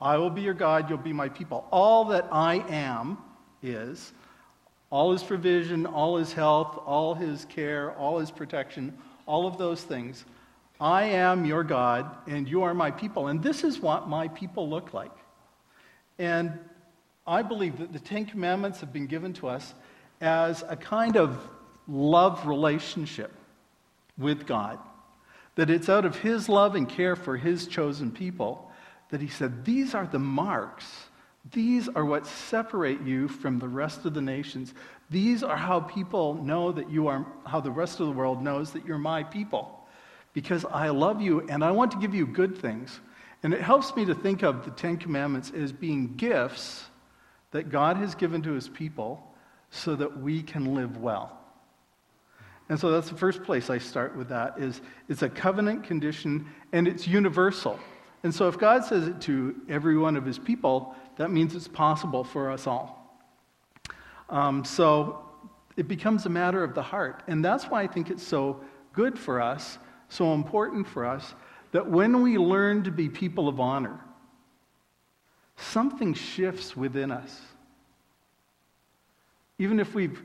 I 0.00 0.18
will 0.18 0.30
be 0.30 0.42
your 0.42 0.54
God, 0.54 0.88
you'll 0.90 0.98
be 0.98 1.12
my 1.12 1.28
people. 1.28 1.66
All 1.70 2.04
that 2.06 2.28
I 2.30 2.56
am 2.68 3.18
is." 3.62 4.12
All 4.90 5.10
his 5.10 5.24
provision, 5.24 5.86
all 5.86 6.18
his 6.18 6.32
health, 6.32 6.78
all 6.86 7.14
his 7.14 7.46
care, 7.46 7.92
all 7.96 8.20
his 8.20 8.30
protection, 8.30 8.96
all 9.26 9.44
of 9.44 9.58
those 9.58 9.82
things 9.82 10.24
I 10.80 11.04
am 11.04 11.44
your 11.44 11.64
God, 11.64 12.14
and 12.26 12.48
you 12.48 12.62
are 12.62 12.74
my 12.74 12.90
people. 12.90 13.28
And 13.28 13.42
this 13.42 13.64
is 13.64 13.80
what 13.80 14.08
my 14.08 14.28
people 14.28 14.68
look 14.68 14.92
like. 14.92 15.16
And 16.18 16.58
I 17.26 17.42
believe 17.42 17.78
that 17.78 17.92
the 17.92 17.98
Ten 17.98 18.26
Commandments 18.26 18.80
have 18.80 18.92
been 18.92 19.06
given 19.06 19.32
to 19.34 19.48
us 19.48 19.74
as 20.20 20.62
a 20.68 20.76
kind 20.76 21.16
of 21.16 21.38
love 21.88 22.46
relationship 22.46 23.32
with 24.18 24.46
God. 24.46 24.78
That 25.56 25.70
it's 25.70 25.88
out 25.88 26.04
of 26.04 26.18
His 26.18 26.48
love 26.48 26.74
and 26.74 26.88
care 26.88 27.16
for 27.16 27.36
His 27.36 27.66
chosen 27.66 28.10
people 28.10 28.70
that 29.10 29.20
He 29.20 29.28
said, 29.28 29.64
These 29.64 29.94
are 29.94 30.06
the 30.06 30.18
marks. 30.18 30.86
These 31.52 31.88
are 31.88 32.04
what 32.04 32.26
separate 32.26 33.02
you 33.02 33.28
from 33.28 33.58
the 33.58 33.68
rest 33.68 34.06
of 34.06 34.14
the 34.14 34.22
nations. 34.22 34.72
These 35.10 35.42
are 35.42 35.56
how 35.56 35.80
people 35.80 36.34
know 36.34 36.72
that 36.72 36.90
you 36.90 37.08
are, 37.08 37.26
how 37.44 37.60
the 37.60 37.70
rest 37.70 38.00
of 38.00 38.06
the 38.06 38.12
world 38.12 38.42
knows 38.42 38.72
that 38.72 38.86
you're 38.86 38.98
my 38.98 39.22
people 39.22 39.84
because 40.34 40.64
I 40.66 40.88
love 40.88 41.22
you 41.22 41.46
and 41.48 41.64
I 41.64 41.70
want 41.70 41.92
to 41.92 41.98
give 41.98 42.14
you 42.14 42.26
good 42.26 42.58
things. 42.58 43.00
And 43.42 43.54
it 43.54 43.60
helps 43.60 43.94
me 43.94 44.04
to 44.06 44.14
think 44.14 44.42
of 44.42 44.64
the 44.64 44.70
Ten 44.72 44.96
Commandments 44.96 45.52
as 45.54 45.72
being 45.72 46.14
gifts 46.16 46.84
that 47.54 47.70
God 47.70 47.96
has 47.98 48.16
given 48.16 48.42
to 48.42 48.52
his 48.52 48.68
people 48.68 49.22
so 49.70 49.94
that 49.94 50.20
we 50.20 50.42
can 50.42 50.74
live 50.74 50.96
well. 50.96 51.38
And 52.68 52.80
so 52.80 52.90
that's 52.90 53.08
the 53.08 53.16
first 53.16 53.44
place 53.44 53.70
I 53.70 53.78
start 53.78 54.16
with 54.16 54.28
that 54.30 54.58
is 54.58 54.80
it's 55.08 55.22
a 55.22 55.28
covenant 55.28 55.84
condition 55.84 56.48
and 56.72 56.88
it's 56.88 57.06
universal. 57.06 57.78
And 58.24 58.34
so 58.34 58.48
if 58.48 58.58
God 58.58 58.84
says 58.84 59.06
it 59.06 59.20
to 59.20 59.54
every 59.68 59.96
one 59.96 60.16
of 60.16 60.26
his 60.26 60.36
people, 60.36 60.96
that 61.16 61.30
means 61.30 61.54
it's 61.54 61.68
possible 61.68 62.24
for 62.24 62.50
us 62.50 62.66
all. 62.66 63.22
Um, 64.28 64.64
so 64.64 65.22
it 65.76 65.86
becomes 65.86 66.26
a 66.26 66.30
matter 66.30 66.64
of 66.64 66.74
the 66.74 66.82
heart. 66.82 67.22
And 67.28 67.44
that's 67.44 67.66
why 67.66 67.82
I 67.82 67.86
think 67.86 68.10
it's 68.10 68.26
so 68.26 68.64
good 68.92 69.16
for 69.16 69.40
us 69.40 69.78
so 70.08 70.34
important 70.34 70.88
for 70.88 71.06
us 71.06 71.34
that 71.70 71.88
when 71.88 72.20
we 72.20 72.36
learn 72.36 72.82
to 72.82 72.90
be 72.90 73.08
people 73.08 73.46
of 73.46 73.60
honor, 73.60 74.00
something 75.56 76.14
shifts 76.14 76.76
within 76.76 77.10
us. 77.10 77.40
Even 79.58 79.78
if 79.78 79.94
we've, 79.94 80.22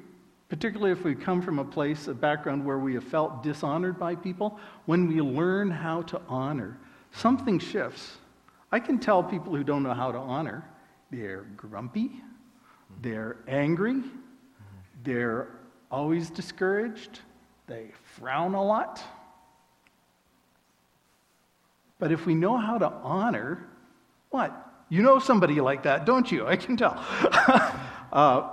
particularly 0.49 0.91
if 0.91 1.03
we 1.03 1.13
come 1.15 1.41
from 1.41 1.59
a 1.59 1.65
place, 1.65 2.07
a 2.07 2.13
background 2.13 2.65
where 2.65 2.79
we 2.79 2.95
have 2.95 3.03
felt 3.03 3.43
dishonored 3.43 3.99
by 3.99 4.15
people, 4.15 4.59
when 4.85 5.07
we 5.07 5.21
learn 5.21 5.69
how 5.69 6.01
to 6.03 6.19
honor, 6.27 6.77
something 7.11 7.59
shifts. 7.59 8.17
I 8.71 8.79
can 8.79 8.99
tell 8.99 9.23
people 9.23 9.55
who 9.55 9.63
don't 9.63 9.83
know 9.83 9.93
how 9.93 10.11
to 10.11 10.17
honor, 10.17 10.63
they're 11.11 11.45
grumpy, 11.57 12.21
they're 13.01 13.37
angry, 13.47 14.01
they're 15.03 15.47
always 15.91 16.29
discouraged, 16.29 17.19
they 17.67 17.91
frown 18.15 18.53
a 18.53 18.63
lot. 18.63 19.01
But 21.99 22.11
if 22.11 22.25
we 22.25 22.33
know 22.33 22.57
how 22.57 22.77
to 22.77 22.87
honor, 22.87 23.67
what? 24.29 24.68
You 24.89 25.03
know 25.03 25.19
somebody 25.19 25.61
like 25.61 25.83
that, 25.83 26.05
don't 26.05 26.31
you? 26.31 26.47
I 26.47 26.55
can 26.55 26.75
tell. 26.75 26.97
uh, 28.11 28.49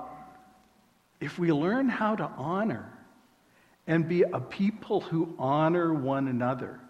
if 1.20 1.38
we 1.38 1.51
learn 1.51 1.88
how 1.88 2.14
to 2.14 2.25
honor 2.37 2.92
and 3.87 4.07
be 4.07 4.22
a 4.22 4.40
people 4.40 5.01
who 5.01 5.35
honor 5.38 5.94
one 5.94 6.29
another, 6.29 6.81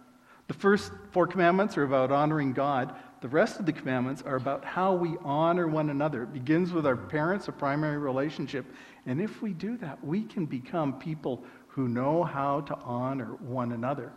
The 0.48 0.54
first 0.54 0.92
four 1.10 1.26
commandments 1.26 1.76
are 1.76 1.82
about 1.82 2.12
honoring 2.12 2.52
God. 2.52 2.94
The 3.20 3.28
rest 3.28 3.58
of 3.58 3.66
the 3.66 3.72
commandments 3.72 4.22
are 4.22 4.36
about 4.36 4.64
how 4.64 4.94
we 4.94 5.16
honor 5.24 5.66
one 5.66 5.90
another. 5.90 6.22
It 6.22 6.32
begins 6.32 6.72
with 6.72 6.86
our 6.86 6.96
parents, 6.96 7.48
a 7.48 7.52
primary 7.52 7.98
relationship. 7.98 8.64
And 9.06 9.20
if 9.20 9.42
we 9.42 9.52
do 9.52 9.76
that, 9.78 10.02
we 10.04 10.22
can 10.22 10.46
become 10.46 10.98
people 10.98 11.42
who 11.66 11.88
know 11.88 12.22
how 12.22 12.60
to 12.62 12.76
honor 12.84 13.34
one 13.40 13.72
another. 13.72 14.12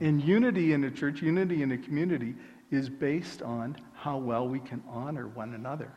In 0.00 0.18
unity 0.18 0.72
in 0.72 0.84
a 0.84 0.90
church, 0.90 1.20
unity 1.20 1.62
in 1.62 1.72
a 1.72 1.78
community 1.78 2.34
is 2.72 2.88
based 2.88 3.42
on 3.42 3.76
how 3.94 4.16
well 4.16 4.48
we 4.48 4.58
can 4.58 4.82
honor 4.88 5.28
one 5.28 5.54
another. 5.54 5.92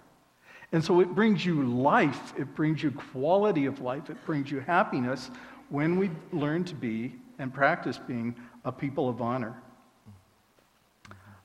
And 0.72 0.84
so 0.84 1.00
it 1.00 1.16
brings 1.16 1.46
you 1.46 1.64
life, 1.64 2.34
it 2.38 2.54
brings 2.54 2.84
you 2.84 2.92
quality 2.92 3.66
of 3.66 3.82
life, 3.82 4.10
it 4.10 4.24
brings 4.26 4.52
you 4.52 4.60
happiness 4.60 5.32
when 5.70 5.98
we 5.98 6.12
learn 6.32 6.66
to 6.66 6.76
be 6.76 7.16
and 7.40 7.54
practice 7.54 7.98
being 7.98 8.36
a 8.66 8.72
people 8.72 9.08
of 9.08 9.22
honor. 9.22 9.56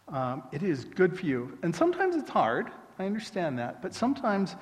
Um, 0.09 0.43
it 0.51 0.65
is 0.65 0.85
good 0.85 1.17
for 1.17 1.25
you. 1.25 1.57
And 1.63 1.75
sometimes 1.75 2.17
it's 2.17 2.31
hard. 2.31 2.71
I 2.99 3.07
understand 3.07 3.59
that. 3.61 3.81
But 3.81 3.95
sometimes 3.95 4.57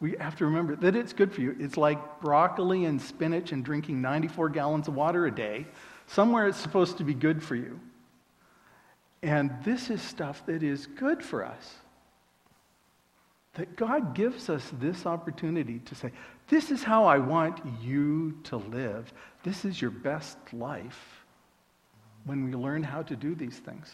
we 0.00 0.16
have 0.18 0.36
to 0.36 0.46
remember 0.46 0.74
that 0.76 0.96
it's 0.96 1.12
good 1.12 1.32
for 1.32 1.42
you. 1.42 1.54
It's 1.60 1.76
like 1.76 2.20
broccoli 2.20 2.86
and 2.86 3.00
spinach 3.00 3.52
and 3.52 3.64
drinking 3.64 4.00
94 4.00 4.48
gallons 4.48 4.88
of 4.88 4.94
water 4.94 5.26
a 5.26 5.30
day. 5.30 5.66
Somewhere 6.06 6.48
it's 6.48 6.58
supposed 6.58 6.96
to 6.98 7.04
be 7.04 7.14
good 7.14 7.42
for 7.42 7.56
you. 7.56 7.78
And 9.24 9.50
this 9.64 9.88
is 9.88 10.02
stuff 10.02 10.44
that 10.44 10.62
is 10.62 10.86
good 10.86 11.22
for 11.22 11.46
us. 11.46 11.76
That 13.54 13.74
God 13.74 14.14
gives 14.14 14.50
us 14.50 14.70
this 14.78 15.06
opportunity 15.06 15.78
to 15.86 15.94
say, 15.94 16.12
This 16.48 16.70
is 16.70 16.82
how 16.82 17.06
I 17.06 17.16
want 17.16 17.58
you 17.80 18.38
to 18.44 18.58
live. 18.58 19.14
This 19.42 19.64
is 19.64 19.80
your 19.80 19.92
best 19.92 20.36
life 20.52 21.24
when 22.26 22.44
we 22.44 22.52
learn 22.52 22.82
how 22.82 23.00
to 23.02 23.16
do 23.16 23.34
these 23.34 23.58
things. 23.58 23.90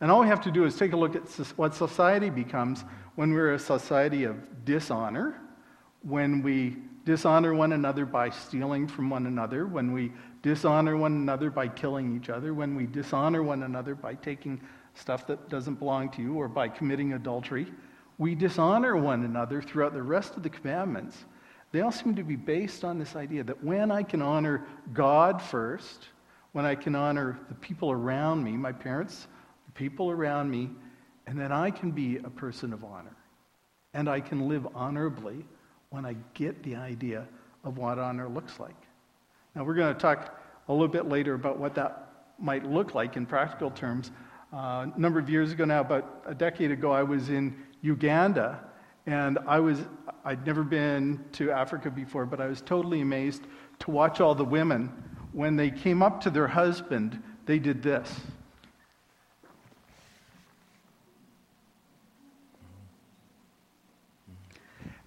And 0.00 0.10
all 0.10 0.20
we 0.20 0.26
have 0.26 0.40
to 0.42 0.50
do 0.50 0.64
is 0.64 0.74
take 0.76 0.94
a 0.94 0.96
look 0.96 1.14
at 1.14 1.28
what 1.56 1.76
society 1.76 2.28
becomes 2.28 2.84
when 3.14 3.32
we're 3.32 3.54
a 3.54 3.60
society 3.60 4.24
of 4.24 4.64
dishonor, 4.64 5.40
when 6.02 6.42
we 6.42 6.76
dishonor 7.04 7.54
one 7.54 7.72
another 7.72 8.06
by 8.06 8.30
stealing 8.30 8.86
from 8.86 9.10
one 9.10 9.26
another, 9.26 9.66
when 9.66 9.92
we 9.92 10.12
dishonor 10.42 10.96
one 10.96 11.12
another 11.12 11.50
by 11.50 11.68
killing 11.68 12.16
each 12.16 12.28
other, 12.28 12.54
when 12.54 12.74
we 12.74 12.86
dishonor 12.86 13.42
one 13.42 13.62
another 13.62 13.94
by 13.94 14.14
taking 14.14 14.60
stuff 14.94 15.26
that 15.26 15.48
doesn't 15.48 15.76
belong 15.76 16.10
to 16.10 16.22
you 16.22 16.34
or 16.34 16.48
by 16.48 16.68
committing 16.68 17.14
adultery. 17.14 17.66
We 18.18 18.34
dishonor 18.34 18.96
one 18.96 19.24
another 19.24 19.62
throughout 19.62 19.94
the 19.94 20.02
rest 20.02 20.36
of 20.36 20.42
the 20.42 20.50
commandments. 20.50 21.24
They 21.72 21.80
all 21.80 21.92
seem 21.92 22.14
to 22.16 22.22
be 22.22 22.36
based 22.36 22.84
on 22.84 22.98
this 22.98 23.16
idea 23.16 23.42
that 23.44 23.64
when 23.64 23.90
I 23.90 24.02
can 24.02 24.20
honor 24.20 24.66
God 24.92 25.40
first, 25.40 26.08
when 26.52 26.66
I 26.66 26.74
can 26.74 26.94
honor 26.94 27.38
the 27.48 27.54
people 27.54 27.90
around 27.90 28.44
me, 28.44 28.52
my 28.52 28.72
parents, 28.72 29.26
the 29.66 29.72
people 29.72 30.10
around 30.10 30.50
me, 30.50 30.70
and 31.26 31.40
then 31.40 31.50
I 31.50 31.70
can 31.70 31.90
be 31.90 32.18
a 32.18 32.28
person 32.30 32.72
of 32.72 32.84
honor. 32.84 33.16
And 33.94 34.08
I 34.08 34.20
can 34.20 34.48
live 34.48 34.66
honorably 34.74 35.46
when 35.92 36.04
I 36.04 36.16
get 36.34 36.62
the 36.62 36.74
idea 36.74 37.26
of 37.64 37.78
what 37.78 37.98
honor 37.98 38.28
looks 38.28 38.58
like. 38.58 38.74
Now, 39.54 39.62
we're 39.62 39.74
going 39.74 39.94
to 39.94 40.00
talk 40.00 40.40
a 40.68 40.72
little 40.72 40.88
bit 40.88 41.06
later 41.06 41.34
about 41.34 41.58
what 41.58 41.74
that 41.74 42.08
might 42.38 42.64
look 42.64 42.94
like 42.94 43.16
in 43.16 43.26
practical 43.26 43.70
terms. 43.70 44.10
Uh, 44.52 44.86
a 44.92 44.92
number 44.96 45.20
of 45.20 45.28
years 45.28 45.52
ago 45.52 45.64
now, 45.64 45.82
about 45.82 46.24
a 46.26 46.34
decade 46.34 46.70
ago, 46.70 46.90
I 46.90 47.02
was 47.02 47.28
in 47.28 47.54
Uganda, 47.82 48.58
and 49.06 49.38
I 49.46 49.60
was, 49.60 49.80
I'd 50.24 50.46
never 50.46 50.64
been 50.64 51.22
to 51.32 51.50
Africa 51.50 51.90
before, 51.90 52.24
but 52.24 52.40
I 52.40 52.46
was 52.46 52.62
totally 52.62 53.02
amazed 53.02 53.42
to 53.80 53.90
watch 53.90 54.20
all 54.20 54.34
the 54.34 54.44
women 54.44 54.90
when 55.32 55.56
they 55.56 55.70
came 55.70 56.02
up 56.02 56.20
to 56.22 56.30
their 56.30 56.48
husband, 56.48 57.22
they 57.46 57.58
did 57.58 57.82
this. 57.82 58.20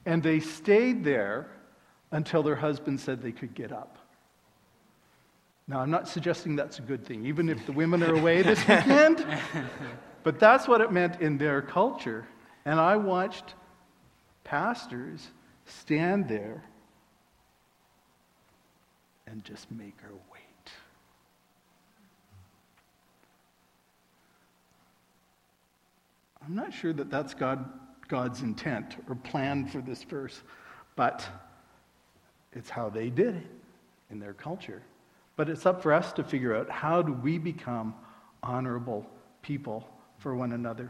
And 0.05 0.21
they 0.21 0.39
stayed 0.39 1.03
there 1.03 1.47
until 2.11 2.43
their 2.43 2.55
husband 2.55 2.99
said 2.99 3.21
they 3.21 3.31
could 3.31 3.53
get 3.53 3.71
up. 3.71 3.97
Now, 5.67 5.79
I'm 5.79 5.89
not 5.89 6.07
suggesting 6.07 6.55
that's 6.55 6.77
a 6.77 6.83
good 6.83 7.05
thing, 7.05 7.25
even 7.25 7.49
if 7.49 7.65
the 7.65 7.71
women 7.71 8.03
are 8.03 8.15
away 8.15 8.43
this 8.43 8.59
weekend, 8.67 9.25
but 10.23 10.39
that's 10.39 10.67
what 10.67 10.81
it 10.81 10.91
meant 10.91 11.21
in 11.21 11.37
their 11.37 11.61
culture. 11.61 12.27
And 12.65 12.79
I 12.79 12.97
watched 12.97 13.55
pastors 14.43 15.27
stand 15.65 16.29
there 16.29 16.63
and 19.25 19.43
just 19.43 19.71
make 19.71 19.99
her 20.01 20.13
wait. 20.31 20.71
I'm 26.45 26.53
not 26.53 26.73
sure 26.73 26.93
that 26.93 27.09
that's 27.09 27.33
God, 27.33 27.67
God's 28.07 28.41
intent 28.41 28.95
or 29.09 29.15
plan 29.15 29.67
for 29.67 29.81
this 29.81 30.03
verse, 30.03 30.41
but 30.95 31.27
it's 32.53 32.69
how 32.69 32.89
they 32.89 33.09
did 33.09 33.35
it 33.35 33.47
in 34.09 34.19
their 34.19 34.33
culture. 34.33 34.81
But 35.35 35.49
it's 35.49 35.65
up 35.65 35.81
for 35.81 35.93
us 35.93 36.13
to 36.13 36.23
figure 36.23 36.55
out 36.55 36.69
how 36.69 37.01
do 37.01 37.13
we 37.13 37.37
become 37.37 37.93
honorable 38.41 39.05
people 39.41 39.87
for 40.17 40.35
one 40.35 40.53
another 40.53 40.89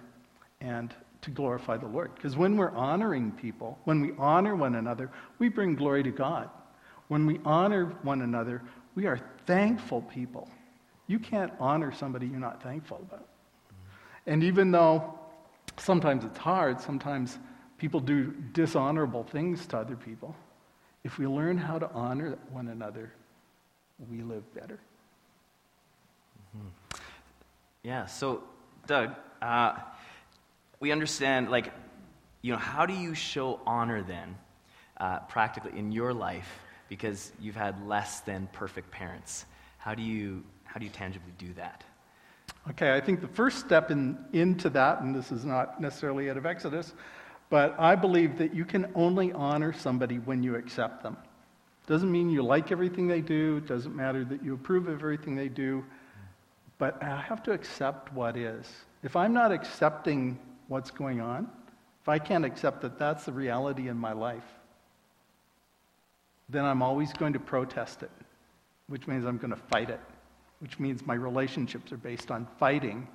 and 0.62 0.93
to 1.21 1.32
glorify 1.32 1.78
the 1.78 1.88
Lord. 1.88 2.13
Because 2.13 2.38
when 2.38 2.56
we're 2.56 2.71
honoring 2.71 3.32
people, 3.32 3.80
when 3.86 4.01
we 4.01 4.12
honor 4.19 4.56
one 4.56 4.75
another, 4.75 5.10
we 5.39 5.49
bring 5.49 5.75
glory 5.75 6.04
to 6.04 6.12
God. 6.12 6.49
When 7.08 7.25
we 7.25 7.39
honor 7.43 7.86
one 8.04 8.21
another, 8.21 8.62
we 8.93 9.08
are 9.08 9.19
thankful 9.45 10.01
people. 10.04 10.47
You 11.08 11.19
can't 11.19 11.51
honor 11.60 11.91
somebody 11.91 12.28
you're 12.28 12.39
not 12.39 12.62
thankful 12.62 12.97
about. 12.97 13.28
And 14.28 14.43
even 14.43 14.71
though 14.71 15.19
sometimes 15.77 16.23
it's 16.23 16.38
hard, 16.38 16.81
sometimes 16.81 17.38
people 17.77 17.99
do 17.99 18.33
dishonorable 18.53 19.23
things 19.23 19.65
to 19.67 19.77
other 19.77 19.95
people, 19.95 20.35
if 21.03 21.19
we 21.19 21.27
learn 21.27 21.57
how 21.57 21.77
to 21.77 21.89
honor 21.91 22.38
one 22.49 22.67
another, 22.67 23.11
we 24.09 24.21
live 24.23 24.43
better. 24.53 24.79
Mm-hmm. 26.57 26.67
Yeah, 27.83 28.07
so, 28.07 28.43
Doug, 28.88 29.11
uh, 29.41 29.77
we 30.79 30.91
understand, 30.91 31.51
like, 31.51 31.71
you 32.41 32.51
know, 32.51 32.57
how 32.57 32.85
do 32.85 32.93
you 32.93 33.13
show 33.13 33.59
honor 33.65 34.01
then, 34.01 34.35
uh, 34.97 35.19
practically 35.19 35.77
in 35.77 35.91
your 35.91 36.13
life 36.13 36.59
because 36.89 37.31
you've 37.39 37.55
had 37.55 37.85
less 37.88 38.21
than 38.21 38.47
perfect 38.53 38.91
parents. 38.91 39.45
How 39.77 39.93
do 39.95 40.01
you, 40.01 40.43
how 40.63 40.79
do 40.79 40.85
you 40.85 40.91
tangibly 40.91 41.33
do 41.38 41.53
that? 41.53 41.83
Okay, 42.71 42.95
I 42.95 42.99
think 42.99 43.21
the 43.21 43.28
first 43.28 43.60
step 43.60 43.91
in, 43.91 44.17
into 44.34 44.69
that, 44.71 45.01
and 45.01 45.13
this 45.13 45.32
is 45.32 45.45
not 45.45 45.80
necessarily 45.80 46.30
out 46.30 46.38
of 46.38 46.45
Exodus, 46.45 46.93
but 47.49 47.75
I 47.80 47.95
believe 47.95 48.39
that 48.39 48.56
you 48.56 48.65
can 48.65 48.91
only 48.95 49.32
honor 49.34 49.71
somebody 49.71 50.17
when 50.17 50.41
you 50.41 50.56
accept 50.56 51.04
them. 51.04 51.15
Doesn't 51.86 52.12
mean 52.12 52.32
you 52.32 52.41
like 52.41 52.71
everything 52.71 53.08
they 53.08 53.21
do, 53.21 53.58
it 53.58 53.67
doesn't 53.67 53.95
matter 53.95 54.25
that 54.25 54.43
you 54.43 54.56
approve 54.56 54.88
of 54.88 54.95
everything 54.95 55.36
they 55.36 55.49
do, 55.49 55.86
but 56.80 57.01
I 57.04 57.21
have 57.21 57.43
to 57.43 57.51
accept 57.51 58.12
what 58.13 58.36
is. 58.36 58.67
If 59.04 59.15
I'm 59.15 59.34
not 59.34 59.51
accepting 59.51 60.39
what's 60.67 60.89
going 60.89 61.21
on, 61.21 61.47
if 62.01 62.10
I 62.10 62.17
can't 62.17 62.45
accept 62.45 62.82
that 62.82 62.97
that's 62.97 63.25
the 63.25 63.32
reality 63.32 63.89
in 63.89 63.97
my 63.97 64.13
life, 64.13 64.43
then 66.49 66.65
I'm 66.65 66.82
always 66.82 67.13
going 67.13 67.34
to 67.34 67.39
protest 67.39 68.01
it, 68.01 68.12
which 68.88 69.06
means 69.06 69.23
I'm 69.23 69.38
going 69.38 69.51
to 69.51 69.56
fight 69.56 69.91
it, 69.91 69.99
which 70.60 70.80
means 70.80 71.06
my 71.06 71.13
relationships 71.13 71.91
are 71.91 71.98
based 71.98 72.32
on 72.32 72.48
fighting 72.60 73.08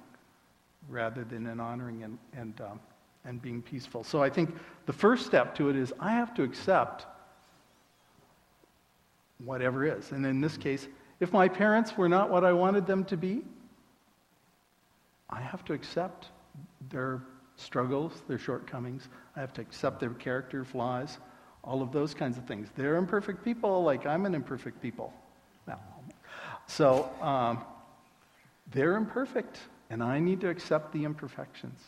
rather 0.88 1.24
than 1.24 1.46
in 1.46 1.60
honoring 1.60 2.02
and, 2.02 2.18
and, 2.36 2.60
um, 2.60 2.80
and 3.24 3.40
being 3.40 3.62
peaceful. 3.62 4.04
So 4.04 4.22
I 4.22 4.30
think 4.30 4.54
the 4.86 4.92
first 4.92 5.26
step 5.26 5.54
to 5.56 5.68
it 5.68 5.76
is 5.76 5.92
I 6.00 6.12
have 6.12 6.34
to 6.34 6.42
accept 6.42 7.06
whatever 9.44 9.84
is. 9.84 10.12
And 10.12 10.24
in 10.26 10.40
this 10.40 10.56
case, 10.56 10.88
if 11.20 11.32
my 11.32 11.48
parents 11.48 11.96
were 11.96 12.08
not 12.08 12.30
what 12.30 12.44
I 12.44 12.52
wanted 12.52 12.86
them 12.86 13.04
to 13.04 13.16
be, 13.16 13.42
I 15.28 15.40
have 15.40 15.64
to 15.66 15.72
accept 15.72 16.28
their 16.88 17.22
struggles, 17.56 18.22
their 18.26 18.38
shortcomings. 18.38 19.08
I 19.36 19.40
have 19.40 19.52
to 19.54 19.60
accept 19.60 20.00
their 20.00 20.10
character 20.10 20.64
flaws 20.64 21.18
all 21.62 21.82
of 21.82 21.92
those 21.92 22.14
kinds 22.14 22.38
of 22.38 22.44
things. 22.46 22.68
They're 22.74 22.96
imperfect 22.96 23.44
people, 23.44 23.82
like 23.82 24.06
I'm 24.06 24.26
an 24.26 24.34
imperfect 24.34 24.80
people. 24.80 25.12
Well, 25.66 25.80
so 26.70 27.10
um, 27.20 27.64
they're 28.70 28.96
imperfect, 28.96 29.58
and 29.90 30.02
I 30.02 30.20
need 30.20 30.40
to 30.42 30.48
accept 30.48 30.92
the 30.92 31.04
imperfections, 31.04 31.80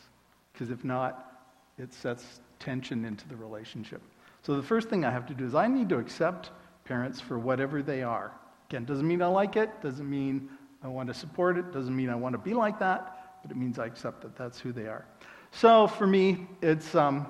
because 0.51 0.69
if 0.71 0.83
not, 0.83 1.39
it 1.77 1.93
sets 1.93 2.41
tension 2.59 3.05
into 3.05 3.25
the 3.29 3.35
relationship. 3.37 4.01
So 4.41 4.57
the 4.57 4.63
first 4.63 4.89
thing 4.89 5.05
I 5.05 5.11
have 5.11 5.25
to 5.27 5.33
do 5.33 5.45
is 5.45 5.55
I 5.55 5.67
need 5.67 5.87
to 5.87 5.99
accept 5.99 6.51
parents 6.83 7.21
for 7.21 7.39
whatever 7.39 7.81
they 7.81 8.03
are. 8.03 8.33
Again, 8.69 8.83
doesn't 8.83 9.07
mean 9.07 9.21
I 9.21 9.27
like 9.27 9.55
it, 9.55 9.81
doesn't 9.81 10.09
mean 10.09 10.49
I 10.83 10.89
want 10.89 11.07
to 11.07 11.13
support 11.13 11.57
it, 11.57 11.71
doesn't 11.71 11.95
mean 11.95 12.09
I 12.09 12.15
want 12.15 12.33
to 12.33 12.39
be 12.39 12.53
like 12.53 12.77
that, 12.79 13.39
but 13.41 13.51
it 13.51 13.57
means 13.57 13.79
I 13.79 13.85
accept 13.85 14.21
that 14.23 14.35
that's 14.35 14.59
who 14.59 14.73
they 14.73 14.87
are. 14.87 15.05
So 15.51 15.87
for 15.87 16.05
me, 16.05 16.45
it's 16.61 16.93
um, 16.93 17.25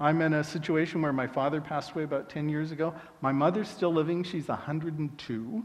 I'm 0.00 0.20
in 0.20 0.32
a 0.34 0.42
situation 0.42 1.00
where 1.00 1.12
my 1.12 1.28
father 1.28 1.60
passed 1.60 1.92
away 1.92 2.02
about 2.02 2.28
10 2.28 2.48
years 2.48 2.72
ago. 2.72 2.92
My 3.20 3.30
mother's 3.30 3.68
still 3.68 3.92
living. 3.92 4.24
She's 4.24 4.48
102. 4.48 5.64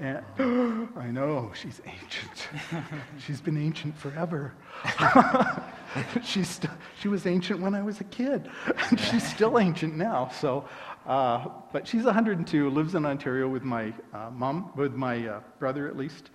And 0.00 0.18
I 0.96 1.06
know, 1.06 1.52
she's 1.54 1.80
ancient. 1.86 2.48
she's 3.18 3.40
been 3.40 3.56
ancient 3.56 3.96
forever. 3.96 4.52
she's 6.24 6.48
st- 6.48 6.72
she 7.00 7.08
was 7.08 7.26
ancient 7.26 7.60
when 7.60 7.74
I 7.74 7.82
was 7.82 8.00
a 8.00 8.04
kid. 8.04 8.50
and 8.90 8.98
she's 9.10 9.26
still 9.26 9.58
ancient 9.58 9.96
now. 9.96 10.28
So, 10.28 10.68
uh, 11.06 11.46
but 11.72 11.86
she's 11.86 12.04
102, 12.04 12.70
lives 12.70 12.94
in 12.94 13.06
Ontario 13.06 13.48
with 13.48 13.62
my 13.62 13.92
uh, 14.12 14.30
mom, 14.30 14.72
with 14.74 14.94
my 14.94 15.28
uh, 15.28 15.40
brother 15.58 15.86
at 15.86 15.96
least. 15.96 16.30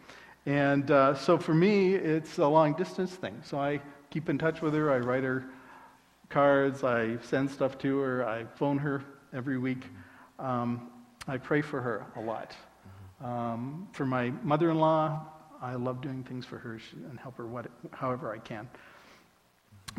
And 0.46 0.90
uh, 0.90 1.16
so 1.16 1.38
for 1.38 1.54
me, 1.54 1.96
it's 1.96 2.38
a 2.38 2.48
long 2.48 2.74
distance 2.74 3.14
thing. 3.14 3.42
So 3.44 3.60
I 3.60 3.82
keep 4.10 4.30
in 4.30 4.38
touch 4.38 4.62
with 4.62 4.74
her. 4.74 4.90
I 4.92 5.00
write 5.00 5.24
her 5.24 5.46
cards. 6.30 6.84
I 6.84 7.18
send 7.22 7.52
stuff 7.52 7.78
to 7.80 7.98
her. 8.00 8.26
I 8.26 8.46
phone 8.56 8.78
her 8.78 9.04
every 9.34 9.58
week. 9.58 9.84
Um, 10.38 10.90
I 11.28 11.38
pray 11.38 11.62
for 11.62 11.82
her 11.82 12.06
a 12.16 12.22
lot. 12.22 12.56
Um, 13.24 13.88
for 13.92 14.06
my 14.06 14.30
mother 14.44 14.72
in 14.72 14.80
law, 14.80 15.26
I 15.62 15.76
love 15.76 16.02
doing 16.02 16.24
things 16.24 16.46
for 16.46 16.58
her 16.58 16.80
and 17.10 17.20
help 17.20 17.38
her 17.38 17.46
what, 17.46 17.68
however 17.92 18.34
I 18.34 18.38
can. 18.40 18.70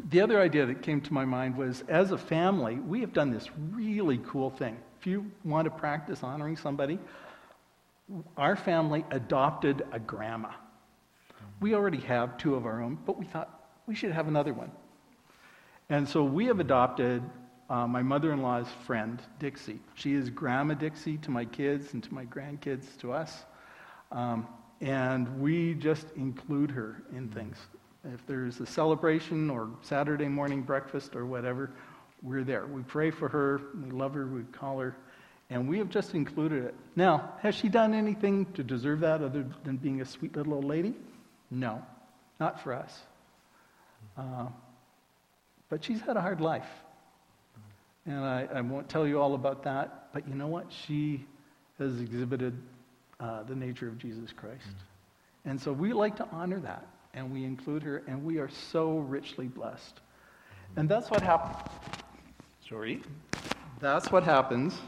The 0.09 0.21
other 0.21 0.41
idea 0.41 0.65
that 0.67 0.83
came 0.83 1.01
to 1.03 1.13
my 1.13 1.25
mind 1.25 1.57
was 1.57 1.83
as 1.89 2.13
a 2.13 2.19
family, 2.19 2.77
we 2.77 3.01
have 3.01 3.13
done 3.13 3.31
this 3.31 3.49
really 3.73 4.19
cool 4.27 4.51
thing. 4.51 4.79
If 4.99 5.07
you 5.07 5.31
want 5.45 5.67
to 5.67 5.71
practice 5.71 6.23
honoring 6.23 6.57
somebody, 6.57 6.99
our 8.37 8.57
family 8.57 9.05
adopted 9.11 9.83
a 9.93 9.99
grandma. 9.99 10.51
We 11.61 11.75
already 11.75 12.01
have 12.01 12.39
two 12.39 12.55
of 12.55 12.65
our 12.67 12.81
own, 12.81 12.99
but 13.05 13.19
we 13.19 13.27
thought 13.27 13.61
we 13.87 13.95
should 13.95 14.13
have 14.13 14.29
another 14.29 14.55
one. 14.55 14.71
And 15.91 16.09
so 16.09 16.23
we 16.25 16.47
have 16.47 16.61
adopted 16.61 17.23
uh, 17.71 17.87
my 17.87 18.03
mother 18.03 18.33
in 18.33 18.43
law's 18.43 18.67
friend, 18.85 19.23
Dixie. 19.39 19.79
She 19.95 20.13
is 20.13 20.29
Grandma 20.29 20.75
Dixie 20.75 21.19
to 21.19 21.31
my 21.31 21.45
kids 21.45 21.95
and 21.95 22.03
to 22.03 22.13
my 22.13 22.25
grandkids, 22.25 22.99
to 22.99 23.13
us. 23.13 23.45
Um, 24.11 24.49
and 24.81 25.41
we 25.41 25.75
just 25.75 26.07
include 26.17 26.73
her 26.73 27.01
in 27.15 27.29
things. 27.29 27.57
If 28.13 28.27
there's 28.27 28.59
a 28.61 28.67
celebration 28.67 29.51
or 29.51 29.71
Saturday 29.83 30.27
morning 30.27 30.63
breakfast 30.63 31.15
or 31.15 31.27
whatever, 31.27 31.71
we're 32.23 32.43
there. 32.43 32.67
We 32.67 32.83
pray 32.83 33.13
for 33.13 33.29
her, 33.29 33.61
we 33.81 33.91
love 33.93 34.15
her, 34.15 34.27
we 34.27 34.43
call 34.43 34.81
her, 34.81 34.97
and 35.49 35.69
we 35.69 35.79
have 35.79 35.91
just 35.91 36.15
included 36.15 36.65
it. 36.65 36.75
Now, 36.97 37.35
has 37.41 37.55
she 37.55 37.69
done 37.69 37.95
anything 37.95 38.47
to 38.55 38.65
deserve 38.65 39.01
that 39.01 39.23
other 39.23 39.47
than 39.63 39.77
being 39.77 40.01
a 40.01 40.05
sweet 40.05 40.35
little 40.37 40.55
old 40.55 40.65
lady? 40.65 40.95
No, 41.53 41.83
not 42.41 42.61
for 42.63 42.73
us. 42.73 42.99
Uh, 44.17 44.47
but 45.69 45.85
she's 45.85 46.01
had 46.01 46.17
a 46.17 46.21
hard 46.21 46.41
life. 46.41 46.67
And 48.07 48.25
I, 48.25 48.49
I, 48.55 48.61
won't 48.63 48.89
tell 48.89 49.07
you 49.07 49.21
all 49.21 49.35
about 49.35 49.63
that, 49.65 50.09
but 50.13 50.27
you 50.27 50.35
know 50.35 50.47
what? 50.47 50.67
She 50.73 51.27
has 51.79 52.01
exhibited 52.01 52.57
uh, 53.19 53.43
the 53.43 53.55
nature 53.55 53.89
of 53.89 53.99
Jesus 53.99 54.33
Christ. 54.33 54.67
Mm. 54.67 55.51
And 55.51 55.61
so 55.61 55.73
we 55.73 55.93
like 55.93 56.17
to 56.17 56.27
honor 56.33 56.61
that, 56.61 56.87
and 57.15 57.33
we 57.33 57.45
include 57.45 57.83
her, 57.83 58.03
and 58.07 58.25
we 58.25 58.39
are 58.39 58.49
so 58.49 58.99
richly 58.99 59.49
blessed. 59.49 60.01
And 60.77 60.89
that's 60.89 61.11
what 61.11 61.21
happens. 61.21 61.69
Sorry. 62.69 63.03
That's 63.81 64.11
what 64.11 64.23
happens. 64.23 64.79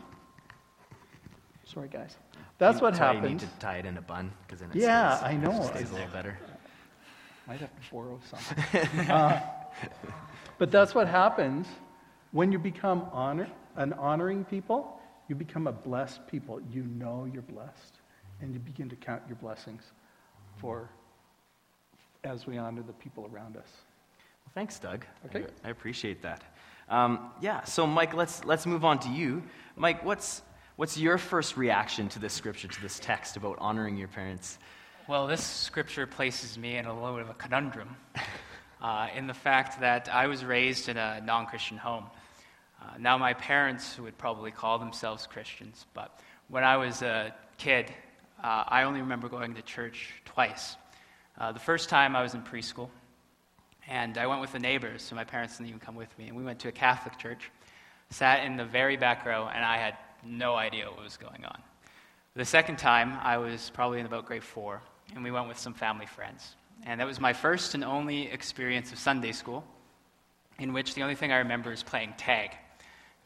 Sorry, 1.65 1.89
guys. 1.89 2.17
That's 2.59 2.81
what 2.81 2.97
happens. 2.97 3.25
You 3.25 3.31
need 3.31 3.41
to 3.41 3.49
tie 3.59 3.79
it 3.79 3.87
in 3.87 3.97
a 3.99 4.03
bun, 4.03 4.33
because 4.47 4.61
then 4.61 4.71
it 4.71 4.77
yeah, 4.77 5.17
stays, 5.17 5.29
I 5.29 5.37
know. 5.37 5.63
stays 5.63 5.91
a 5.91 5.95
little 5.95 6.09
better. 6.09 6.39
Might 7.47 7.61
have 7.61 7.71
to 7.71 7.91
borrow 7.93 8.21
something. 8.31 9.01
uh, 9.11 9.41
but 10.59 10.71
that's 10.71 10.95
what 10.95 11.09
happens 11.09 11.67
when 12.33 12.51
you 12.51 12.59
become 12.59 13.09
honor, 13.13 13.49
an 13.77 13.93
honoring 13.95 14.45
people. 14.45 14.99
You 15.29 15.37
become 15.37 15.67
a 15.67 15.73
blessed 15.73 16.27
people. 16.27 16.61
You 16.71 16.83
know 16.83 17.29
you're 17.33 17.43
blessed, 17.43 18.01
and 18.41 18.53
you 18.53 18.61
begin 18.61 18.89
to 18.91 18.97
count 18.97 19.23
your 19.29 19.37
blessings 19.37 19.83
for 20.57 20.91
as 22.25 22.47
we 22.47 22.59
honor 22.59 22.83
the 22.83 22.93
people 22.93 23.29
around 23.33 23.57
us. 23.57 23.69
Well, 24.45 24.53
thanks, 24.55 24.79
Doug. 24.79 25.07
Okay. 25.27 25.47
I, 25.65 25.69
I 25.69 25.71
appreciate 25.71 26.23
that. 26.23 26.43
Um, 26.89 27.31
yeah. 27.41 27.65
So, 27.65 27.87
Mike, 27.87 28.15
let's 28.15 28.45
let's 28.45 28.67
move 28.67 28.85
on 28.85 28.99
to 29.01 29.09
you. 29.09 29.43
Mike, 29.77 30.05
what's 30.05 30.43
what's 30.77 30.99
your 30.99 31.19
first 31.19 31.57
reaction 31.57 32.09
to 32.11 32.19
this 32.19 32.33
scripture, 32.33 32.69
to 32.69 32.83
this 32.83 32.99
text 32.99 33.37
about 33.37 33.57
honoring 33.59 33.97
your 33.97 34.09
parents? 34.09 34.59
Well, 35.09 35.27
this 35.27 35.45
scripture 35.45 36.07
places 36.07 36.59
me 36.59 36.77
in 36.77 36.87
a 36.87 36.95
little 36.95 37.15
bit 37.17 37.23
of 37.23 37.31
a 37.31 37.35
conundrum 37.35 37.97
uh, 38.81 39.09
in 39.17 39.27
the 39.27 39.35
fact 39.35 39.81
that 39.81 40.09
I 40.13 40.27
was 40.27 40.45
raised 40.45 40.89
in 40.89 40.97
a 40.97 41.21
non 41.21 41.47
Christian 41.47 41.79
home. 41.79 42.05
Uh, 42.83 42.99
now, 42.99 43.17
my 43.17 43.33
parents 43.33 43.97
would 43.99 44.19
probably 44.19 44.51
call 44.51 44.79
themselves 44.79 45.27
Christians, 45.27 45.87
but 45.95 46.19
when 46.49 46.65
I 46.65 46.77
was 46.77 47.03
a 47.03 47.33
kid, 47.57 47.93
uh, 48.43 48.65
I 48.67 48.83
only 48.83 49.01
remember 49.01 49.29
going 49.29 49.55
to 49.55 49.63
church 49.63 50.11
twice. 50.25 50.77
Uh, 51.39 51.53
the 51.53 51.61
first 51.61 51.89
time 51.89 52.17
I 52.17 52.23
was 52.23 52.35
in 52.35 52.43
preschool, 52.43 52.89
and 53.89 54.19
I 54.19 54.27
went 54.27 54.41
with 54.41 54.53
the 54.53 54.59
neighbors, 54.59 55.03
so 55.03 55.15
my 55.15 55.23
parents 55.23 55.59
didn't 55.59 55.69
even 55.69 55.81
come 55.81 55.95
with 55.95 56.17
me. 56.19 56.27
And 56.27 56.37
we 56.37 56.43
went 56.43 56.59
to 56.61 56.69
a 56.69 56.73
Catholic 56.73 57.19
church, 57.19 57.51
sat 58.11 58.45
in 58.45 58.57
the 58.57 58.65
very 58.65 58.97
back 58.97 59.25
row, 59.25 59.49
and 59.53 59.65
I 59.65 59.77
had 59.77 59.97
no 60.25 60.57
idea 60.57 60.87
what 60.91 61.03
was 61.03 61.17
going 61.17 61.45
on. 61.45 61.63
The 62.35 62.45
second 62.45 62.79
time, 62.79 63.17
I 63.23 63.37
was 63.37 63.71
probably 63.71 64.01
in 64.01 64.07
about 64.07 64.27
grade 64.27 64.43
four, 64.43 64.83
and 65.15 65.23
we 65.23 65.31
went 65.31 65.47
with 65.47 65.59
some 65.59 65.75
family 65.75 66.07
friends. 66.07 66.57
And 66.85 67.01
that 67.01 67.07
was 67.07 67.21
my 67.21 67.33
first 67.33 67.75
and 67.75 67.85
only 67.85 68.27
experience 68.27 68.91
of 68.91 68.99
Sunday 68.99 69.33
school, 69.33 69.65
in 70.59 70.73
which 70.73 70.95
the 70.95 71.03
only 71.03 71.15
thing 71.15 71.31
I 71.31 71.39
remember 71.39 71.73
is 71.73 71.83
playing 71.83 72.15
tag, 72.19 72.51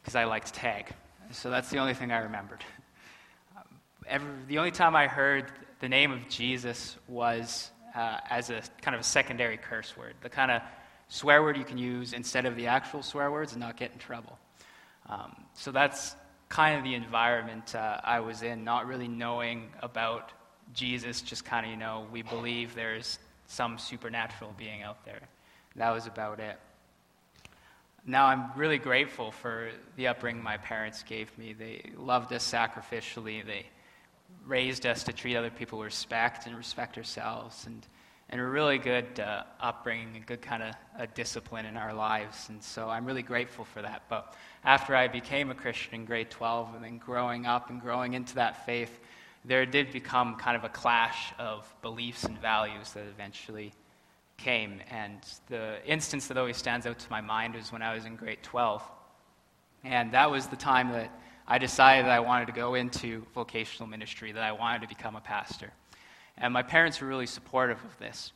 because 0.07 0.15
I 0.15 0.23
liked 0.23 0.53
tag. 0.53 0.87
So 1.31 1.49
that's 1.49 1.69
the 1.69 1.79
only 1.79 1.93
thing 1.93 2.13
I 2.13 2.19
remembered. 2.19 2.63
Every, 4.07 4.29
the 4.47 4.57
only 4.57 4.71
time 4.71 4.95
I 4.95 5.07
heard 5.07 5.51
the 5.81 5.89
name 5.89 6.13
of 6.13 6.29
Jesus 6.29 6.95
was 7.09 7.69
uh, 7.93 8.19
as 8.29 8.49
a 8.49 8.61
kind 8.81 8.95
of 8.95 9.01
a 9.01 9.03
secondary 9.03 9.57
curse 9.57 9.97
word, 9.97 10.13
the 10.21 10.29
kind 10.29 10.49
of 10.49 10.61
swear 11.09 11.43
word 11.43 11.57
you 11.57 11.65
can 11.65 11.77
use 11.77 12.13
instead 12.13 12.45
of 12.45 12.55
the 12.55 12.67
actual 12.67 13.03
swear 13.03 13.29
words 13.29 13.51
and 13.51 13.59
not 13.59 13.75
get 13.75 13.91
in 13.91 13.99
trouble. 13.99 14.39
Um, 15.09 15.35
so 15.55 15.73
that's 15.73 16.15
kind 16.47 16.77
of 16.77 16.85
the 16.85 16.93
environment 16.93 17.75
uh, 17.75 17.99
I 18.01 18.21
was 18.21 18.43
in, 18.43 18.63
not 18.63 18.87
really 18.87 19.09
knowing 19.09 19.67
about 19.81 20.31
Jesus, 20.73 21.19
just 21.19 21.43
kind 21.43 21.65
of, 21.65 21.71
you 21.73 21.77
know, 21.77 22.07
we 22.13 22.21
believe 22.21 22.75
there's 22.75 23.19
some 23.47 23.77
supernatural 23.77 24.55
being 24.57 24.83
out 24.83 25.03
there. 25.03 25.19
That 25.75 25.91
was 25.91 26.07
about 26.07 26.39
it. 26.39 26.57
Now 28.09 28.27
I'm 28.27 28.51
really 28.55 28.77
grateful 28.77 29.31
for 29.31 29.69
the 29.97 30.07
upbringing 30.07 30.41
my 30.41 30.55
parents 30.55 31.03
gave 31.03 31.37
me. 31.37 31.51
They 31.51 31.91
loved 31.97 32.31
us 32.31 32.49
sacrificially. 32.49 33.45
They 33.45 33.65
raised 34.45 34.85
us 34.85 35.03
to 35.03 35.13
treat 35.13 35.35
other 35.35 35.49
people 35.49 35.79
with 35.79 35.87
respect 35.87 36.47
and 36.47 36.55
respect 36.55 36.97
ourselves, 36.97 37.65
and, 37.65 37.85
and 38.29 38.39
a 38.39 38.45
really 38.45 38.77
good 38.77 39.19
uh, 39.19 39.43
upbringing, 39.59 40.15
a 40.15 40.25
good 40.25 40.41
kind 40.41 40.63
of 40.63 40.73
a 40.97 41.07
discipline 41.07 41.65
in 41.65 41.75
our 41.75 41.93
lives. 41.93 42.47
And 42.47 42.63
so 42.63 42.87
I'm 42.87 43.05
really 43.05 43.23
grateful 43.23 43.65
for 43.65 43.81
that. 43.81 44.03
But 44.07 44.33
after 44.63 44.95
I 44.95 45.09
became 45.09 45.51
a 45.51 45.55
Christian 45.55 45.93
in 45.95 46.05
grade 46.05 46.31
12 46.31 46.75
and 46.75 46.83
then 46.85 46.99
growing 46.99 47.45
up 47.45 47.69
and 47.69 47.81
growing 47.81 48.13
into 48.13 48.35
that 48.35 48.65
faith, 48.65 49.01
there 49.43 49.65
did 49.65 49.91
become 49.91 50.35
kind 50.35 50.55
of 50.55 50.63
a 50.63 50.69
clash 50.69 51.33
of 51.39 51.69
beliefs 51.81 52.23
and 52.23 52.39
values 52.39 52.93
that 52.93 53.03
eventually 53.05 53.73
came. 54.37 54.81
And 54.89 55.19
the 55.47 55.77
instance 55.85 56.27
that 56.27 56.37
always 56.37 56.57
stands 56.57 56.85
out 56.85 56.99
to 56.99 57.09
my 57.09 57.21
mind 57.21 57.55
was 57.55 57.71
when 57.71 57.81
I 57.81 57.93
was 57.93 58.05
in 58.05 58.15
grade 58.15 58.43
12. 58.43 58.83
And 59.83 60.11
that 60.11 60.29
was 60.29 60.47
the 60.47 60.55
time 60.55 60.91
that 60.91 61.11
I 61.47 61.57
decided 61.57 62.05
that 62.05 62.11
I 62.11 62.19
wanted 62.19 62.47
to 62.47 62.51
go 62.51 62.75
into 62.75 63.25
vocational 63.33 63.87
ministry, 63.87 64.31
that 64.31 64.43
I 64.43 64.51
wanted 64.51 64.81
to 64.81 64.87
become 64.87 65.15
a 65.15 65.21
pastor. 65.21 65.71
And 66.37 66.53
my 66.53 66.63
parents 66.63 67.01
were 67.01 67.07
really 67.07 67.25
supportive 67.25 67.83
of 67.83 67.97
this. 67.97 68.31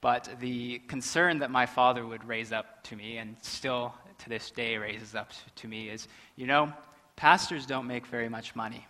But 0.00 0.28
the 0.40 0.78
concern 0.88 1.40
that 1.40 1.50
my 1.50 1.66
father 1.66 2.06
would 2.06 2.24
raise 2.24 2.52
up 2.52 2.82
to 2.84 2.96
me, 2.96 3.18
and 3.18 3.36
still 3.42 3.94
to 4.18 4.28
this 4.28 4.50
day 4.50 4.76
raises 4.76 5.14
up 5.14 5.32
to 5.56 5.68
me, 5.68 5.90
is 5.90 6.08
you 6.36 6.46
know, 6.46 6.72
pastors 7.16 7.66
don't 7.66 7.86
make 7.86 8.06
very 8.06 8.28
much 8.28 8.54
money 8.56 8.86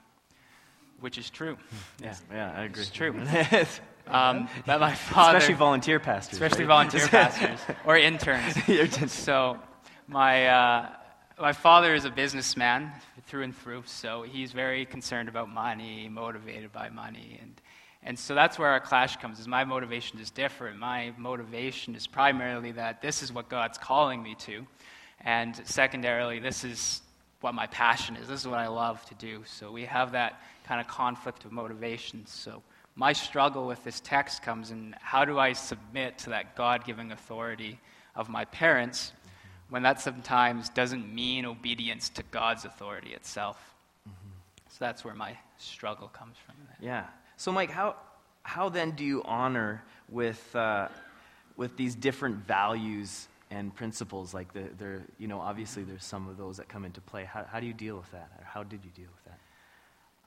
which 1.00 1.18
is 1.18 1.30
true. 1.30 1.56
Yeah, 2.02 2.14
yeah, 2.30 2.52
I 2.56 2.64
agree. 2.64 2.82
It's 2.82 2.90
true. 2.90 3.12
um, 4.06 4.48
but 4.66 4.80
my 4.80 4.94
father, 4.94 5.38
especially 5.38 5.54
volunteer 5.54 6.00
pastors, 6.00 6.34
especially 6.34 6.64
right? 6.64 6.88
volunteer 6.90 7.06
pastors 7.08 7.60
or 7.84 7.96
interns. 7.96 9.12
so 9.12 9.58
my 10.06 10.46
uh, 10.46 10.88
my 11.40 11.52
father 11.52 11.94
is 11.94 12.04
a 12.04 12.10
businessman 12.10 12.92
through 13.26 13.42
and 13.42 13.56
through, 13.56 13.82
so 13.86 14.22
he's 14.22 14.52
very 14.52 14.84
concerned 14.84 15.28
about 15.28 15.48
money, 15.48 16.08
motivated 16.08 16.72
by 16.72 16.88
money, 16.88 17.38
and 17.40 17.60
and 18.02 18.18
so 18.18 18.34
that's 18.34 18.58
where 18.58 18.68
our 18.68 18.80
clash 18.80 19.16
comes. 19.16 19.40
Is 19.40 19.48
my 19.48 19.64
motivation 19.64 20.18
is 20.20 20.30
different. 20.30 20.78
My 20.78 21.12
motivation 21.16 21.94
is 21.94 22.06
primarily 22.06 22.72
that 22.72 23.02
this 23.02 23.22
is 23.22 23.32
what 23.32 23.48
God's 23.48 23.78
calling 23.78 24.22
me 24.22 24.34
to, 24.40 24.66
and 25.22 25.60
secondarily, 25.64 26.38
this 26.38 26.64
is 26.64 27.02
what 27.40 27.54
my 27.54 27.66
passion 27.66 28.16
is. 28.16 28.28
This 28.28 28.40
is 28.40 28.48
what 28.48 28.58
I 28.58 28.68
love 28.68 29.04
to 29.06 29.14
do. 29.14 29.42
So 29.46 29.72
we 29.72 29.84
have 29.84 30.12
that 30.12 30.40
kind 30.70 30.80
of 30.80 30.86
conflict 30.86 31.44
of 31.44 31.50
motivations. 31.50 32.30
So 32.30 32.62
my 32.94 33.12
struggle 33.12 33.66
with 33.66 33.82
this 33.82 33.98
text 33.98 34.40
comes 34.44 34.70
in 34.70 34.94
how 35.00 35.24
do 35.24 35.36
I 35.36 35.52
submit 35.52 36.16
to 36.18 36.30
that 36.30 36.54
God 36.54 36.84
giving 36.84 37.10
authority 37.10 37.80
of 38.14 38.28
my 38.28 38.44
parents 38.44 39.12
when 39.68 39.82
that 39.82 40.00
sometimes 40.00 40.68
doesn't 40.68 41.12
mean 41.12 41.44
obedience 41.44 42.08
to 42.10 42.22
God's 42.30 42.64
authority 42.64 43.14
itself? 43.14 43.58
Mm-hmm. 44.08 44.30
So 44.68 44.76
that's 44.78 45.04
where 45.04 45.14
my 45.16 45.36
struggle 45.58 46.06
comes 46.06 46.36
from. 46.46 46.54
Yeah. 46.80 47.06
So, 47.36 47.50
Mike, 47.50 47.72
how, 47.72 47.96
how 48.44 48.68
then 48.68 48.92
do 48.92 49.02
you 49.02 49.24
honor 49.24 49.82
with, 50.08 50.54
uh, 50.54 50.86
with 51.56 51.76
these 51.76 51.96
different 51.96 52.36
values 52.46 53.26
and 53.50 53.74
principles? 53.74 54.32
Like, 54.32 54.52
the, 54.52 54.68
there, 54.78 55.02
you 55.18 55.26
know, 55.26 55.40
obviously 55.40 55.82
there's 55.82 56.04
some 56.04 56.28
of 56.28 56.36
those 56.36 56.58
that 56.58 56.68
come 56.68 56.84
into 56.84 57.00
play. 57.00 57.24
How, 57.24 57.44
how 57.50 57.58
do 57.58 57.66
you 57.66 57.74
deal 57.74 57.96
with 57.96 58.12
that? 58.12 58.30
Or 58.38 58.44
how 58.44 58.62
did 58.62 58.84
you 58.84 58.92
deal 58.94 59.10
with 59.12 59.24
that? 59.24 59.40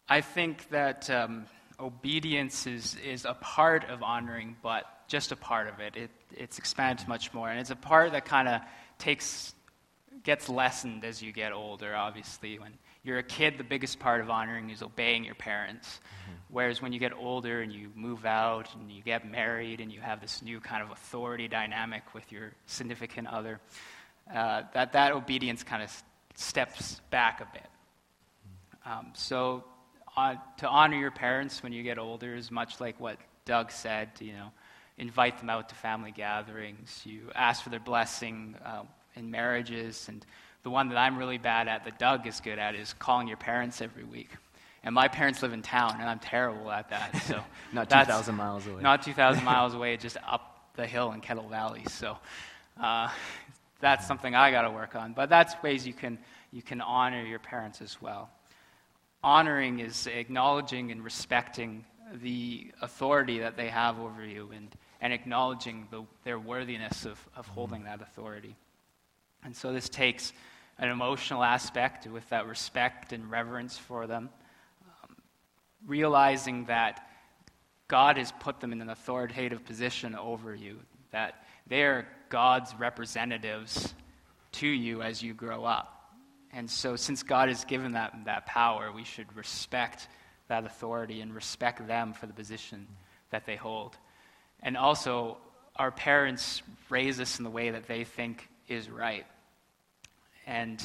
I 0.09 0.21
think 0.21 0.69
that 0.69 1.09
um, 1.09 1.45
obedience 1.79 2.67
is, 2.67 2.95
is 3.03 3.25
a 3.25 3.33
part 3.35 3.89
of 3.89 4.03
honoring, 4.03 4.57
but 4.61 4.85
just 5.07 5.31
a 5.31 5.35
part 5.35 5.67
of 5.67 5.79
it. 5.79 5.95
it 5.95 6.11
it's 6.35 6.57
expanded 6.57 7.07
much 7.07 7.33
more. 7.33 7.49
And 7.49 7.59
it's 7.59 7.69
a 7.69 7.75
part 7.75 8.11
that 8.13 8.25
kind 8.25 8.47
of 8.47 8.61
takes, 8.97 9.53
gets 10.23 10.49
lessened 10.49 11.05
as 11.05 11.21
you 11.21 11.31
get 11.31 11.53
older, 11.53 11.95
obviously. 11.95 12.59
When 12.59 12.73
you're 13.03 13.19
a 13.19 13.23
kid, 13.23 13.57
the 13.57 13.63
biggest 13.63 13.99
part 13.99 14.21
of 14.21 14.29
honoring 14.29 14.69
is 14.69 14.81
obeying 14.81 15.23
your 15.23 15.35
parents. 15.35 15.99
Mm-hmm. 15.99 16.33
Whereas 16.49 16.81
when 16.81 16.93
you 16.93 16.99
get 16.99 17.13
older 17.13 17.61
and 17.61 17.71
you 17.71 17.89
move 17.95 18.25
out 18.25 18.73
and 18.75 18.91
you 18.91 19.01
get 19.03 19.29
married 19.29 19.79
and 19.79 19.91
you 19.91 20.01
have 20.01 20.21
this 20.21 20.41
new 20.41 20.59
kind 20.59 20.83
of 20.83 20.91
authority 20.91 21.47
dynamic 21.47 22.13
with 22.13 22.31
your 22.31 22.51
significant 22.65 23.27
other, 23.27 23.59
uh, 24.33 24.63
that, 24.73 24.93
that 24.93 25.11
obedience 25.11 25.63
kind 25.63 25.83
of 25.83 26.03
steps 26.35 27.01
back 27.09 27.41
a 27.41 27.47
bit. 27.53 27.63
Mm-hmm. 27.63 28.91
Um, 28.91 29.07
so 29.13 29.63
uh, 30.15 30.35
to 30.57 30.67
honor 30.67 30.97
your 30.97 31.11
parents 31.11 31.63
when 31.63 31.73
you 31.73 31.83
get 31.83 31.97
older 31.97 32.35
is 32.35 32.51
much 32.51 32.79
like 32.79 32.99
what 32.99 33.17
Doug 33.45 33.71
said, 33.71 34.09
you 34.19 34.33
know, 34.33 34.51
invite 34.97 35.39
them 35.39 35.49
out 35.49 35.69
to 35.69 35.75
family 35.75 36.11
gatherings, 36.11 37.01
you 37.03 37.29
ask 37.35 37.63
for 37.63 37.69
their 37.69 37.79
blessing 37.79 38.55
uh, 38.63 38.83
in 39.15 39.31
marriages, 39.31 40.07
and 40.07 40.25
the 40.63 40.69
one 40.69 40.89
that 40.89 40.97
I'm 40.97 41.17
really 41.17 41.37
bad 41.37 41.67
at, 41.67 41.83
that 41.85 41.99
Doug 41.99 42.25
is 42.27 42.39
good 42.39 42.59
at, 42.59 42.75
is 42.75 42.93
calling 42.93 43.27
your 43.27 43.37
parents 43.37 43.81
every 43.81 44.03
week. 44.03 44.29
And 44.83 44.93
my 44.93 45.07
parents 45.07 45.41
live 45.41 45.53
in 45.53 45.61
town, 45.61 45.95
and 45.99 46.09
I'm 46.09 46.19
terrible 46.19 46.71
at 46.71 46.89
that. 46.89 47.15
So 47.27 47.41
not 47.71 47.89
2,000 47.89 48.35
miles 48.35 48.67
away. 48.67 48.81
Not 48.81 49.01
2,000 49.01 49.43
miles 49.45 49.73
away, 49.73 49.97
just 49.97 50.17
up 50.27 50.71
the 50.75 50.85
hill 50.85 51.11
in 51.11 51.21
Kettle 51.21 51.47
Valley. 51.47 51.83
So 51.89 52.17
uh, 52.79 53.09
that's 53.79 54.07
something 54.07 54.35
I 54.35 54.51
got 54.51 54.63
to 54.63 54.71
work 54.71 54.95
on. 54.95 55.13
But 55.13 55.29
that's 55.29 55.55
ways 55.63 55.87
you 55.87 55.93
can 55.93 56.19
you 56.51 56.61
can 56.61 56.81
honor 56.81 57.23
your 57.23 57.39
parents 57.39 57.81
as 57.81 57.99
well. 57.99 58.29
Honoring 59.23 59.79
is 59.79 60.07
acknowledging 60.07 60.91
and 60.91 61.03
respecting 61.03 61.85
the 62.21 62.71
authority 62.81 63.39
that 63.39 63.55
they 63.55 63.69
have 63.69 63.99
over 63.99 64.25
you 64.25 64.51
and, 64.53 64.75
and 65.01 65.13
acknowledging 65.13 65.87
the, 65.91 66.03
their 66.23 66.37
worthiness 66.37 67.05
of, 67.05 67.19
of 67.35 67.47
holding 67.47 67.85
that 67.85 68.01
authority. 68.01 68.55
And 69.43 69.55
so 69.55 69.71
this 69.73 69.89
takes 69.89 70.33
an 70.77 70.89
emotional 70.89 71.43
aspect 71.43 72.07
with 72.07 72.27
that 72.29 72.47
respect 72.47 73.13
and 73.13 73.29
reverence 73.29 73.77
for 73.77 74.07
them, 74.07 74.29
um, 74.85 75.15
realizing 75.85 76.65
that 76.65 77.07
God 77.87 78.17
has 78.17 78.31
put 78.39 78.59
them 78.59 78.71
in 78.71 78.81
an 78.81 78.89
authoritative 78.89 79.63
position 79.65 80.15
over 80.15 80.55
you, 80.55 80.79
that 81.11 81.45
they 81.67 81.83
are 81.83 82.07
God's 82.29 82.73
representatives 82.75 83.93
to 84.53 84.67
you 84.67 85.01
as 85.01 85.21
you 85.21 85.33
grow 85.33 85.63
up. 85.63 85.92
And 86.53 86.69
so, 86.69 86.95
since 86.95 87.23
God 87.23 87.49
has 87.49 87.65
given 87.65 87.93
that, 87.93 88.13
that 88.25 88.45
power, 88.45 88.91
we 88.91 89.03
should 89.03 89.35
respect 89.35 90.07
that 90.47 90.65
authority 90.65 91.21
and 91.21 91.33
respect 91.33 91.87
them 91.87 92.13
for 92.13 92.27
the 92.27 92.33
position 92.33 92.87
that 93.31 93.45
they 93.45 93.55
hold. 93.55 93.97
And 94.61 94.77
also, 94.77 95.37
our 95.75 95.91
parents 95.91 96.61
raise 96.89 97.19
us 97.19 97.39
in 97.39 97.43
the 97.43 97.49
way 97.49 97.71
that 97.71 97.87
they 97.87 98.03
think 98.03 98.47
is 98.67 98.89
right. 98.89 99.25
And 100.45 100.83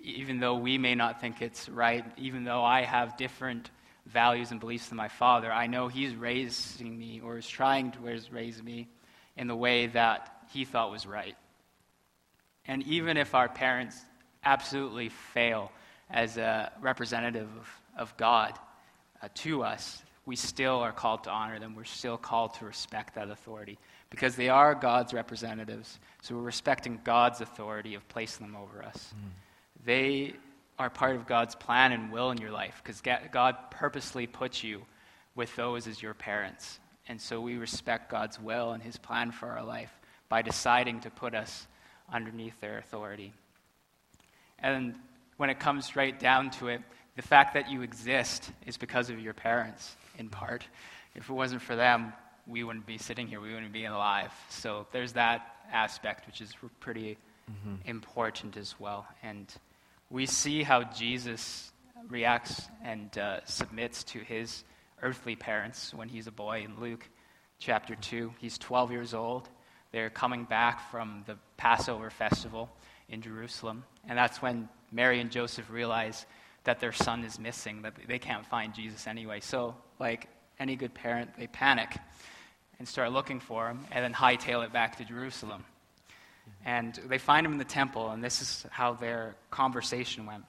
even 0.00 0.40
though 0.40 0.56
we 0.56 0.78
may 0.78 0.94
not 0.94 1.20
think 1.20 1.40
it's 1.40 1.68
right, 1.68 2.04
even 2.16 2.44
though 2.44 2.64
I 2.64 2.82
have 2.82 3.16
different 3.16 3.70
values 4.06 4.50
and 4.50 4.58
beliefs 4.58 4.88
than 4.88 4.96
my 4.96 5.08
father, 5.08 5.52
I 5.52 5.68
know 5.68 5.88
he's 5.88 6.14
raising 6.14 6.98
me 6.98 7.20
or 7.20 7.38
is 7.38 7.46
trying 7.46 7.92
to 7.92 7.98
raise 8.00 8.62
me 8.62 8.88
in 9.36 9.46
the 9.46 9.56
way 9.56 9.86
that 9.88 10.46
he 10.52 10.64
thought 10.64 10.90
was 10.90 11.06
right. 11.06 11.36
And 12.66 12.82
even 12.84 13.16
if 13.16 13.34
our 13.34 13.48
parents 13.48 13.96
absolutely 14.44 15.08
fail 15.08 15.70
as 16.10 16.36
a 16.36 16.72
representative 16.80 17.48
of, 17.56 17.68
of 17.96 18.16
God 18.16 18.58
uh, 19.22 19.28
to 19.34 19.62
us, 19.62 20.02
we 20.26 20.36
still 20.36 20.76
are 20.76 20.92
called 20.92 21.24
to 21.24 21.30
honor 21.30 21.58
them. 21.58 21.74
We're 21.74 21.84
still 21.84 22.16
called 22.16 22.54
to 22.54 22.64
respect 22.64 23.14
that 23.14 23.30
authority 23.30 23.78
because 24.10 24.36
they 24.36 24.48
are 24.48 24.74
God's 24.74 25.14
representatives. 25.14 25.98
So 26.22 26.34
we're 26.34 26.42
respecting 26.42 27.00
God's 27.04 27.40
authority 27.40 27.94
of 27.94 28.06
placing 28.08 28.46
them 28.46 28.56
over 28.56 28.82
us. 28.82 29.14
Mm. 29.14 29.30
They 29.84 30.34
are 30.78 30.90
part 30.90 31.16
of 31.16 31.26
God's 31.26 31.54
plan 31.54 31.92
and 31.92 32.10
will 32.10 32.30
in 32.30 32.38
your 32.38 32.50
life 32.50 32.80
because 32.82 33.02
God 33.32 33.56
purposely 33.70 34.26
put 34.26 34.62
you 34.62 34.82
with 35.34 35.54
those 35.56 35.86
as 35.86 36.02
your 36.02 36.14
parents. 36.14 36.80
And 37.08 37.20
so 37.20 37.40
we 37.40 37.56
respect 37.56 38.10
God's 38.10 38.40
will 38.40 38.72
and 38.72 38.82
his 38.82 38.96
plan 38.96 39.30
for 39.30 39.48
our 39.48 39.64
life 39.64 39.92
by 40.28 40.42
deciding 40.42 41.00
to 41.00 41.10
put 41.10 41.34
us 41.34 41.66
underneath 42.12 42.58
their 42.60 42.78
authority. 42.78 43.32
And 44.62 44.94
when 45.36 45.50
it 45.50 45.58
comes 45.58 45.96
right 45.96 46.18
down 46.18 46.50
to 46.52 46.68
it, 46.68 46.82
the 47.16 47.22
fact 47.22 47.54
that 47.54 47.70
you 47.70 47.82
exist 47.82 48.50
is 48.66 48.76
because 48.76 49.10
of 49.10 49.18
your 49.18 49.34
parents, 49.34 49.96
in 50.18 50.28
part. 50.28 50.64
If 51.14 51.28
it 51.28 51.32
wasn't 51.32 51.62
for 51.62 51.76
them, 51.76 52.12
we 52.46 52.64
wouldn't 52.64 52.86
be 52.86 52.98
sitting 52.98 53.26
here, 53.26 53.40
we 53.40 53.52
wouldn't 53.52 53.72
be 53.72 53.84
alive. 53.84 54.32
So 54.48 54.86
there's 54.92 55.12
that 55.14 55.56
aspect, 55.72 56.26
which 56.26 56.40
is 56.40 56.54
pretty 56.80 57.16
mm-hmm. 57.50 57.76
important 57.84 58.56
as 58.56 58.74
well. 58.78 59.06
And 59.22 59.52
we 60.08 60.26
see 60.26 60.62
how 60.62 60.84
Jesus 60.84 61.72
reacts 62.08 62.62
and 62.82 63.16
uh, 63.18 63.44
submits 63.44 64.04
to 64.04 64.18
his 64.18 64.64
earthly 65.02 65.36
parents 65.36 65.94
when 65.94 66.08
he's 66.08 66.26
a 66.26 66.32
boy 66.32 66.62
in 66.62 66.80
Luke 66.80 67.08
chapter 67.58 67.94
2. 67.94 68.32
He's 68.38 68.58
12 68.58 68.92
years 68.92 69.14
old. 69.14 69.48
They're 69.92 70.10
coming 70.10 70.44
back 70.44 70.90
from 70.90 71.24
the 71.26 71.36
Passover 71.56 72.10
festival 72.10 72.70
in 73.10 73.20
Jerusalem. 73.20 73.84
And 74.08 74.16
that's 74.16 74.40
when 74.40 74.68
Mary 74.92 75.20
and 75.20 75.30
Joseph 75.30 75.70
realize 75.70 76.26
that 76.64 76.80
their 76.80 76.92
son 76.92 77.24
is 77.24 77.38
missing, 77.38 77.82
that 77.82 77.94
they 78.06 78.18
can't 78.18 78.46
find 78.46 78.74
Jesus 78.74 79.06
anyway. 79.06 79.40
So, 79.40 79.74
like 79.98 80.28
any 80.58 80.76
good 80.76 80.94
parent, 80.94 81.30
they 81.38 81.46
panic 81.46 81.96
and 82.78 82.88
start 82.88 83.12
looking 83.12 83.40
for 83.40 83.68
him, 83.68 83.84
and 83.90 84.02
then 84.02 84.14
hightail 84.14 84.64
it 84.64 84.72
back 84.72 84.96
to 84.96 85.04
Jerusalem. 85.04 85.64
And 86.64 86.94
they 87.06 87.18
find 87.18 87.44
him 87.44 87.52
in 87.52 87.58
the 87.58 87.64
temple, 87.64 88.10
and 88.10 88.24
this 88.24 88.40
is 88.40 88.66
how 88.70 88.94
their 88.94 89.36
conversation 89.50 90.24
went. 90.24 90.44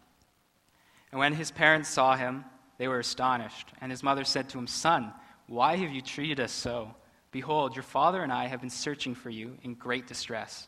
And 1.11 1.19
when 1.19 1.33
his 1.33 1.51
parents 1.51 1.89
saw 1.89 2.15
him, 2.15 2.45
they 2.77 2.87
were 2.87 2.99
astonished. 2.99 3.67
And 3.81 3.91
his 3.91 4.01
mother 4.01 4.23
said 4.23 4.49
to 4.49 4.57
him, 4.57 4.67
Son, 4.67 5.13
why 5.47 5.75
have 5.75 5.91
you 5.91 6.01
treated 6.01 6.39
us 6.39 6.53
so? 6.53 6.95
Behold, 7.31 7.75
your 7.75 7.83
father 7.83 8.21
and 8.21 8.31
I 8.31 8.47
have 8.47 8.61
been 8.61 8.69
searching 8.69 9.13
for 9.13 9.29
you 9.29 9.57
in 9.63 9.73
great 9.73 10.07
distress. 10.07 10.67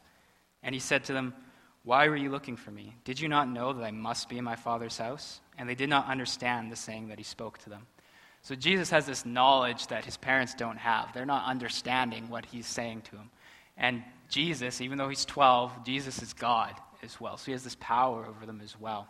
And 0.64 0.76
he 0.76 0.80
said 0.80 1.06
to 1.06 1.14
them, 1.14 1.34
Why 1.84 2.08
were 2.08 2.16
you 2.16 2.30
looking 2.30 2.56
for 2.56 2.72
me? 2.72 2.96
Did 3.04 3.20
you 3.20 3.28
not 3.28 3.50
know 3.50 3.74
that 3.74 3.84
I 3.84 3.92
must 3.92 4.30
be 4.30 4.38
in 4.38 4.44
my 4.44 4.56
father's 4.56 4.98
house? 4.98 5.42
And 5.58 5.68
they 5.68 5.76
did 5.76 5.90
not 5.90 6.08
understand 6.08 6.72
the 6.72 6.76
saying 6.76 7.10
that 7.10 7.18
he 7.18 7.24
spoke 7.24 7.58
to 7.60 7.70
them. 7.70 7.88
So 8.42 8.56
Jesus 8.56 8.90
has 8.90 9.06
this 9.06 9.26
knowledge 9.26 9.88
that 9.88 10.06
his 10.06 10.18
parents 10.18 10.54
don't 10.54 10.78
have. 10.78 11.14
They're 11.14 11.26
not 11.26 11.46
understanding 11.46 12.30
what 12.30 12.46
he's 12.46 12.68
saying 12.68 13.02
to 13.04 13.12
them. 13.12 13.30
And 13.78 14.04
Jesus, 14.30 14.82
even 14.82 14.98
though 14.98 15.10
he's 15.10 15.26
12, 15.26 15.86
Jesus 15.86 16.22
is 16.22 16.34
God 16.34 16.74
as 17.02 17.20
well. 17.20 17.38
So 17.38 17.46
he 17.46 17.52
has 17.54 17.64
this 17.64 17.78
power 17.80 18.26
over 18.26 18.46
them 18.46 18.62
as 18.64 18.80
well. 18.80 19.08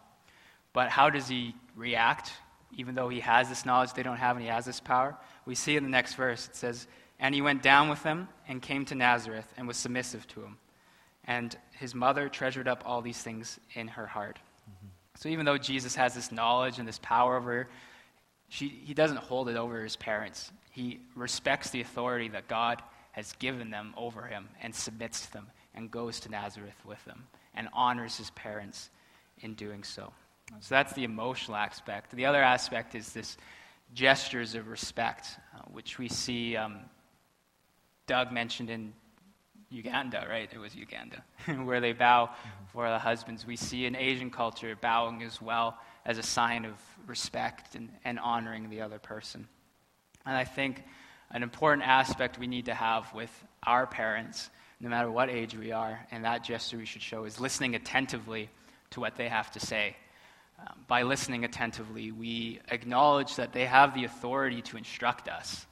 But 0.71 0.89
how 0.89 1.09
does 1.09 1.27
he 1.27 1.55
react? 1.75 2.31
Even 2.75 2.95
though 2.95 3.09
he 3.09 3.19
has 3.19 3.49
this 3.49 3.65
knowledge 3.65 3.93
they 3.93 4.03
don't 4.03 4.17
have 4.17 4.36
and 4.36 4.43
he 4.43 4.51
has 4.51 4.65
this 4.65 4.79
power? 4.79 5.15
We 5.45 5.55
see 5.55 5.77
in 5.77 5.83
the 5.83 5.89
next 5.89 6.15
verse 6.15 6.47
it 6.47 6.55
says, 6.55 6.88
And 7.19 7.36
he 7.36 7.41
went 7.41 7.62
down 7.62 7.89
with 7.89 8.01
them 8.03 8.29
and 8.47 8.62
came 8.62 8.86
to 8.86 8.95
Nazareth 8.95 9.51
and 9.57 9.67
was 9.67 9.77
submissive 9.77 10.27
to 10.29 10.41
him. 10.41 10.57
And 11.25 11.55
his 11.71 11.95
mother 11.95 12.29
treasured 12.29 12.67
up 12.67 12.83
all 12.86 13.01
these 13.01 13.21
things 13.21 13.59
in 13.73 13.88
her 13.88 14.05
heart. 14.05 14.39
Mm-hmm. 14.69 14.88
So 15.15 15.29
even 15.29 15.45
though 15.45 15.57
Jesus 15.57 15.95
has 15.95 16.13
this 16.13 16.31
knowledge 16.31 16.79
and 16.79 16.88
this 16.88 16.99
power 17.01 17.38
over 17.38 17.67
she, 18.53 18.67
he 18.67 18.93
doesn't 18.93 19.17
hold 19.17 19.49
it 19.49 19.55
over 19.55 19.81
his 19.81 19.95
parents. 19.95 20.51
He 20.69 20.99
respects 21.15 21.71
the 21.71 21.81
authority 21.81 22.29
that 22.29 22.47
God 22.47 22.83
has 23.13 23.33
given 23.39 23.71
them 23.71 23.95
over 23.97 24.27
him 24.27 24.47
and 24.62 24.75
submits 24.75 25.25
to 25.25 25.33
them 25.33 25.47
and 25.73 25.89
goes 25.89 26.19
to 26.19 26.29
Nazareth 26.29 26.75
with 26.86 27.03
them 27.05 27.23
and 27.55 27.67
honors 27.73 28.15
his 28.17 28.29
parents 28.31 28.91
in 29.39 29.55
doing 29.55 29.83
so. 29.83 30.13
So 30.59 30.76
that's 30.76 30.93
the 30.93 31.03
emotional 31.03 31.57
aspect. 31.57 32.11
The 32.11 32.28
other 32.28 32.43
aspect 32.43 32.93
is 32.93 33.11
this 33.11 33.38
gestures 33.95 34.53
of 34.53 34.67
respect, 34.67 35.39
uh, 35.55 35.63
which 35.71 35.97
we 35.97 36.07
see 36.07 36.55
um, 36.55 36.80
Doug 38.05 38.32
mentioned 38.32 38.69
in 38.69 38.93
Uganda, 39.74 40.26
right? 40.30 40.49
It 40.53 40.59
was 40.59 40.76
Uganda, 40.76 41.24
where 41.63 41.82
they 41.82 41.93
bow 41.93 42.30
for 42.71 42.88
the 42.88 42.99
husbands. 42.99 43.45
We 43.45 43.55
see 43.55 43.86
in 43.86 43.95
Asian 43.95 44.30
culture 44.30 44.76
bowing 44.80 45.24
as 45.24 45.41
well 45.41 45.78
as 46.05 46.19
a 46.19 46.24
sign 46.24 46.65
of 46.65 46.74
respect 47.07 47.76
and, 47.76 47.89
and 48.05 48.19
honoring 48.19 48.69
the 48.69 48.82
other 48.82 48.99
person. 48.99 49.47
And 50.26 50.38
I 50.38 50.43
think 50.43 50.84
an 51.32 51.41
important 51.41 51.88
aspect 51.88 52.38
we 52.38 52.45
need 52.45 52.65
to 52.65 52.74
have 52.76 53.11
with 53.15 53.32
our 53.63 53.88
parents, 53.88 54.51
no 54.80 54.89
matter 54.89 55.09
what 55.09 55.30
age 55.30 55.55
we 55.57 55.71
are, 55.71 56.05
and 56.11 56.24
that 56.24 56.43
gesture 56.43 56.78
we 56.78 56.86
should 56.86 57.01
show 57.01 57.26
is 57.26 57.39
listening 57.39 57.74
attentively 57.74 58.49
to 58.91 58.99
what 58.99 59.15
they 59.15 59.28
have 59.28 59.51
to 59.53 59.59
say. 59.59 59.95
Um, 60.59 60.86
by 60.88 61.01
listening 61.01 61.45
attentively, 61.45 62.11
we 62.11 62.59
acknowledge 62.69 63.38
that 63.38 63.53
they 63.53 63.65
have 63.65 63.95
the 63.95 64.05
authority 64.05 64.61
to 64.61 64.78
instruct 64.78 65.28
us 65.28 65.65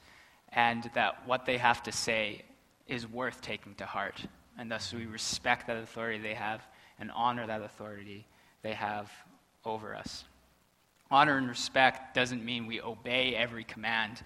and 0.49 0.89
that 0.95 1.27
what 1.27 1.45
they 1.45 1.57
have 1.57 1.83
to 1.83 1.91
say 1.91 2.41
is 2.91 3.07
worth 3.07 3.41
taking 3.41 3.73
to 3.75 3.85
heart. 3.85 4.21
And 4.57 4.69
thus 4.69 4.93
we 4.93 5.05
respect 5.05 5.67
that 5.67 5.77
authority 5.77 6.19
they 6.19 6.33
have 6.33 6.61
and 6.99 7.09
honor 7.15 7.47
that 7.47 7.61
authority 7.61 8.27
they 8.61 8.73
have 8.73 9.09
over 9.65 9.95
us. 9.95 10.25
Honor 11.09 11.37
and 11.37 11.49
respect 11.49 12.13
doesn't 12.13 12.43
mean 12.43 12.67
we 12.67 12.81
obey 12.81 13.35
every 13.35 13.63
command 13.63 14.21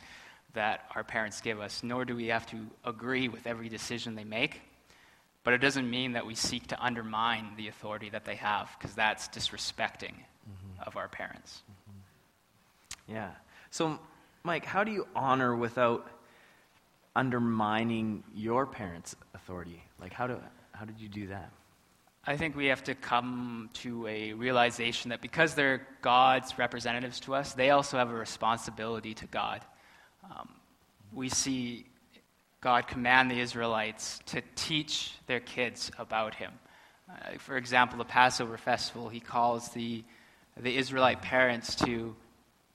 that 0.53 0.85
our 0.95 1.03
parents 1.03 1.41
give 1.41 1.59
us, 1.59 1.83
nor 1.83 2.05
do 2.05 2.15
we 2.15 2.27
have 2.27 2.45
to 2.47 2.57
agree 2.83 3.27
with 3.27 3.45
every 3.47 3.69
decision 3.69 4.15
they 4.15 4.23
make. 4.23 4.61
But 5.43 5.53
it 5.53 5.59
doesn't 5.59 5.89
mean 5.89 6.13
that 6.13 6.25
we 6.25 6.33
seek 6.33 6.67
to 6.67 6.83
undermine 6.83 7.53
the 7.57 7.67
authority 7.67 8.09
that 8.09 8.25
they 8.25 8.35
have, 8.35 8.69
because 8.77 8.95
that's 8.95 9.27
disrespecting 9.27 10.13
mm-hmm. 10.13 10.83
of 10.85 10.97
our 10.97 11.07
parents. 11.07 11.61
Mm-hmm. 11.71 13.13
Yeah. 13.15 13.31
So, 13.69 13.99
Mike, 14.43 14.65
how 14.65 14.83
do 14.83 14.91
you 14.91 15.07
honor 15.15 15.55
without 15.55 16.07
undermining 17.15 18.23
your 18.33 18.65
parents' 18.65 19.15
authority? 19.33 19.83
Like, 19.99 20.13
how, 20.13 20.27
do, 20.27 20.37
how 20.73 20.85
did 20.85 20.99
you 20.99 21.07
do 21.07 21.27
that? 21.27 21.51
I 22.27 22.37
think 22.37 22.55
we 22.55 22.67
have 22.67 22.83
to 22.85 22.95
come 22.95 23.69
to 23.73 24.07
a 24.07 24.33
realization 24.33 25.09
that 25.09 25.21
because 25.21 25.53
they're 25.53 25.87
God's 26.01 26.57
representatives 26.57 27.19
to 27.21 27.35
us, 27.35 27.53
they 27.53 27.69
also 27.69 27.97
have 27.97 28.09
a 28.09 28.15
responsibility 28.15 29.13
to 29.13 29.27
God. 29.27 29.61
Um, 30.23 30.49
we 31.13 31.29
see 31.29 31.85
God 32.61 32.87
command 32.87 33.29
the 33.29 33.39
Israelites 33.39 34.19
to 34.27 34.41
teach 34.55 35.13
their 35.27 35.39
kids 35.39 35.91
about 35.99 36.33
Him. 36.33 36.51
Uh, 37.07 37.37
for 37.37 37.57
example, 37.57 37.99
the 37.99 38.05
Passover 38.05 38.57
festival, 38.57 39.07
He 39.07 39.19
calls 39.19 39.69
the, 39.69 40.03
the 40.59 40.75
Israelite 40.75 41.21
parents 41.21 41.75
to 41.75 42.15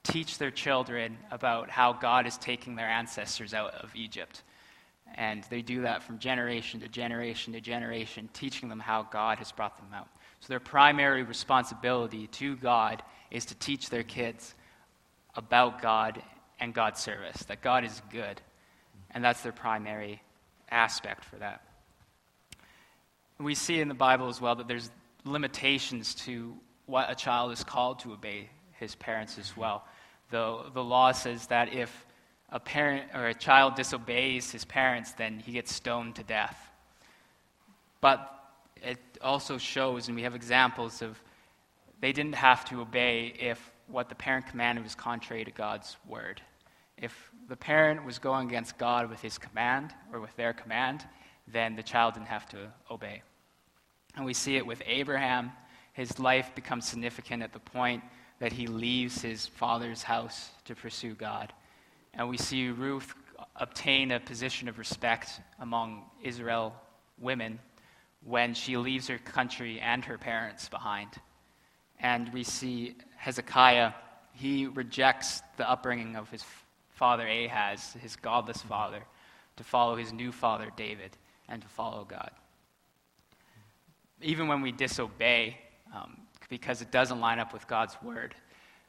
teach 0.03 0.39
their 0.39 0.51
children 0.51 1.19
about 1.31 1.71
how 1.71 1.93
God 1.93 2.27
is 2.27 2.37
taking 2.39 2.75
their 2.75 2.89
ancestors 2.89 3.55
out 3.55 3.75
of 3.75 3.95
Egypt. 3.95 4.43
And 5.15 5.45
they 5.51 5.63
do 5.63 5.83
that 5.83 6.03
from 6.03 6.19
generation 6.19 6.81
to 6.81 6.89
generation 6.89 7.53
to 7.53 7.61
generation, 7.61 8.29
teaching 8.33 8.69
them 8.69 8.81
how 8.81 9.03
God 9.03 9.39
has 9.39 9.53
brought 9.53 9.77
them 9.77 9.93
out. 9.95 10.09
So 10.41 10.47
their 10.49 10.61
primary 10.61 11.23
responsibility 11.23 12.29
to 12.29 12.57
God 12.57 13.03
is 13.31 13.47
to 13.47 13.55
teach 13.55 13.91
their 13.91 14.03
kids 14.03 14.55
about 15.35 15.83
God 15.83 16.23
and 16.59 16.73
God's 16.73 17.01
service, 17.01 17.43
that 17.45 17.61
God 17.61 17.85
is 17.85 18.01
good. 18.11 18.41
And 19.11 19.25
that's 19.25 19.43
their 19.43 19.53
primary 19.53 20.23
aspect 20.71 21.25
for 21.25 21.37
that. 21.37 21.63
We 23.39 23.55
see 23.55 23.81
in 23.81 23.89
the 23.89 23.95
Bible 23.95 24.29
as 24.29 24.41
well 24.41 24.55
that 24.57 24.69
there's 24.69 24.91
limitations 25.25 26.15
to 26.15 26.55
what 26.87 27.11
a 27.11 27.15
child 27.15 27.53
is 27.53 27.65
called 27.65 28.01
to 28.01 28.13
obey 28.13 28.51
his 28.81 28.97
parents 28.97 29.39
as 29.39 29.57
well. 29.57 29.85
The, 30.31 30.65
the 30.75 30.83
law 30.83 31.13
says 31.13 31.47
that 31.49 31.73
if 31.73 32.07
a 32.51 32.59
parent 32.59 33.11
or 33.15 33.27
a 33.27 33.35
child 33.35 33.77
disobeys 33.77 34.51
his 34.51 34.65
parents, 34.65 35.13
then 35.13 35.39
he 35.39 35.53
gets 35.53 35.73
stoned 35.73 36.17
to 36.17 36.25
death. 36.25 36.59
But 38.01 38.29
it 38.83 38.99
also 39.23 39.59
shows, 39.59 40.09
and 40.09 40.17
we 40.17 40.23
have 40.23 40.35
examples 40.35 41.03
of, 41.03 41.21
they 42.01 42.13
didn't 42.13 42.35
have 42.35 42.65
to 42.67 42.81
obey 42.81 43.35
if 43.39 43.71
what 43.87 44.09
the 44.09 44.15
parent 44.15 44.47
commanded 44.47 44.83
was 44.83 44.95
contrary 44.95 45.45
to 45.45 45.51
God's 45.51 45.97
word. 46.09 46.41
If 46.97 47.31
the 47.49 47.57
parent 47.57 48.05
was 48.05 48.19
going 48.19 48.49
against 48.49 48.79
God 48.79 49.11
with 49.11 49.21
his 49.21 49.39
command 49.39 49.93
or 50.13 50.21
with 50.21 50.35
their 50.37 50.53
command, 50.53 51.05
then 51.47 51.77
the 51.77 51.83
child 51.83 52.15
didn't 52.15 52.29
have 52.29 52.49
to 52.51 52.73
obey. 52.91 53.23
And 54.17 54.25
we 54.25 54.35
see 54.35 54.57
it 54.57 54.67
with 54.67 54.83
Abraham. 54.87 55.53
His 55.93 56.19
life 56.19 56.55
becomes 56.55 56.87
significant 56.87 57.43
at 57.43 57.53
the 57.53 57.59
point 57.59 58.03
that 58.41 58.53
he 58.53 58.67
leaves 58.67 59.23
his 59.23 59.47
father's 59.47 60.03
house 60.03 60.51
to 60.65 60.75
pursue 60.75 61.15
God. 61.15 61.53
And 62.15 62.29
we 62.29 62.37
see 62.37 62.69
Ruth 62.71 63.15
obtain 63.57 64.11
a 64.11 64.19
position 64.19 64.69
of 64.69 64.79
respect 64.79 65.41
among 65.61 66.05
Israel 66.23 66.75
women 67.19 67.61
when 68.25 68.55
she 68.55 68.77
leaves 68.77 69.09
her 69.09 69.19
country 69.19 69.79
and 69.81 70.05
her 70.05 70.19
parents 70.19 70.69
behind. 70.69 71.09
And 72.01 72.33
we 72.33 72.43
see 72.43 72.97
Hezekiah, 73.17 73.93
he 74.33 74.67
rejects 74.67 75.43
the 75.57 75.71
upbringing 75.71 76.17
of 76.17 76.31
his 76.31 76.45
father 76.89 77.27
Ahaz, 77.27 77.95
his 78.01 78.17
godless 78.17 78.63
father, 78.63 79.03
to 79.57 79.65
follow 79.65 79.97
his 79.97 80.13
new 80.13 80.33
father 80.33 80.71
David 80.77 81.17
and 81.49 81.61
to 81.61 81.69
follow 81.69 82.05
God. 82.05 82.31
Even 84.23 84.49
when 84.49 84.63
we 84.63 84.73
disobey, 84.73 85.59
um, 85.95 86.20
because 86.51 86.83
it 86.83 86.91
doesn't 86.91 87.21
line 87.21 87.39
up 87.39 87.55
with 87.55 87.67
God's 87.67 87.97
word, 88.03 88.35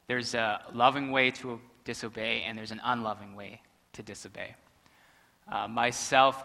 there's 0.08 0.34
a 0.34 0.60
loving 0.74 1.10
way 1.10 1.30
to 1.30 1.58
disobey, 1.84 2.42
and 2.42 2.58
there's 2.58 2.72
an 2.72 2.80
unloving 2.84 3.34
way 3.34 3.62
to 3.94 4.02
disobey. 4.02 4.54
Uh, 5.50 5.68
myself, 5.68 6.44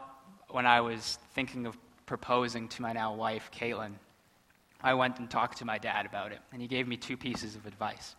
when 0.50 0.66
I 0.66 0.80
was 0.80 1.20
thinking 1.34 1.66
of 1.66 1.78
proposing 2.06 2.70
to 2.70 2.82
my 2.82 2.94
now 2.94 3.14
wife, 3.14 3.52
Caitlin, 3.52 3.94
I 4.82 4.94
went 4.94 5.20
and 5.20 5.30
talked 5.30 5.58
to 5.58 5.66
my 5.66 5.80
dad 5.80 6.06
about 6.06 6.32
it, 6.32 6.40
and 6.54 6.62
he 6.62 6.68
gave 6.68 6.88
me 6.88 6.98
two 6.98 7.18
pieces 7.18 7.56
of 7.56 7.66
advice. 7.66 8.16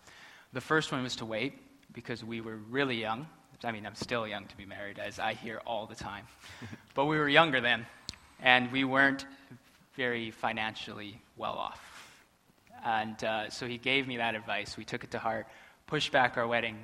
The 0.53 0.61
first 0.61 0.90
one 0.92 1.03
was 1.03 1.16
to 1.16 1.24
wait 1.24 1.55
because 1.92 2.24
we 2.24 2.40
were 2.40 2.57
really 2.57 3.01
young. 3.01 3.26
I 3.64 3.72
mean, 3.72 3.86
I'm 3.86 3.94
still 3.94 4.26
young 4.26 4.46
to 4.46 4.57
be 4.57 4.64
married, 4.64 4.99
as 4.99 5.18
I 5.18 5.34
hear 5.34 5.61
all 5.66 5.86
the 5.86 5.94
time. 5.94 6.24
but 6.94 7.07
we 7.07 7.16
were 7.16 7.28
younger 7.28 7.61
then, 7.61 7.86
and 8.40 8.70
we 8.72 8.84
weren't 8.84 9.24
very 9.96 10.30
financially 10.30 11.20
well 11.36 11.55
off. 11.55 11.97
And 12.89 13.22
uh, 13.22 13.51
so 13.51 13.66
he 13.66 13.76
gave 13.76 14.09
me 14.09 14.16
that 14.16 14.34
advice. 14.34 14.78
We 14.78 14.84
took 14.86 15.05
it 15.05 15.11
to 15.11 15.18
heart, 15.18 15.47
pushed 15.86 16.11
back 16.11 16.39
our 16.39 16.47
wedding 16.47 16.78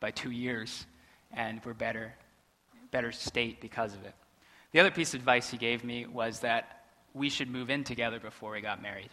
by 0.00 0.10
two 0.10 0.30
years, 0.30 0.86
and 1.34 1.60
we're 1.66 1.74
better, 1.74 2.14
better 2.90 3.12
state 3.12 3.60
because 3.60 3.94
of 3.94 4.02
it. 4.06 4.14
The 4.72 4.80
other 4.80 4.90
piece 4.90 5.12
of 5.12 5.20
advice 5.20 5.50
he 5.50 5.58
gave 5.58 5.84
me 5.84 6.06
was 6.06 6.40
that 6.40 6.84
we 7.12 7.28
should 7.28 7.50
move 7.50 7.68
in 7.68 7.84
together 7.84 8.18
before 8.18 8.52
we 8.52 8.62
got 8.62 8.80
married. 8.80 9.10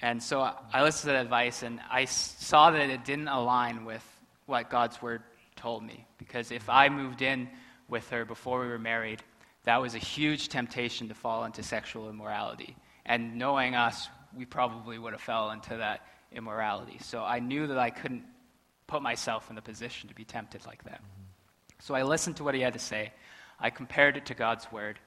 And 0.00 0.20
so 0.20 0.40
I 0.40 0.82
listened 0.82 1.10
to 1.10 1.12
that 1.12 1.22
advice, 1.22 1.62
and 1.62 1.78
I 1.88 2.06
saw 2.06 2.72
that 2.72 2.90
it 2.90 3.04
didn't 3.04 3.28
align 3.28 3.84
with 3.84 4.04
what 4.46 4.68
God's 4.68 5.00
word 5.00 5.22
told 5.54 5.84
me. 5.84 6.08
Because 6.18 6.50
if 6.50 6.68
I 6.68 6.88
moved 6.88 7.22
in 7.22 7.48
with 7.88 8.08
her 8.10 8.24
before 8.24 8.62
we 8.62 8.66
were 8.66 8.80
married, 8.80 9.22
that 9.62 9.80
was 9.80 9.94
a 9.94 9.98
huge 9.98 10.48
temptation 10.48 11.06
to 11.06 11.14
fall 11.14 11.44
into 11.44 11.62
sexual 11.62 12.10
immorality. 12.10 12.74
And 13.06 13.36
knowing 13.36 13.76
us, 13.76 14.08
we 14.36 14.44
probably 14.44 14.98
would 14.98 15.12
have 15.12 15.20
fell 15.20 15.50
into 15.50 15.76
that 15.76 16.06
immorality. 16.32 16.98
So 17.00 17.22
I 17.22 17.40
knew 17.40 17.66
that 17.66 17.78
I 17.78 17.90
couldn't 17.90 18.24
put 18.86 19.02
myself 19.02 19.50
in 19.50 19.56
the 19.56 19.62
position 19.62 20.08
to 20.08 20.14
be 20.14 20.24
tempted 20.24 20.66
like 20.66 20.84
that. 20.84 21.00
Mm-hmm. 21.00 21.24
So 21.80 21.94
I 21.94 22.02
listened 22.02 22.36
to 22.36 22.44
what 22.44 22.54
he 22.54 22.60
had 22.60 22.72
to 22.74 22.78
say. 22.78 23.12
I 23.58 23.70
compared 23.70 24.16
it 24.16 24.26
to 24.26 24.34
God's 24.34 24.70
word, 24.72 24.98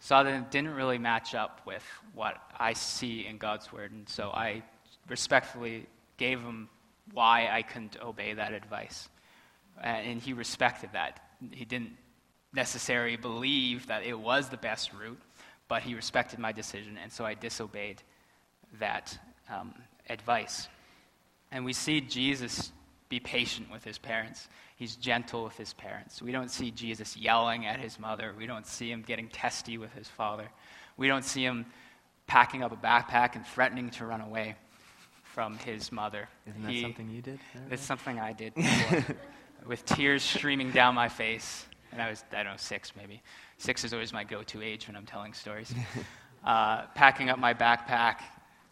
saw 0.00 0.22
that 0.22 0.32
it 0.32 0.50
didn't 0.50 0.74
really 0.74 0.98
match 0.98 1.34
up 1.34 1.60
with 1.66 1.84
what 2.14 2.36
I 2.58 2.72
see 2.72 3.26
in 3.26 3.38
God's 3.38 3.72
word, 3.72 3.92
and 3.92 4.08
so 4.08 4.30
I 4.30 4.62
respectfully 5.08 5.86
gave 6.16 6.40
him 6.40 6.68
why 7.12 7.48
I 7.50 7.62
couldn't 7.62 7.96
obey 8.02 8.34
that 8.34 8.52
advice. 8.52 9.08
And 9.80 10.20
he 10.20 10.32
respected 10.32 10.90
that. 10.92 11.20
He 11.50 11.64
didn't 11.64 11.92
necessarily 12.52 13.16
believe 13.16 13.86
that 13.88 14.04
it 14.04 14.18
was 14.18 14.48
the 14.48 14.56
best 14.56 14.92
route, 14.92 15.20
but 15.68 15.82
he 15.82 15.94
respected 15.94 16.38
my 16.38 16.52
decision, 16.52 16.98
and 17.02 17.12
so 17.12 17.24
I 17.24 17.34
disobeyed 17.34 18.02
that 18.78 19.18
um, 19.50 19.74
advice. 20.08 20.68
And 21.50 21.64
we 21.64 21.72
see 21.72 22.00
Jesus 22.00 22.72
be 23.08 23.20
patient 23.20 23.70
with 23.70 23.84
his 23.84 23.98
parents. 23.98 24.48
He's 24.76 24.96
gentle 24.96 25.44
with 25.44 25.56
his 25.56 25.72
parents. 25.72 26.20
We 26.22 26.30
don't 26.30 26.50
see 26.50 26.70
Jesus 26.70 27.16
yelling 27.16 27.66
at 27.66 27.80
his 27.80 27.98
mother. 27.98 28.34
We 28.36 28.46
don't 28.46 28.66
see 28.66 28.90
him 28.90 29.02
getting 29.02 29.28
testy 29.28 29.78
with 29.78 29.92
his 29.94 30.08
father. 30.08 30.48
We 30.96 31.08
don't 31.08 31.24
see 31.24 31.44
him 31.44 31.66
packing 32.26 32.62
up 32.62 32.72
a 32.72 32.76
backpack 32.76 33.34
and 33.34 33.46
threatening 33.46 33.90
to 33.90 34.06
run 34.06 34.20
away 34.20 34.56
from 35.22 35.56
his 35.58 35.90
mother. 35.90 36.28
Isn't 36.46 36.62
that 36.62 36.72
he, 36.72 36.82
something 36.82 37.08
you 37.08 37.22
did? 37.22 37.38
It's 37.70 37.82
something 37.82 38.18
I 38.18 38.32
did 38.32 38.52
with 39.66 39.84
tears 39.84 40.22
streaming 40.22 40.70
down 40.70 40.94
my 40.94 41.08
face. 41.08 41.64
And 41.92 42.02
I 42.02 42.10
was, 42.10 42.22
I 42.32 42.42
don't 42.42 42.52
know, 42.52 42.56
six 42.56 42.92
maybe. 42.96 43.22
Six 43.56 43.84
is 43.84 43.92
always 43.92 44.12
my 44.12 44.24
go 44.24 44.42
to 44.42 44.62
age 44.62 44.86
when 44.86 44.96
I'm 44.96 45.06
telling 45.06 45.32
stories. 45.32 45.72
uh, 46.44 46.82
packing 46.94 47.30
up 47.30 47.38
my 47.38 47.54
backpack, 47.54 48.16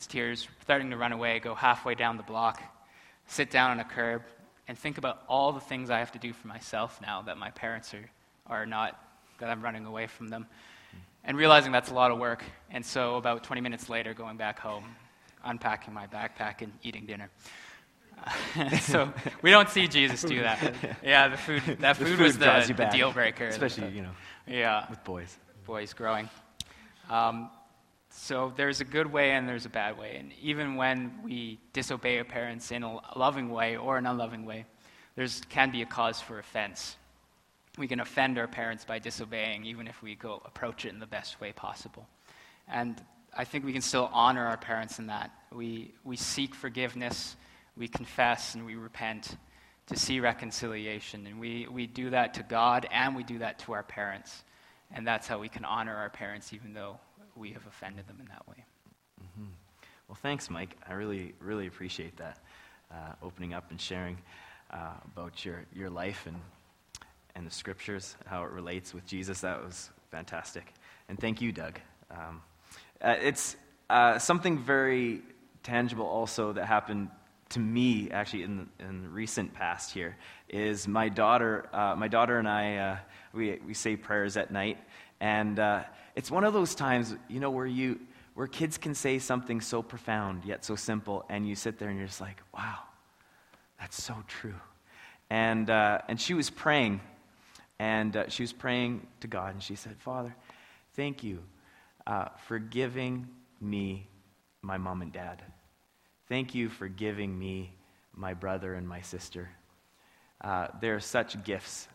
tears, 0.04 0.46
starting 0.62 0.90
to 0.90 0.96
run 0.96 1.12
away, 1.12 1.38
go 1.38 1.54
halfway 1.54 1.94
down 1.94 2.16
the 2.16 2.22
block 2.22 2.60
sit 3.26 3.50
down 3.50 3.72
on 3.72 3.80
a 3.80 3.84
curb 3.84 4.22
and 4.68 4.78
think 4.78 4.98
about 4.98 5.22
all 5.28 5.52
the 5.52 5.60
things 5.60 5.90
I 5.90 5.98
have 5.98 6.12
to 6.12 6.18
do 6.18 6.32
for 6.32 6.48
myself 6.48 7.00
now 7.00 7.22
that 7.22 7.38
my 7.38 7.50
parents 7.50 7.94
are, 7.94 8.10
are 8.46 8.66
not, 8.66 9.00
that 9.38 9.48
I'm 9.48 9.62
running 9.62 9.86
away 9.86 10.06
from 10.06 10.28
them. 10.28 10.46
And 11.24 11.36
realizing 11.36 11.72
that's 11.72 11.90
a 11.90 11.94
lot 11.94 12.12
of 12.12 12.18
work. 12.18 12.44
And 12.70 12.86
so, 12.86 13.16
about 13.16 13.42
20 13.42 13.60
minutes 13.60 13.88
later, 13.88 14.14
going 14.14 14.36
back 14.36 14.60
home, 14.60 14.84
unpacking 15.44 15.92
my 15.92 16.06
backpack, 16.06 16.62
and 16.62 16.72
eating 16.84 17.04
dinner. 17.04 17.30
Uh, 18.56 18.78
so 18.78 19.12
we 19.42 19.50
don't 19.50 19.68
see 19.68 19.88
Jesus 19.88 20.22
do 20.22 20.42
that. 20.42 20.72
Yeah, 21.02 21.26
the 21.26 21.36
food. 21.36 21.62
That 21.80 21.96
food, 21.96 22.08
food 22.08 22.20
was 22.20 22.38
the, 22.38 22.72
the 22.76 22.84
deal 22.92 23.10
breaker. 23.10 23.48
Especially, 23.48 23.88
you 23.88 24.02
know. 24.02 24.12
Yeah. 24.46 24.88
With 24.88 25.02
boys. 25.02 25.36
Boys 25.64 25.92
growing. 25.94 26.30
Um, 27.10 27.50
so 28.16 28.52
there's 28.56 28.80
a 28.80 28.84
good 28.84 29.12
way 29.12 29.32
and 29.32 29.48
there's 29.48 29.66
a 29.66 29.70
bad 29.70 29.98
way. 29.98 30.16
And 30.16 30.32
even 30.40 30.76
when 30.76 31.12
we 31.22 31.58
disobey 31.72 32.18
our 32.18 32.24
parents 32.24 32.72
in 32.72 32.82
a 32.82 32.98
loving 33.16 33.50
way 33.50 33.76
or 33.76 33.98
an 33.98 34.06
unloving 34.06 34.46
way, 34.46 34.64
there 35.16 35.26
can 35.50 35.70
be 35.70 35.82
a 35.82 35.86
cause 35.86 36.20
for 36.20 36.38
offense. 36.38 36.96
We 37.76 37.86
can 37.86 38.00
offend 38.00 38.38
our 38.38 38.48
parents 38.48 38.84
by 38.84 38.98
disobeying, 38.98 39.66
even 39.66 39.86
if 39.86 40.02
we 40.02 40.14
go 40.14 40.40
approach 40.46 40.86
it 40.86 40.94
in 40.94 40.98
the 40.98 41.06
best 41.06 41.40
way 41.40 41.52
possible. 41.52 42.06
And 42.66 43.00
I 43.36 43.44
think 43.44 43.66
we 43.66 43.72
can 43.72 43.82
still 43.82 44.08
honor 44.12 44.46
our 44.46 44.56
parents 44.56 44.98
in 44.98 45.08
that. 45.08 45.30
We, 45.52 45.92
we 46.02 46.16
seek 46.16 46.54
forgiveness, 46.54 47.36
we 47.76 47.86
confess, 47.86 48.54
and 48.54 48.64
we 48.64 48.76
repent 48.76 49.36
to 49.88 49.96
see 49.96 50.20
reconciliation. 50.20 51.26
And 51.26 51.38
we, 51.38 51.66
we 51.70 51.86
do 51.86 52.10
that 52.10 52.34
to 52.34 52.42
God 52.42 52.88
and 52.90 53.14
we 53.14 53.24
do 53.24 53.38
that 53.38 53.58
to 53.60 53.72
our 53.72 53.82
parents. 53.82 54.42
And 54.90 55.06
that's 55.06 55.28
how 55.28 55.38
we 55.38 55.50
can 55.50 55.66
honor 55.66 55.94
our 55.94 56.10
parents, 56.10 56.54
even 56.54 56.72
though 56.72 56.98
we 57.36 57.52
have 57.52 57.66
offended 57.66 58.06
them 58.06 58.18
in 58.20 58.26
that 58.26 58.46
way. 58.48 58.64
Mm-hmm. 59.22 59.50
Well, 60.08 60.18
thanks, 60.20 60.50
Mike. 60.50 60.76
I 60.88 60.94
really, 60.94 61.34
really 61.40 61.66
appreciate 61.66 62.16
that. 62.16 62.38
Uh, 62.90 63.12
opening 63.22 63.52
up 63.52 63.70
and 63.70 63.80
sharing 63.80 64.16
uh, 64.70 64.92
about 65.12 65.44
your, 65.44 65.64
your 65.74 65.90
life 65.90 66.26
and, 66.26 66.36
and 67.34 67.46
the 67.46 67.50
scriptures, 67.50 68.16
how 68.26 68.44
it 68.44 68.50
relates 68.50 68.94
with 68.94 69.04
Jesus. 69.06 69.40
That 69.40 69.64
was 69.64 69.90
fantastic. 70.10 70.72
And 71.08 71.18
thank 71.18 71.40
you, 71.40 71.50
Doug. 71.50 71.80
Um, 72.10 72.42
uh, 73.02 73.16
it's 73.20 73.56
uh, 73.90 74.18
something 74.18 74.62
very 74.62 75.22
tangible 75.62 76.06
also 76.06 76.52
that 76.52 76.66
happened 76.66 77.10
to 77.48 77.58
me 77.60 78.10
actually 78.10 78.42
in 78.42 78.68
the, 78.78 78.84
in 78.84 79.02
the 79.02 79.08
recent 79.08 79.52
past 79.54 79.92
here 79.92 80.16
is 80.48 80.88
my 80.88 81.08
daughter 81.08 81.68
uh, 81.72 81.94
my 81.96 82.08
daughter 82.08 82.38
and 82.38 82.48
i 82.48 82.76
uh, 82.76 82.96
we, 83.32 83.58
we 83.66 83.74
say 83.74 83.96
prayers 83.96 84.36
at 84.36 84.50
night 84.50 84.78
and 85.20 85.58
uh, 85.58 85.82
it's 86.14 86.30
one 86.30 86.44
of 86.44 86.52
those 86.52 86.74
times 86.74 87.14
you 87.28 87.40
know 87.40 87.50
where 87.50 87.66
you 87.66 87.98
where 88.34 88.46
kids 88.46 88.76
can 88.76 88.94
say 88.94 89.18
something 89.18 89.60
so 89.60 89.82
profound 89.82 90.44
yet 90.44 90.64
so 90.64 90.76
simple 90.76 91.24
and 91.28 91.48
you 91.48 91.54
sit 91.54 91.78
there 91.78 91.88
and 91.88 91.98
you're 91.98 92.06
just 92.06 92.20
like 92.20 92.40
wow 92.54 92.78
that's 93.80 94.02
so 94.02 94.14
true 94.26 94.60
and 95.30 95.70
uh, 95.70 95.98
and 96.08 96.20
she 96.20 96.34
was 96.34 96.50
praying 96.50 97.00
and 97.78 98.16
uh, 98.16 98.28
she 98.28 98.42
was 98.42 98.52
praying 98.52 99.06
to 99.20 99.26
god 99.26 99.52
and 99.54 99.62
she 99.62 99.74
said 99.74 99.96
father 99.98 100.34
thank 100.94 101.22
you 101.24 101.42
uh, 102.06 102.28
for 102.46 102.58
giving 102.58 103.26
me 103.60 104.06
my 104.62 104.76
mom 104.76 105.02
and 105.02 105.12
dad 105.12 105.42
Thank 106.28 106.56
you 106.56 106.68
for 106.68 106.88
giving 106.88 107.38
me 107.38 107.72
my 108.12 108.34
brother 108.34 108.74
and 108.74 108.88
my 108.88 109.00
sister. 109.00 109.48
Uh, 110.40 110.68
they're 110.80 110.98
such 110.98 111.42
gifts 111.44 111.86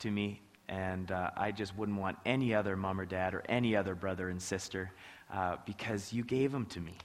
to 0.00 0.10
me, 0.10 0.42
and 0.72 1.12
uh, 1.12 1.30
I 1.36 1.52
just 1.52 1.76
wouldn't 1.76 1.98
want 1.98 2.16
any 2.24 2.54
other 2.54 2.76
mom 2.76 2.98
or 2.98 3.04
dad 3.04 3.34
or 3.34 3.42
any 3.46 3.76
other 3.76 3.94
brother 3.94 4.30
and 4.30 4.40
sister 4.40 4.90
uh, 5.30 5.56
because 5.66 6.14
you 6.14 6.24
gave 6.24 6.50
them 6.50 6.64
to 6.66 6.80
me, 6.80 6.96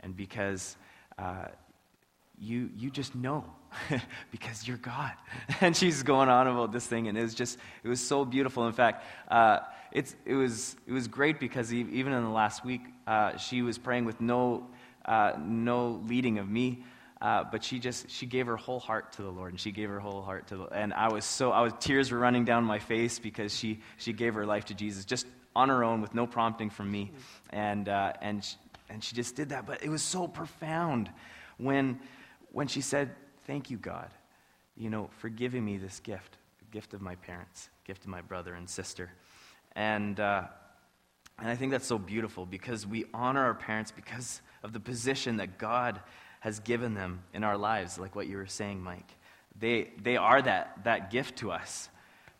and 0.00 0.16
because 0.16 0.76
uh, 1.18 1.44
you, 2.36 2.68
you 2.76 2.90
just 2.90 3.14
know 3.14 3.44
because 4.32 4.66
you're 4.66 4.76
God. 4.78 5.12
and 5.60 5.76
she's 5.76 6.02
going 6.02 6.28
on 6.28 6.48
about 6.48 6.72
this 6.72 6.86
thing, 6.86 7.06
and 7.06 7.16
it 7.16 7.22
was 7.22 7.34
just, 7.34 7.58
it 7.84 7.88
was 7.88 8.00
so 8.00 8.24
beautiful. 8.24 8.66
In 8.66 8.72
fact, 8.72 9.04
uh, 9.30 9.60
it's, 9.92 10.16
it, 10.26 10.34
was, 10.34 10.74
it 10.88 10.92
was 10.92 11.06
great 11.06 11.38
because 11.38 11.72
even 11.72 12.12
in 12.12 12.24
the 12.24 12.30
last 12.30 12.64
week, 12.64 12.82
uh, 13.06 13.36
she 13.36 13.62
was 13.62 13.78
praying 13.78 14.04
with 14.04 14.20
no 14.20 14.66
uh, 15.04 15.32
no 15.38 16.00
leading 16.06 16.38
of 16.38 16.48
me. 16.48 16.84
Uh, 17.22 17.44
but 17.44 17.62
she 17.62 17.78
just 17.78 18.10
she 18.10 18.26
gave 18.26 18.48
her 18.48 18.56
whole 18.56 18.80
heart 18.80 19.12
to 19.12 19.22
the 19.22 19.30
Lord, 19.30 19.52
and 19.52 19.60
she 19.60 19.70
gave 19.70 19.88
her 19.88 20.00
whole 20.00 20.22
heart 20.22 20.48
to 20.48 20.56
the. 20.56 20.64
And 20.64 20.92
I 20.92 21.12
was 21.12 21.24
so 21.24 21.52
I 21.52 21.60
was 21.60 21.72
tears 21.78 22.10
were 22.10 22.18
running 22.18 22.44
down 22.44 22.64
my 22.64 22.80
face 22.80 23.20
because 23.20 23.56
she 23.56 23.78
she 23.96 24.12
gave 24.12 24.34
her 24.34 24.44
life 24.44 24.64
to 24.66 24.74
Jesus 24.74 25.04
just 25.04 25.24
on 25.54 25.68
her 25.68 25.84
own 25.84 26.00
with 26.00 26.16
no 26.16 26.26
prompting 26.26 26.68
from 26.68 26.90
me, 26.90 27.12
and 27.50 27.88
uh, 27.88 28.12
and 28.20 28.42
she, 28.42 28.56
and 28.90 29.04
she 29.04 29.14
just 29.14 29.36
did 29.36 29.50
that. 29.50 29.66
But 29.66 29.84
it 29.84 29.88
was 29.88 30.02
so 30.02 30.26
profound 30.26 31.12
when 31.58 32.00
when 32.50 32.66
she 32.66 32.80
said, 32.80 33.14
"Thank 33.46 33.70
you, 33.70 33.76
God, 33.76 34.10
you 34.76 34.90
know, 34.90 35.08
for 35.18 35.28
giving 35.28 35.64
me 35.64 35.76
this 35.76 36.00
gift, 36.00 36.38
gift 36.72 36.92
of 36.92 37.00
my 37.00 37.14
parents, 37.14 37.70
gift 37.84 38.02
of 38.02 38.08
my 38.08 38.20
brother 38.20 38.52
and 38.54 38.68
sister," 38.68 39.10
and. 39.76 40.18
Uh, 40.18 40.42
and 41.38 41.50
I 41.50 41.56
think 41.56 41.72
that's 41.72 41.86
so 41.86 41.98
beautiful 41.98 42.46
because 42.46 42.86
we 42.86 43.06
honor 43.12 43.42
our 43.42 43.54
parents 43.54 43.90
because 43.90 44.42
of 44.62 44.72
the 44.72 44.78
position 44.78 45.38
that 45.38 45.58
God 45.58 45.98
has 46.42 46.58
given 46.58 46.94
them 46.94 47.22
in 47.32 47.44
our 47.44 47.56
lives, 47.56 48.00
like 48.00 48.16
what 48.16 48.26
you 48.26 48.36
were 48.36 48.46
saying, 48.46 48.82
Mike. 48.82 49.08
They, 49.60 49.90
they 50.02 50.16
are 50.16 50.42
that, 50.42 50.76
that 50.82 51.12
gift 51.12 51.36
to 51.38 51.52
us. 51.52 51.88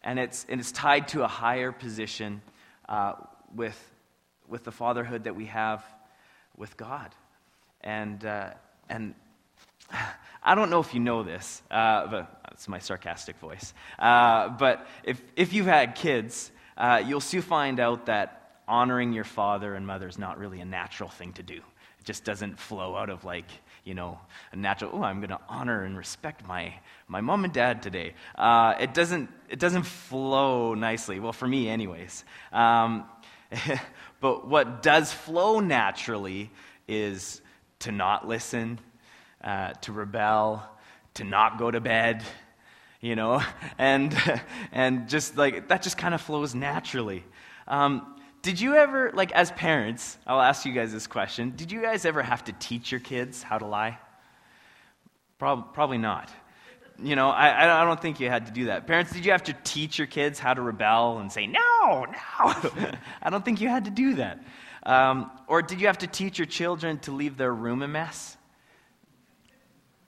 And 0.02 0.18
it's, 0.18 0.44
and 0.48 0.60
it's 0.60 0.72
tied 0.72 1.06
to 1.08 1.22
a 1.22 1.28
higher 1.28 1.70
position 1.70 2.42
uh, 2.88 3.12
with, 3.54 3.78
with 4.48 4.64
the 4.64 4.72
fatherhood 4.72 5.24
that 5.24 5.36
we 5.36 5.46
have 5.46 5.84
with 6.56 6.76
God. 6.76 7.14
And, 7.80 8.24
uh, 8.24 8.50
and 8.88 9.14
I 10.42 10.56
don't 10.56 10.70
know 10.70 10.80
if 10.80 10.94
you 10.94 11.00
know 11.00 11.22
this, 11.22 11.62
uh, 11.70 12.08
but 12.08 12.40
it's 12.50 12.66
my 12.66 12.80
sarcastic 12.80 13.38
voice. 13.38 13.72
Uh, 14.00 14.48
but 14.48 14.84
if, 15.04 15.22
if 15.36 15.52
you've 15.52 15.66
had 15.66 15.94
kids, 15.94 16.50
uh, 16.76 17.00
you'll 17.06 17.20
soon 17.20 17.42
find 17.42 17.78
out 17.78 18.06
that 18.06 18.62
honoring 18.66 19.12
your 19.12 19.22
father 19.22 19.76
and 19.76 19.86
mother 19.86 20.08
is 20.08 20.18
not 20.18 20.38
really 20.38 20.60
a 20.60 20.64
natural 20.64 21.08
thing 21.08 21.34
to 21.34 21.44
do. 21.44 21.60
It 22.00 22.04
just 22.04 22.24
doesn't 22.24 22.58
flow 22.58 22.96
out 22.96 23.10
of 23.10 23.24
like, 23.24 23.46
you 23.84 23.94
know, 23.94 24.18
a 24.52 24.56
natural, 24.56 24.92
oh, 24.94 25.02
I'm 25.02 25.18
going 25.18 25.30
to 25.30 25.40
honor 25.48 25.84
and 25.84 25.96
respect 25.96 26.46
my, 26.46 26.74
my 27.08 27.20
mom 27.20 27.44
and 27.44 27.52
dad 27.52 27.82
today. 27.82 28.14
Uh, 28.36 28.74
it, 28.78 28.94
doesn't, 28.94 29.28
it 29.48 29.58
doesn't 29.58 29.84
flow 29.84 30.74
nicely. 30.74 31.18
Well, 31.18 31.32
for 31.32 31.48
me, 31.48 31.68
anyways. 31.68 32.24
Um, 32.52 33.04
but 34.20 34.46
what 34.46 34.82
does 34.82 35.12
flow 35.12 35.60
naturally 35.60 36.50
is 36.86 37.40
to 37.80 37.92
not 37.92 38.26
listen, 38.28 38.78
uh, 39.42 39.72
to 39.72 39.92
rebel, 39.92 40.68
to 41.14 41.24
not 41.24 41.58
go 41.58 41.70
to 41.70 41.80
bed, 41.80 42.22
you 43.00 43.16
know, 43.16 43.42
and, 43.78 44.16
and 44.72 45.08
just 45.08 45.36
like 45.36 45.68
that 45.68 45.82
just 45.82 45.98
kind 45.98 46.14
of 46.14 46.20
flows 46.20 46.54
naturally. 46.54 47.24
Um, 47.66 48.11
did 48.42 48.60
you 48.60 48.74
ever, 48.74 49.12
like, 49.14 49.30
as 49.32 49.52
parents, 49.52 50.18
I'll 50.26 50.40
ask 50.40 50.66
you 50.66 50.72
guys 50.72 50.92
this 50.92 51.06
question. 51.06 51.52
Did 51.54 51.70
you 51.70 51.80
guys 51.80 52.04
ever 52.04 52.22
have 52.22 52.44
to 52.44 52.52
teach 52.52 52.90
your 52.90 53.00
kids 53.00 53.40
how 53.40 53.58
to 53.58 53.66
lie? 53.66 53.98
Prob- 55.38 55.72
probably 55.72 55.98
not. 55.98 56.28
You 56.98 57.14
know, 57.14 57.30
I, 57.30 57.82
I 57.82 57.84
don't 57.84 58.00
think 58.00 58.18
you 58.18 58.28
had 58.28 58.46
to 58.46 58.52
do 58.52 58.66
that. 58.66 58.86
Parents, 58.88 59.12
did 59.12 59.24
you 59.24 59.30
have 59.30 59.44
to 59.44 59.54
teach 59.64 59.96
your 59.96 60.08
kids 60.08 60.40
how 60.40 60.54
to 60.54 60.60
rebel 60.60 61.18
and 61.18 61.30
say, 61.30 61.46
no, 61.46 61.60
no? 61.82 62.08
I 63.22 63.30
don't 63.30 63.44
think 63.44 63.60
you 63.60 63.68
had 63.68 63.84
to 63.84 63.90
do 63.90 64.16
that. 64.16 64.44
Um, 64.82 65.30
or 65.46 65.62
did 65.62 65.80
you 65.80 65.86
have 65.86 65.98
to 65.98 66.08
teach 66.08 66.38
your 66.38 66.46
children 66.46 66.98
to 67.00 67.12
leave 67.12 67.36
their 67.36 67.54
room 67.54 67.82
a 67.82 67.88
mess? 67.88 68.36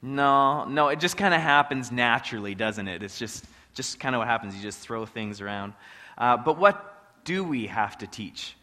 No, 0.03 0.65
no, 0.65 0.89
it 0.89 0.99
just 0.99 1.17
kind 1.17 1.35
of 1.35 1.41
happens 1.41 1.93
naturally, 1.93 2.55
doesn't 2.55 2.89
it? 2.89 3.03
It's 3.03 3.19
just, 3.19 3.45
just 3.75 4.01
kind 4.01 4.15
of 4.15 4.19
what 4.19 4.29
happens. 4.29 4.57
You 4.57 4.63
just 4.63 4.81
throw 4.81 5.07
things 5.07 5.41
around. 5.41 5.73
Uh, 6.19 6.37
but 6.37 6.59
what 6.59 6.94
do 7.25 7.43
we 7.45 7.67
have 7.67 7.99
to 7.99 8.07
teach 8.07 8.57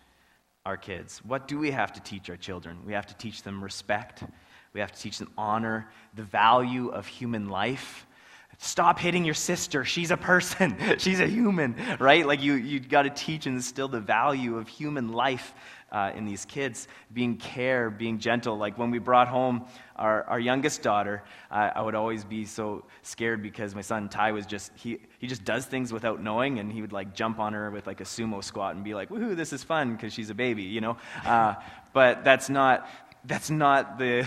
our 0.65 0.77
kids? 0.77 1.19
What 1.25 1.47
do 1.47 1.57
we 1.57 1.71
have 1.71 1.93
to 1.93 1.99
teach 2.01 2.29
our 2.29 2.37
children? 2.37 2.79
We 2.85 2.93
have 2.93 3.07
to 3.07 3.15
teach 3.15 3.43
them 3.43 3.63
respect. 3.63 4.23
We 4.73 4.79
have 4.79 4.91
to 4.91 5.01
teach 5.01 5.17
them 5.17 5.31
honor, 5.37 5.89
the 6.15 6.23
value 6.23 6.89
of 6.89 7.07
human 7.07 7.49
life. 7.49 8.05
Stop 8.57 8.99
hitting 8.99 9.25
your 9.25 9.33
sister. 9.33 9.83
She's 9.83 10.11
a 10.11 10.17
person. 10.17 10.77
She's 10.97 11.19
a 11.19 11.27
human, 11.27 11.75
right? 11.99 12.25
Like 12.25 12.41
you, 12.41 12.53
you 12.53 12.79
got 12.79 13.03
to 13.03 13.09
teach 13.09 13.45
and 13.47 13.55
instill 13.55 13.87
the 13.87 13.99
value 13.99 14.57
of 14.57 14.67
human 14.67 15.11
life 15.11 15.53
uh, 15.91 16.11
in 16.15 16.25
these 16.25 16.45
kids, 16.45 16.87
being 17.13 17.37
care, 17.37 17.89
being 17.89 18.17
gentle. 18.17 18.57
Like 18.57 18.77
when 18.77 18.91
we 18.91 18.99
brought 18.99 19.27
home 19.27 19.65
our, 19.95 20.23
our 20.23 20.39
youngest 20.39 20.81
daughter, 20.81 21.23
uh, 21.49 21.71
I 21.75 21.81
would 21.81 21.95
always 21.95 22.23
be 22.23 22.45
so 22.45 22.85
scared 23.01 23.43
because 23.43 23.75
my 23.75 23.81
son 23.81 24.07
Ty 24.07 24.31
was 24.31 24.45
just, 24.45 24.71
he, 24.75 24.99
he 25.19 25.27
just 25.27 25.43
does 25.43 25.65
things 25.65 25.91
without 25.91 26.21
knowing, 26.21 26.59
and 26.59 26.71
he 26.71 26.81
would 26.81 26.93
like 26.93 27.13
jump 27.13 27.39
on 27.39 27.53
her 27.53 27.69
with 27.71 27.87
like 27.87 27.99
a 27.99 28.05
sumo 28.05 28.43
squat 28.43 28.75
and 28.75 28.83
be 28.83 28.93
like, 28.93 29.09
woohoo, 29.09 29.35
this 29.35 29.51
is 29.51 29.63
fun 29.63 29.95
because 29.95 30.13
she's 30.13 30.29
a 30.29 30.35
baby, 30.35 30.63
you 30.63 30.81
know? 30.81 30.97
Uh, 31.25 31.55
but 31.93 32.23
that's 32.23 32.49
not, 32.49 32.87
that's 33.25 33.49
not 33.49 33.97
the 33.97 34.25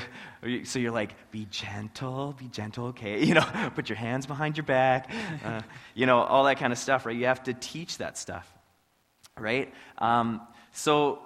so 0.64 0.78
you're 0.78 0.92
like 0.92 1.14
be 1.30 1.46
gentle 1.50 2.34
be 2.38 2.48
gentle 2.48 2.86
okay 2.86 3.24
you 3.28 3.34
know 3.34 3.46
put 3.74 3.88
your 3.88 3.96
hands 3.96 4.26
behind 4.26 4.56
your 4.56 4.64
back 4.64 5.10
uh, 5.44 5.60
you 5.94 6.06
know 6.06 6.20
all 6.20 6.44
that 6.44 6.58
kind 6.58 6.72
of 6.72 6.78
stuff 6.78 7.06
right 7.06 7.16
you 7.16 7.26
have 7.26 7.42
to 7.42 7.54
teach 7.54 7.98
that 7.98 8.16
stuff 8.16 8.52
right 9.38 9.72
um, 9.98 10.40
so 10.72 11.20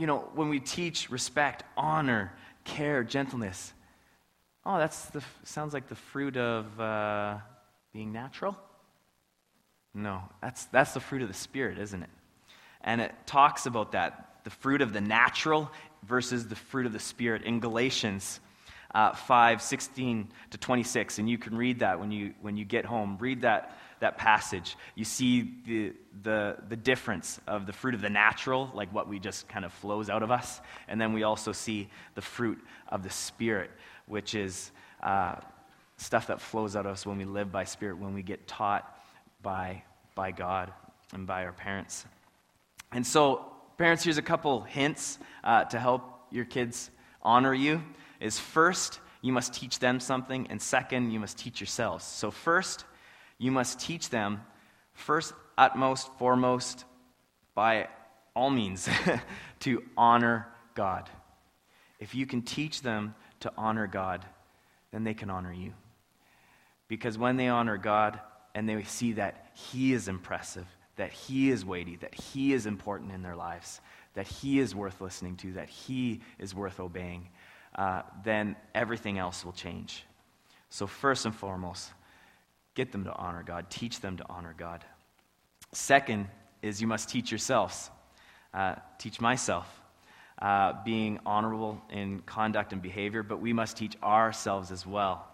you 0.00 0.06
know, 0.06 0.30
when 0.34 0.48
we 0.48 0.60
teach 0.60 1.10
respect, 1.10 1.62
honor, 1.76 2.32
care, 2.64 3.04
gentleness, 3.04 3.74
oh, 4.64 4.78
that's 4.78 5.04
the, 5.06 5.22
sounds 5.44 5.74
like 5.74 5.88
the 5.88 5.94
fruit 5.94 6.38
of 6.38 6.80
uh, 6.80 7.36
being 7.92 8.10
natural? 8.10 8.56
No, 9.92 10.22
that's, 10.40 10.64
that's 10.66 10.94
the 10.94 11.00
fruit 11.00 11.20
of 11.20 11.28
the 11.28 11.34
Spirit, 11.34 11.78
isn't 11.78 12.02
it? 12.02 12.08
And 12.80 13.02
it 13.02 13.12
talks 13.26 13.66
about 13.66 13.92
that 13.92 14.26
the 14.44 14.50
fruit 14.50 14.80
of 14.80 14.94
the 14.94 15.02
natural 15.02 15.70
versus 16.02 16.48
the 16.48 16.56
fruit 16.56 16.86
of 16.86 16.92
the 16.92 16.98
Spirit 16.98 17.42
in 17.42 17.60
Galatians 17.60 18.40
uh, 18.94 19.14
5 19.14 19.62
16 19.62 20.28
to 20.50 20.58
26. 20.58 21.18
And 21.18 21.30
you 21.30 21.38
can 21.38 21.56
read 21.56 21.80
that 21.80 22.00
when 22.00 22.10
you, 22.10 22.34
when 22.40 22.56
you 22.56 22.64
get 22.64 22.84
home. 22.84 23.16
Read 23.20 23.42
that 23.42 23.78
that 24.00 24.16
passage, 24.16 24.76
you 24.94 25.04
see 25.04 25.54
the, 25.66 25.92
the, 26.22 26.56
the 26.68 26.76
difference 26.76 27.38
of 27.46 27.66
the 27.66 27.72
fruit 27.72 27.94
of 27.94 28.00
the 28.00 28.10
natural, 28.10 28.70
like 28.74 28.92
what 28.92 29.08
we 29.08 29.18
just 29.18 29.46
kind 29.48 29.64
of 29.64 29.72
flows 29.74 30.10
out 30.10 30.22
of 30.22 30.30
us, 30.30 30.60
and 30.88 31.00
then 31.00 31.12
we 31.12 31.22
also 31.22 31.52
see 31.52 31.88
the 32.14 32.22
fruit 32.22 32.58
of 32.88 33.02
the 33.02 33.10
Spirit, 33.10 33.70
which 34.06 34.34
is 34.34 34.72
uh, 35.02 35.36
stuff 35.98 36.26
that 36.26 36.40
flows 36.40 36.76
out 36.76 36.86
of 36.86 36.92
us 36.92 37.06
when 37.06 37.18
we 37.18 37.24
live 37.24 37.52
by 37.52 37.64
Spirit, 37.64 37.98
when 37.98 38.14
we 38.14 38.22
get 38.22 38.46
taught 38.48 38.98
by, 39.42 39.82
by 40.14 40.30
God 40.30 40.72
and 41.12 41.26
by 41.26 41.44
our 41.44 41.52
parents. 41.52 42.06
And 42.92 43.06
so, 43.06 43.44
parents, 43.80 44.04
here's 44.04 44.18
a 44.18 44.22
couple 44.22 44.60
hints 44.60 45.18
uh, 45.42 45.64
to 45.64 45.78
help 45.78 46.02
your 46.30 46.44
kids 46.44 46.90
honor 47.22 47.54
you. 47.54 47.82
Is 48.20 48.38
first, 48.38 49.00
you 49.22 49.32
must 49.32 49.54
teach 49.54 49.78
them 49.78 50.00
something, 50.00 50.48
and 50.50 50.60
second, 50.60 51.12
you 51.12 51.18
must 51.18 51.38
teach 51.38 51.60
yourselves. 51.60 52.04
So, 52.04 52.30
first, 52.30 52.84
you 53.38 53.50
must 53.50 53.80
teach 53.80 54.10
them, 54.10 54.42
first, 54.92 55.32
utmost, 55.56 56.10
foremost, 56.18 56.84
by 57.54 57.88
all 58.36 58.50
means, 58.50 58.86
to 59.60 59.82
honor 59.96 60.46
God. 60.74 61.08
If 61.98 62.14
you 62.14 62.26
can 62.26 62.42
teach 62.42 62.82
them 62.82 63.14
to 63.40 63.50
honor 63.56 63.86
God, 63.86 64.26
then 64.92 65.04
they 65.04 65.14
can 65.14 65.30
honor 65.30 65.54
you. 65.54 65.72
Because 66.86 67.16
when 67.16 67.38
they 67.38 67.48
honor 67.48 67.78
God 67.78 68.20
and 68.54 68.68
they 68.68 68.82
see 68.82 69.12
that 69.14 69.52
He 69.54 69.94
is 69.94 70.06
impressive, 70.06 70.66
that 70.96 71.12
He 71.12 71.50
is 71.50 71.64
weighty, 71.64 71.96
that 71.96 72.14
He 72.14 72.52
is 72.52 72.66
important 72.66 73.12
in 73.12 73.22
their 73.22 73.36
lives, 73.36 73.80
that 74.14 74.26
He 74.26 74.58
is 74.58 74.74
worth 74.74 75.00
listening 75.00 75.36
to, 75.36 75.52
that 75.52 75.68
He 75.68 76.20
is 76.38 76.54
worth 76.54 76.80
obeying, 76.80 77.28
uh, 77.74 78.02
then 78.24 78.56
everything 78.74 79.18
else 79.18 79.44
will 79.44 79.52
change. 79.52 80.04
So, 80.68 80.86
first 80.86 81.24
and 81.24 81.34
foremost, 81.34 81.90
get 82.74 82.92
them 82.92 83.04
to 83.04 83.14
honor 83.14 83.42
God, 83.42 83.70
teach 83.70 84.00
them 84.00 84.16
to 84.18 84.24
honor 84.28 84.54
God. 84.56 84.84
Second 85.72 86.28
is 86.62 86.80
you 86.80 86.86
must 86.86 87.08
teach 87.08 87.30
yourselves. 87.30 87.90
Uh, 88.52 88.74
teach 88.98 89.20
myself. 89.20 89.80
Uh, 90.40 90.72
being 90.84 91.20
honorable 91.26 91.80
in 91.90 92.20
conduct 92.20 92.72
and 92.72 92.80
behavior, 92.80 93.22
but 93.22 93.40
we 93.40 93.52
must 93.52 93.76
teach 93.76 93.94
ourselves 94.02 94.70
as 94.70 94.86
well 94.86 95.28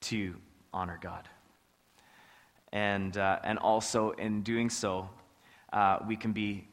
to 0.00 0.34
honor 0.72 0.98
God. 1.00 1.28
And, 2.72 3.16
uh, 3.16 3.38
and 3.42 3.58
also, 3.58 4.10
in 4.12 4.42
doing 4.42 4.70
so, 4.70 5.08
uh, 5.72 5.98
we 6.06 6.16
can 6.16 6.32
be 6.32 6.68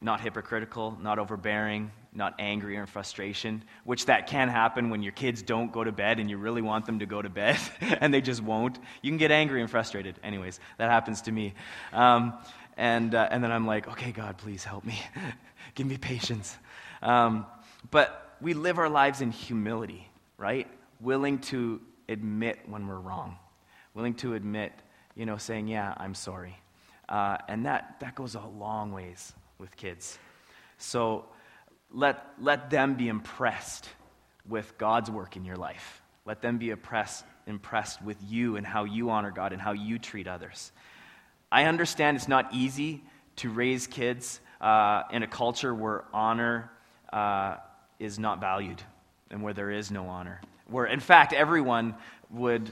not 0.00 0.20
hypocritical, 0.20 0.96
not 1.00 1.18
overbearing, 1.18 1.90
not 2.12 2.34
angry 2.38 2.76
or 2.76 2.80
in 2.80 2.86
frustration, 2.86 3.62
which 3.84 4.06
that 4.06 4.26
can 4.26 4.48
happen 4.48 4.90
when 4.90 5.02
your 5.02 5.12
kids 5.12 5.42
don't 5.42 5.72
go 5.72 5.84
to 5.84 5.92
bed 5.92 6.18
and 6.20 6.30
you 6.30 6.36
really 6.36 6.62
want 6.62 6.86
them 6.86 6.98
to 6.98 7.06
go 7.06 7.20
to 7.20 7.28
bed 7.28 7.58
and 8.00 8.12
they 8.12 8.20
just 8.20 8.42
won't. 8.42 8.78
You 9.02 9.10
can 9.10 9.18
get 9.18 9.30
angry 9.30 9.60
and 9.60 9.70
frustrated. 9.70 10.18
Anyways, 10.22 10.60
that 10.78 10.90
happens 10.90 11.22
to 11.22 11.32
me. 11.32 11.54
Um, 11.92 12.34
and, 12.76 13.14
uh, 13.14 13.28
and 13.30 13.42
then 13.42 13.50
I'm 13.50 13.66
like, 13.66 13.88
okay, 13.88 14.12
God, 14.12 14.38
please 14.38 14.64
help 14.64 14.84
me. 14.84 15.00
Give 15.74 15.86
me 15.86 15.98
patience. 15.98 16.56
Um, 17.02 17.46
but 17.90 18.36
we 18.40 18.54
live 18.54 18.78
our 18.78 18.88
lives 18.88 19.20
in 19.20 19.30
humility, 19.30 20.08
right? 20.36 20.68
Willing 21.00 21.38
to 21.40 21.80
admit 22.08 22.60
when 22.66 22.86
we're 22.86 23.00
wrong, 23.00 23.36
willing 23.94 24.14
to 24.14 24.34
admit, 24.34 24.72
you 25.18 25.26
know, 25.26 25.36
saying, 25.36 25.68
yeah, 25.68 25.92
I'm 25.98 26.14
sorry. 26.14 26.56
Uh, 27.08 27.36
and 27.48 27.66
that, 27.66 27.96
that 28.00 28.14
goes 28.14 28.34
a 28.34 28.40
long 28.40 28.92
ways 28.92 29.32
with 29.58 29.76
kids. 29.76 30.16
So 30.78 31.26
let, 31.92 32.24
let 32.40 32.70
them 32.70 32.94
be 32.94 33.08
impressed 33.08 33.88
with 34.48 34.78
God's 34.78 35.10
work 35.10 35.36
in 35.36 35.44
your 35.44 35.56
life. 35.56 36.00
Let 36.24 36.40
them 36.40 36.58
be 36.58 36.70
impressed, 36.70 37.24
impressed 37.46 38.00
with 38.00 38.16
you 38.26 38.56
and 38.56 38.66
how 38.66 38.84
you 38.84 39.10
honor 39.10 39.32
God 39.32 39.52
and 39.52 39.60
how 39.60 39.72
you 39.72 39.98
treat 39.98 40.28
others. 40.28 40.70
I 41.50 41.64
understand 41.64 42.16
it's 42.16 42.28
not 42.28 42.54
easy 42.54 43.02
to 43.36 43.50
raise 43.50 43.86
kids 43.86 44.40
uh, 44.60 45.02
in 45.10 45.22
a 45.22 45.26
culture 45.26 45.74
where 45.74 46.04
honor 46.12 46.70
uh, 47.12 47.56
is 47.98 48.18
not 48.18 48.40
valued 48.40 48.80
and 49.30 49.42
where 49.42 49.54
there 49.54 49.70
is 49.70 49.90
no 49.90 50.06
honor. 50.06 50.40
Where, 50.66 50.86
in 50.86 51.00
fact, 51.00 51.32
everyone 51.32 51.94
would, 52.30 52.70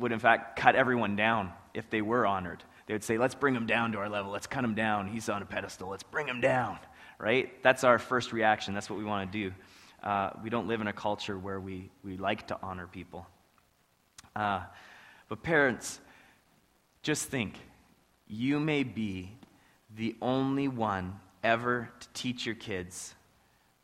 would 0.00 0.12
in 0.12 0.18
fact, 0.18 0.58
cut 0.58 0.74
everyone 0.74 1.16
down 1.16 1.52
if 1.74 1.88
they 1.90 2.02
were 2.02 2.26
honored. 2.26 2.62
They 2.86 2.94
would 2.94 3.04
say, 3.04 3.18
let's 3.18 3.34
bring 3.34 3.54
him 3.54 3.66
down 3.66 3.92
to 3.92 3.98
our 3.98 4.08
level. 4.08 4.32
Let's 4.32 4.46
cut 4.46 4.64
him 4.64 4.74
down. 4.74 5.06
He's 5.06 5.28
on 5.28 5.42
a 5.42 5.46
pedestal. 5.46 5.88
Let's 5.88 6.02
bring 6.02 6.26
him 6.26 6.40
down, 6.40 6.78
right? 7.18 7.62
That's 7.62 7.84
our 7.84 7.98
first 7.98 8.32
reaction. 8.32 8.74
That's 8.74 8.90
what 8.90 8.98
we 8.98 9.04
want 9.04 9.30
to 9.30 9.38
do. 9.38 9.54
Uh, 10.02 10.30
we 10.42 10.50
don't 10.50 10.66
live 10.66 10.80
in 10.80 10.86
a 10.86 10.92
culture 10.92 11.38
where 11.38 11.60
we, 11.60 11.90
we 12.02 12.16
like 12.16 12.48
to 12.48 12.58
honor 12.62 12.86
people. 12.86 13.26
Uh, 14.34 14.62
but 15.28 15.42
parents, 15.42 16.00
just 17.02 17.28
think 17.28 17.54
you 18.26 18.58
may 18.58 18.82
be 18.82 19.30
the 19.96 20.16
only 20.22 20.68
one 20.68 21.20
ever 21.42 21.90
to 22.00 22.08
teach 22.14 22.46
your 22.46 22.54
kids 22.54 23.14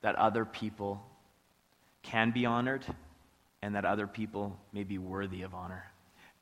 that 0.02 0.14
other 0.16 0.44
people 0.44 1.04
can 2.02 2.30
be 2.30 2.46
honored 2.46 2.84
and 3.62 3.74
that 3.74 3.84
other 3.84 4.06
people 4.06 4.58
may 4.72 4.84
be 4.84 4.98
worthy 4.98 5.42
of 5.42 5.54
honor. 5.54 5.90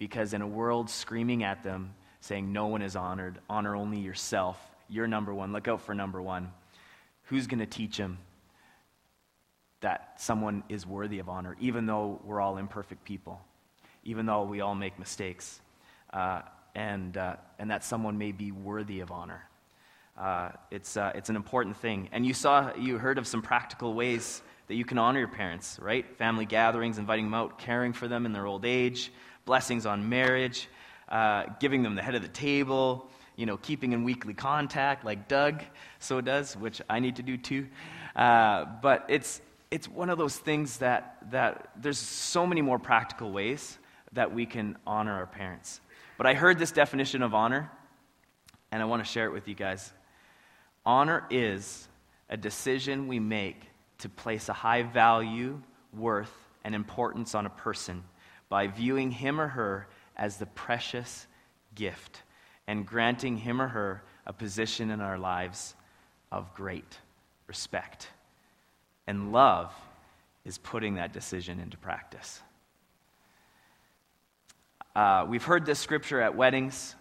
Because 0.04 0.34
in 0.34 0.42
a 0.42 0.46
world 0.46 0.90
screaming 0.90 1.44
at 1.44 1.62
them, 1.62 1.94
saying 2.20 2.52
no 2.52 2.66
one 2.66 2.82
is 2.82 2.94
honored, 2.94 3.38
honor 3.48 3.74
only 3.74 4.00
yourself. 4.00 4.60
You're 4.86 5.06
number 5.06 5.32
one. 5.32 5.54
Look 5.54 5.66
out 5.66 5.80
for 5.80 5.94
number 5.94 6.20
one. 6.20 6.52
Who's 7.22 7.46
going 7.46 7.60
to 7.60 7.66
teach 7.66 7.96
him 7.96 8.18
that 9.80 10.20
someone 10.20 10.62
is 10.68 10.86
worthy 10.86 11.20
of 11.20 11.30
honor, 11.30 11.56
even 11.58 11.86
though 11.86 12.20
we're 12.22 12.38
all 12.38 12.58
imperfect 12.58 13.02
people, 13.02 13.40
even 14.04 14.26
though 14.26 14.42
we 14.42 14.60
all 14.60 14.74
make 14.74 14.98
mistakes, 14.98 15.62
uh, 16.12 16.42
and, 16.74 17.16
uh, 17.16 17.36
and 17.58 17.70
that 17.70 17.82
someone 17.82 18.18
may 18.18 18.32
be 18.32 18.52
worthy 18.52 19.00
of 19.00 19.10
honor? 19.10 19.48
Uh, 20.18 20.50
it's, 20.70 20.98
uh, 20.98 21.12
it's 21.14 21.30
an 21.30 21.36
important 21.36 21.78
thing. 21.78 22.10
And 22.12 22.26
you 22.26 22.34
saw, 22.34 22.74
you 22.76 22.98
heard 22.98 23.16
of 23.16 23.26
some 23.26 23.40
practical 23.40 23.94
ways 23.94 24.42
that 24.66 24.74
you 24.74 24.84
can 24.84 24.98
honor 24.98 25.20
your 25.20 25.28
parents, 25.28 25.78
right? 25.80 26.04
Family 26.18 26.44
gatherings, 26.44 26.98
inviting 26.98 27.24
them 27.24 27.34
out, 27.34 27.58
caring 27.58 27.94
for 27.94 28.06
them 28.06 28.26
in 28.26 28.32
their 28.32 28.46
old 28.46 28.66
age, 28.66 29.10
blessings 29.44 29.86
on 29.86 30.08
marriage, 30.08 30.68
uh, 31.08 31.44
giving 31.60 31.82
them 31.82 31.94
the 31.94 32.02
head 32.02 32.14
of 32.14 32.22
the 32.22 32.28
table, 32.28 33.08
you 33.36 33.46
know, 33.46 33.56
keeping 33.56 33.92
in 33.92 34.04
weekly 34.04 34.34
contact 34.34 35.04
like 35.04 35.28
Doug 35.28 35.62
so 35.98 36.20
does, 36.20 36.56
which 36.56 36.80
I 36.88 37.00
need 37.00 37.16
to 37.16 37.22
do 37.22 37.36
too. 37.36 37.66
Uh, 38.14 38.64
but 38.80 39.04
it's, 39.08 39.40
it's 39.70 39.88
one 39.88 40.10
of 40.10 40.18
those 40.18 40.36
things 40.36 40.78
that, 40.78 41.18
that 41.30 41.70
there's 41.76 41.98
so 41.98 42.46
many 42.46 42.62
more 42.62 42.78
practical 42.78 43.32
ways 43.32 43.78
that 44.12 44.32
we 44.32 44.46
can 44.46 44.76
honor 44.86 45.12
our 45.12 45.26
parents. 45.26 45.80
But 46.16 46.26
I 46.26 46.34
heard 46.34 46.58
this 46.58 46.70
definition 46.70 47.22
of 47.22 47.34
honor, 47.34 47.70
and 48.70 48.80
I 48.80 48.84
want 48.84 49.04
to 49.04 49.10
share 49.10 49.26
it 49.26 49.32
with 49.32 49.48
you 49.48 49.54
guys. 49.54 49.92
Honor 50.86 51.24
is 51.28 51.88
a 52.30 52.36
decision 52.36 53.08
we 53.08 53.18
make 53.18 53.68
to 53.98 54.08
place 54.08 54.48
a 54.48 54.52
high 54.52 54.82
value, 54.82 55.60
worth, 55.92 56.32
and 56.62 56.74
importance 56.74 57.34
on 57.34 57.46
a 57.46 57.50
person 57.50 58.04
by 58.54 58.68
viewing 58.68 59.10
him 59.10 59.40
or 59.40 59.48
her 59.48 59.88
as 60.16 60.36
the 60.36 60.46
precious 60.46 61.26
gift 61.74 62.22
and 62.68 62.86
granting 62.86 63.36
him 63.36 63.60
or 63.60 63.66
her 63.66 64.00
a 64.28 64.32
position 64.32 64.92
in 64.92 65.00
our 65.00 65.18
lives 65.18 65.74
of 66.30 66.54
great 66.54 67.00
respect. 67.48 68.06
And 69.08 69.32
love 69.32 69.74
is 70.44 70.56
putting 70.58 70.94
that 70.94 71.12
decision 71.12 71.58
into 71.58 71.76
practice. 71.76 72.40
Uh, 74.94 75.26
we've 75.28 75.42
heard 75.42 75.66
this 75.66 75.80
scripture 75.80 76.20
at 76.20 76.36
weddings, 76.36 76.94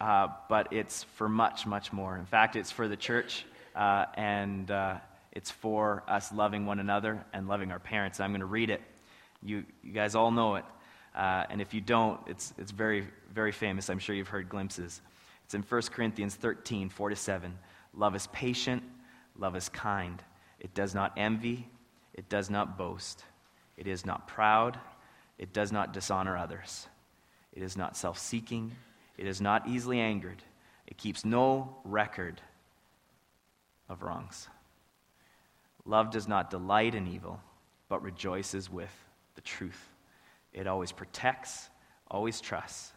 uh, 0.00 0.28
but 0.48 0.72
it's 0.72 1.02
for 1.16 1.28
much, 1.28 1.66
much 1.66 1.92
more. 1.92 2.16
In 2.16 2.24
fact, 2.24 2.56
it's 2.56 2.70
for 2.70 2.88
the 2.88 2.96
church, 2.96 3.44
uh, 3.76 4.06
and 4.14 4.70
uh, 4.70 4.94
it's 5.32 5.50
for 5.50 6.02
us 6.08 6.32
loving 6.32 6.64
one 6.64 6.78
another 6.78 7.22
and 7.34 7.46
loving 7.46 7.72
our 7.72 7.78
parents. 7.78 8.20
I'm 8.20 8.30
going 8.30 8.40
to 8.40 8.46
read 8.46 8.70
it. 8.70 8.80
You, 9.42 9.64
you 9.82 9.92
guys 9.92 10.14
all 10.14 10.30
know 10.30 10.54
it. 10.54 10.64
Uh, 11.18 11.44
and 11.50 11.60
if 11.60 11.74
you 11.74 11.80
don't, 11.80 12.20
it's, 12.28 12.54
it's 12.58 12.70
very, 12.70 13.04
very 13.34 13.50
famous. 13.50 13.90
I'm 13.90 13.98
sure 13.98 14.14
you've 14.14 14.28
heard 14.28 14.48
glimpses. 14.48 15.02
It's 15.44 15.54
in 15.54 15.62
1 15.62 15.82
Corinthians 15.90 16.36
13, 16.36 16.88
4 16.88 17.10
to 17.10 17.16
7. 17.16 17.58
Love 17.92 18.14
is 18.14 18.28
patient, 18.28 18.84
love 19.36 19.56
is 19.56 19.68
kind. 19.68 20.22
It 20.60 20.74
does 20.74 20.94
not 20.94 21.12
envy, 21.16 21.68
it 22.14 22.28
does 22.28 22.50
not 22.50 22.78
boast, 22.78 23.24
it 23.76 23.88
is 23.88 24.06
not 24.06 24.28
proud, 24.28 24.78
it 25.38 25.52
does 25.52 25.72
not 25.72 25.92
dishonor 25.92 26.36
others, 26.36 26.86
it 27.52 27.64
is 27.64 27.76
not 27.76 27.96
self 27.96 28.18
seeking, 28.18 28.76
it 29.16 29.26
is 29.26 29.40
not 29.40 29.66
easily 29.66 29.98
angered, 29.98 30.42
it 30.86 30.96
keeps 30.98 31.24
no 31.24 31.76
record 31.84 32.40
of 33.88 34.02
wrongs. 34.02 34.48
Love 35.84 36.12
does 36.12 36.28
not 36.28 36.50
delight 36.50 36.94
in 36.94 37.08
evil, 37.08 37.40
but 37.88 38.02
rejoices 38.02 38.70
with 38.70 38.92
the 39.34 39.40
truth. 39.40 39.88
It 40.58 40.66
always 40.66 40.90
protects, 40.90 41.70
always 42.10 42.40
trusts, 42.40 42.92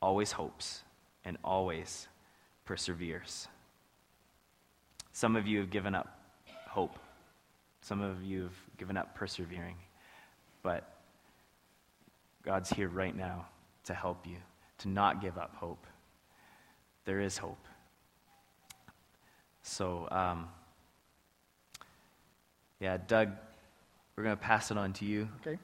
always 0.00 0.30
hopes, 0.30 0.84
and 1.24 1.36
always 1.42 2.06
perseveres. 2.64 3.48
Some 5.10 5.34
of 5.34 5.48
you 5.48 5.58
have 5.58 5.70
given 5.70 5.96
up 5.96 6.16
hope. 6.68 6.96
Some 7.80 8.02
of 8.02 8.22
you 8.22 8.44
have 8.44 8.54
given 8.78 8.96
up 8.96 9.16
persevering. 9.16 9.74
But 10.62 10.88
God's 12.44 12.70
here 12.70 12.88
right 12.88 13.16
now 13.16 13.46
to 13.86 13.92
help 13.92 14.24
you, 14.24 14.36
to 14.78 14.88
not 14.88 15.20
give 15.20 15.38
up 15.38 15.56
hope. 15.56 15.84
There 17.04 17.18
is 17.18 17.36
hope. 17.36 17.66
So, 19.62 20.06
um, 20.12 20.48
yeah, 22.78 22.96
Doug, 23.08 23.32
we're 24.14 24.22
going 24.22 24.36
to 24.36 24.42
pass 24.42 24.70
it 24.70 24.78
on 24.78 24.92
to 24.92 25.04
you 25.04 25.28
Okay? 25.44 25.58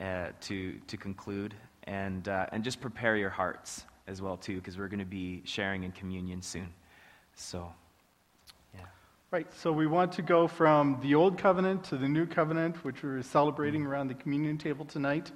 Uh, 0.00 0.28
to, 0.42 0.78
to 0.86 0.96
conclude 0.96 1.54
and, 1.84 2.28
uh, 2.28 2.46
and 2.52 2.64
just 2.64 2.80
prepare 2.80 3.16
your 3.16 3.30
hearts 3.30 3.84
as 4.06 4.22
well, 4.22 4.36
too, 4.36 4.56
because 4.56 4.76
we're 4.78 4.88
going 4.88 4.98
to 4.98 5.04
be 5.04 5.42
sharing 5.44 5.84
in 5.84 5.92
communion 5.92 6.42
soon. 6.42 6.68
So, 7.34 7.72
yeah. 8.74 8.80
Right, 9.30 9.52
so 9.54 9.72
we 9.72 9.86
want 9.86 10.12
to 10.12 10.22
go 10.22 10.46
from 10.46 10.98
the 11.02 11.14
old 11.14 11.38
covenant 11.38 11.84
to 11.84 11.96
the 11.96 12.08
new 12.08 12.26
covenant, 12.26 12.84
which 12.84 13.02
we're 13.02 13.22
celebrating 13.22 13.84
around 13.84 14.08
the 14.08 14.14
communion 14.14 14.58
table 14.58 14.84
tonight. 14.84 15.32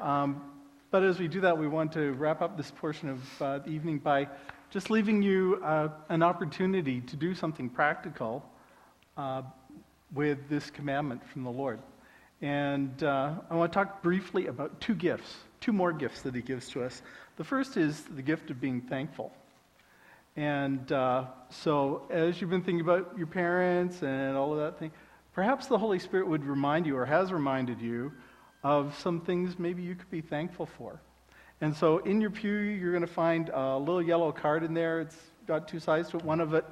Um, 0.00 0.42
but 0.90 1.04
as 1.04 1.20
we 1.20 1.28
do 1.28 1.40
that, 1.42 1.56
we 1.56 1.68
want 1.68 1.92
to 1.92 2.12
wrap 2.12 2.42
up 2.42 2.56
this 2.56 2.70
portion 2.70 3.10
of 3.10 3.42
uh, 3.42 3.58
the 3.58 3.70
evening 3.70 3.98
by 3.98 4.28
just 4.70 4.90
leaving 4.90 5.22
you 5.22 5.60
uh, 5.64 5.88
an 6.08 6.22
opportunity 6.22 7.00
to 7.02 7.16
do 7.16 7.34
something 7.34 7.68
practical 7.68 8.44
uh, 9.16 9.42
with 10.12 10.48
this 10.48 10.70
commandment 10.70 11.24
from 11.28 11.44
the 11.44 11.50
Lord. 11.50 11.80
And 12.42 13.02
uh, 13.02 13.34
I 13.50 13.54
want 13.54 13.70
to 13.70 13.74
talk 13.74 14.02
briefly 14.02 14.46
about 14.46 14.80
two 14.80 14.94
gifts, 14.94 15.36
two 15.60 15.72
more 15.72 15.92
gifts 15.92 16.22
that 16.22 16.34
He 16.34 16.40
gives 16.40 16.68
to 16.70 16.82
us. 16.82 17.02
The 17.36 17.44
first 17.44 17.76
is 17.76 18.02
the 18.02 18.22
gift 18.22 18.50
of 18.50 18.60
being 18.60 18.80
thankful. 18.80 19.32
And 20.36 20.90
uh, 20.90 21.24
so, 21.50 22.06
as 22.10 22.40
you've 22.40 22.48
been 22.48 22.62
thinking 22.62 22.80
about 22.80 23.12
your 23.18 23.26
parents 23.26 24.02
and 24.02 24.36
all 24.36 24.52
of 24.52 24.58
that 24.60 24.78
thing, 24.78 24.90
perhaps 25.34 25.66
the 25.66 25.76
Holy 25.76 25.98
Spirit 25.98 26.28
would 26.28 26.44
remind 26.44 26.86
you, 26.86 26.96
or 26.96 27.04
has 27.04 27.30
reminded 27.30 27.80
you, 27.80 28.12
of 28.62 28.98
some 28.98 29.20
things 29.20 29.58
maybe 29.58 29.82
you 29.82 29.94
could 29.94 30.10
be 30.10 30.20
thankful 30.20 30.66
for. 30.66 31.00
And 31.60 31.76
so, 31.76 31.98
in 31.98 32.22
your 32.22 32.30
pew, 32.30 32.56
you're 32.56 32.92
going 32.92 33.06
to 33.06 33.12
find 33.12 33.50
a 33.50 33.76
little 33.76 34.00
yellow 34.00 34.32
card 34.32 34.62
in 34.62 34.72
there. 34.72 35.00
It's 35.00 35.16
got 35.46 35.68
two 35.68 35.78
sides 35.78 36.08
to 36.10 36.16
it. 36.16 36.24
One 36.24 36.40
of 36.40 36.54
it, 36.54 36.64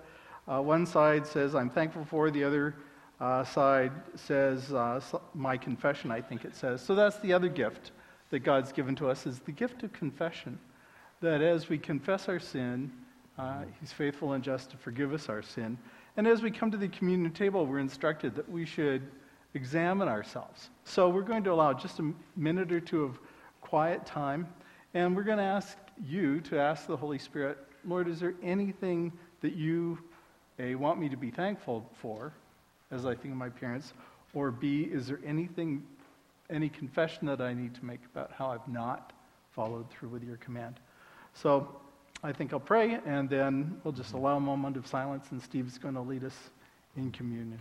uh, 0.46 0.62
one 0.62 0.86
side 0.86 1.26
says, 1.26 1.54
I'm 1.54 1.68
thankful 1.68 2.06
for, 2.06 2.30
the 2.30 2.44
other 2.44 2.74
uh, 3.20 3.44
side 3.44 3.92
says, 4.14 4.72
uh, 4.72 5.00
my 5.34 5.56
confession, 5.56 6.10
I 6.10 6.20
think 6.20 6.44
it 6.44 6.54
says. 6.54 6.80
So, 6.80 6.94
that's 6.94 7.18
the 7.18 7.32
other 7.32 7.48
gift 7.48 7.92
that 8.30 8.40
God's 8.40 8.72
given 8.72 8.94
to 8.96 9.08
us, 9.08 9.26
is 9.26 9.40
the 9.40 9.52
gift 9.52 9.82
of 9.82 9.92
confession. 9.92 10.58
That 11.20 11.40
as 11.42 11.68
we 11.68 11.78
confess 11.78 12.28
our 12.28 12.38
sin, 12.38 12.92
uh, 13.38 13.62
he's 13.80 13.92
faithful 13.92 14.32
and 14.32 14.44
just 14.44 14.70
to 14.70 14.76
forgive 14.76 15.12
us 15.12 15.28
our 15.28 15.42
sin. 15.42 15.78
And 16.16 16.26
as 16.26 16.42
we 16.42 16.50
come 16.50 16.70
to 16.70 16.76
the 16.76 16.88
communion 16.88 17.32
table, 17.32 17.66
we're 17.66 17.78
instructed 17.78 18.34
that 18.36 18.48
we 18.48 18.64
should 18.64 19.02
examine 19.54 20.08
ourselves. 20.08 20.70
So 20.84 21.08
we're 21.08 21.22
going 21.22 21.44
to 21.44 21.52
allow 21.52 21.72
just 21.72 21.98
a 22.00 22.12
minute 22.36 22.72
or 22.72 22.80
two 22.80 23.04
of 23.04 23.18
quiet 23.60 24.04
time, 24.06 24.48
and 24.94 25.14
we're 25.14 25.22
going 25.22 25.38
to 25.38 25.44
ask 25.44 25.78
you 26.04 26.40
to 26.42 26.58
ask 26.58 26.86
the 26.86 26.96
Holy 26.96 27.18
Spirit, 27.18 27.58
Lord, 27.84 28.08
is 28.08 28.20
there 28.20 28.34
anything 28.42 29.12
that 29.40 29.54
you, 29.54 29.98
A, 30.58 30.74
want 30.74 31.00
me 31.00 31.08
to 31.08 31.16
be 31.16 31.30
thankful 31.30 31.88
for 32.00 32.32
as 32.90 33.06
I 33.06 33.14
think 33.14 33.32
of 33.32 33.38
my 33.38 33.48
parents, 33.48 33.92
or 34.34 34.50
B, 34.50 34.82
is 34.82 35.06
there 35.06 35.20
anything, 35.24 35.84
any 36.50 36.68
confession 36.68 37.26
that 37.26 37.40
I 37.40 37.54
need 37.54 37.74
to 37.76 37.84
make 37.84 38.00
about 38.12 38.32
how 38.32 38.50
I've 38.50 38.68
not 38.68 39.12
followed 39.52 39.90
through 39.90 40.10
with 40.10 40.22
your 40.22 40.36
command? 40.36 40.80
So 41.34 41.68
I 42.22 42.32
think 42.32 42.52
I'll 42.52 42.60
pray, 42.60 42.98
and 43.06 43.28
then 43.28 43.80
we'll 43.84 43.92
just 43.92 44.12
allow 44.12 44.36
a 44.36 44.40
moment 44.40 44.76
of 44.76 44.86
silence, 44.86 45.26
and 45.30 45.40
Steve's 45.40 45.78
going 45.78 45.94
to 45.94 46.00
lead 46.00 46.24
us 46.24 46.36
in 46.96 47.12
communion. 47.12 47.60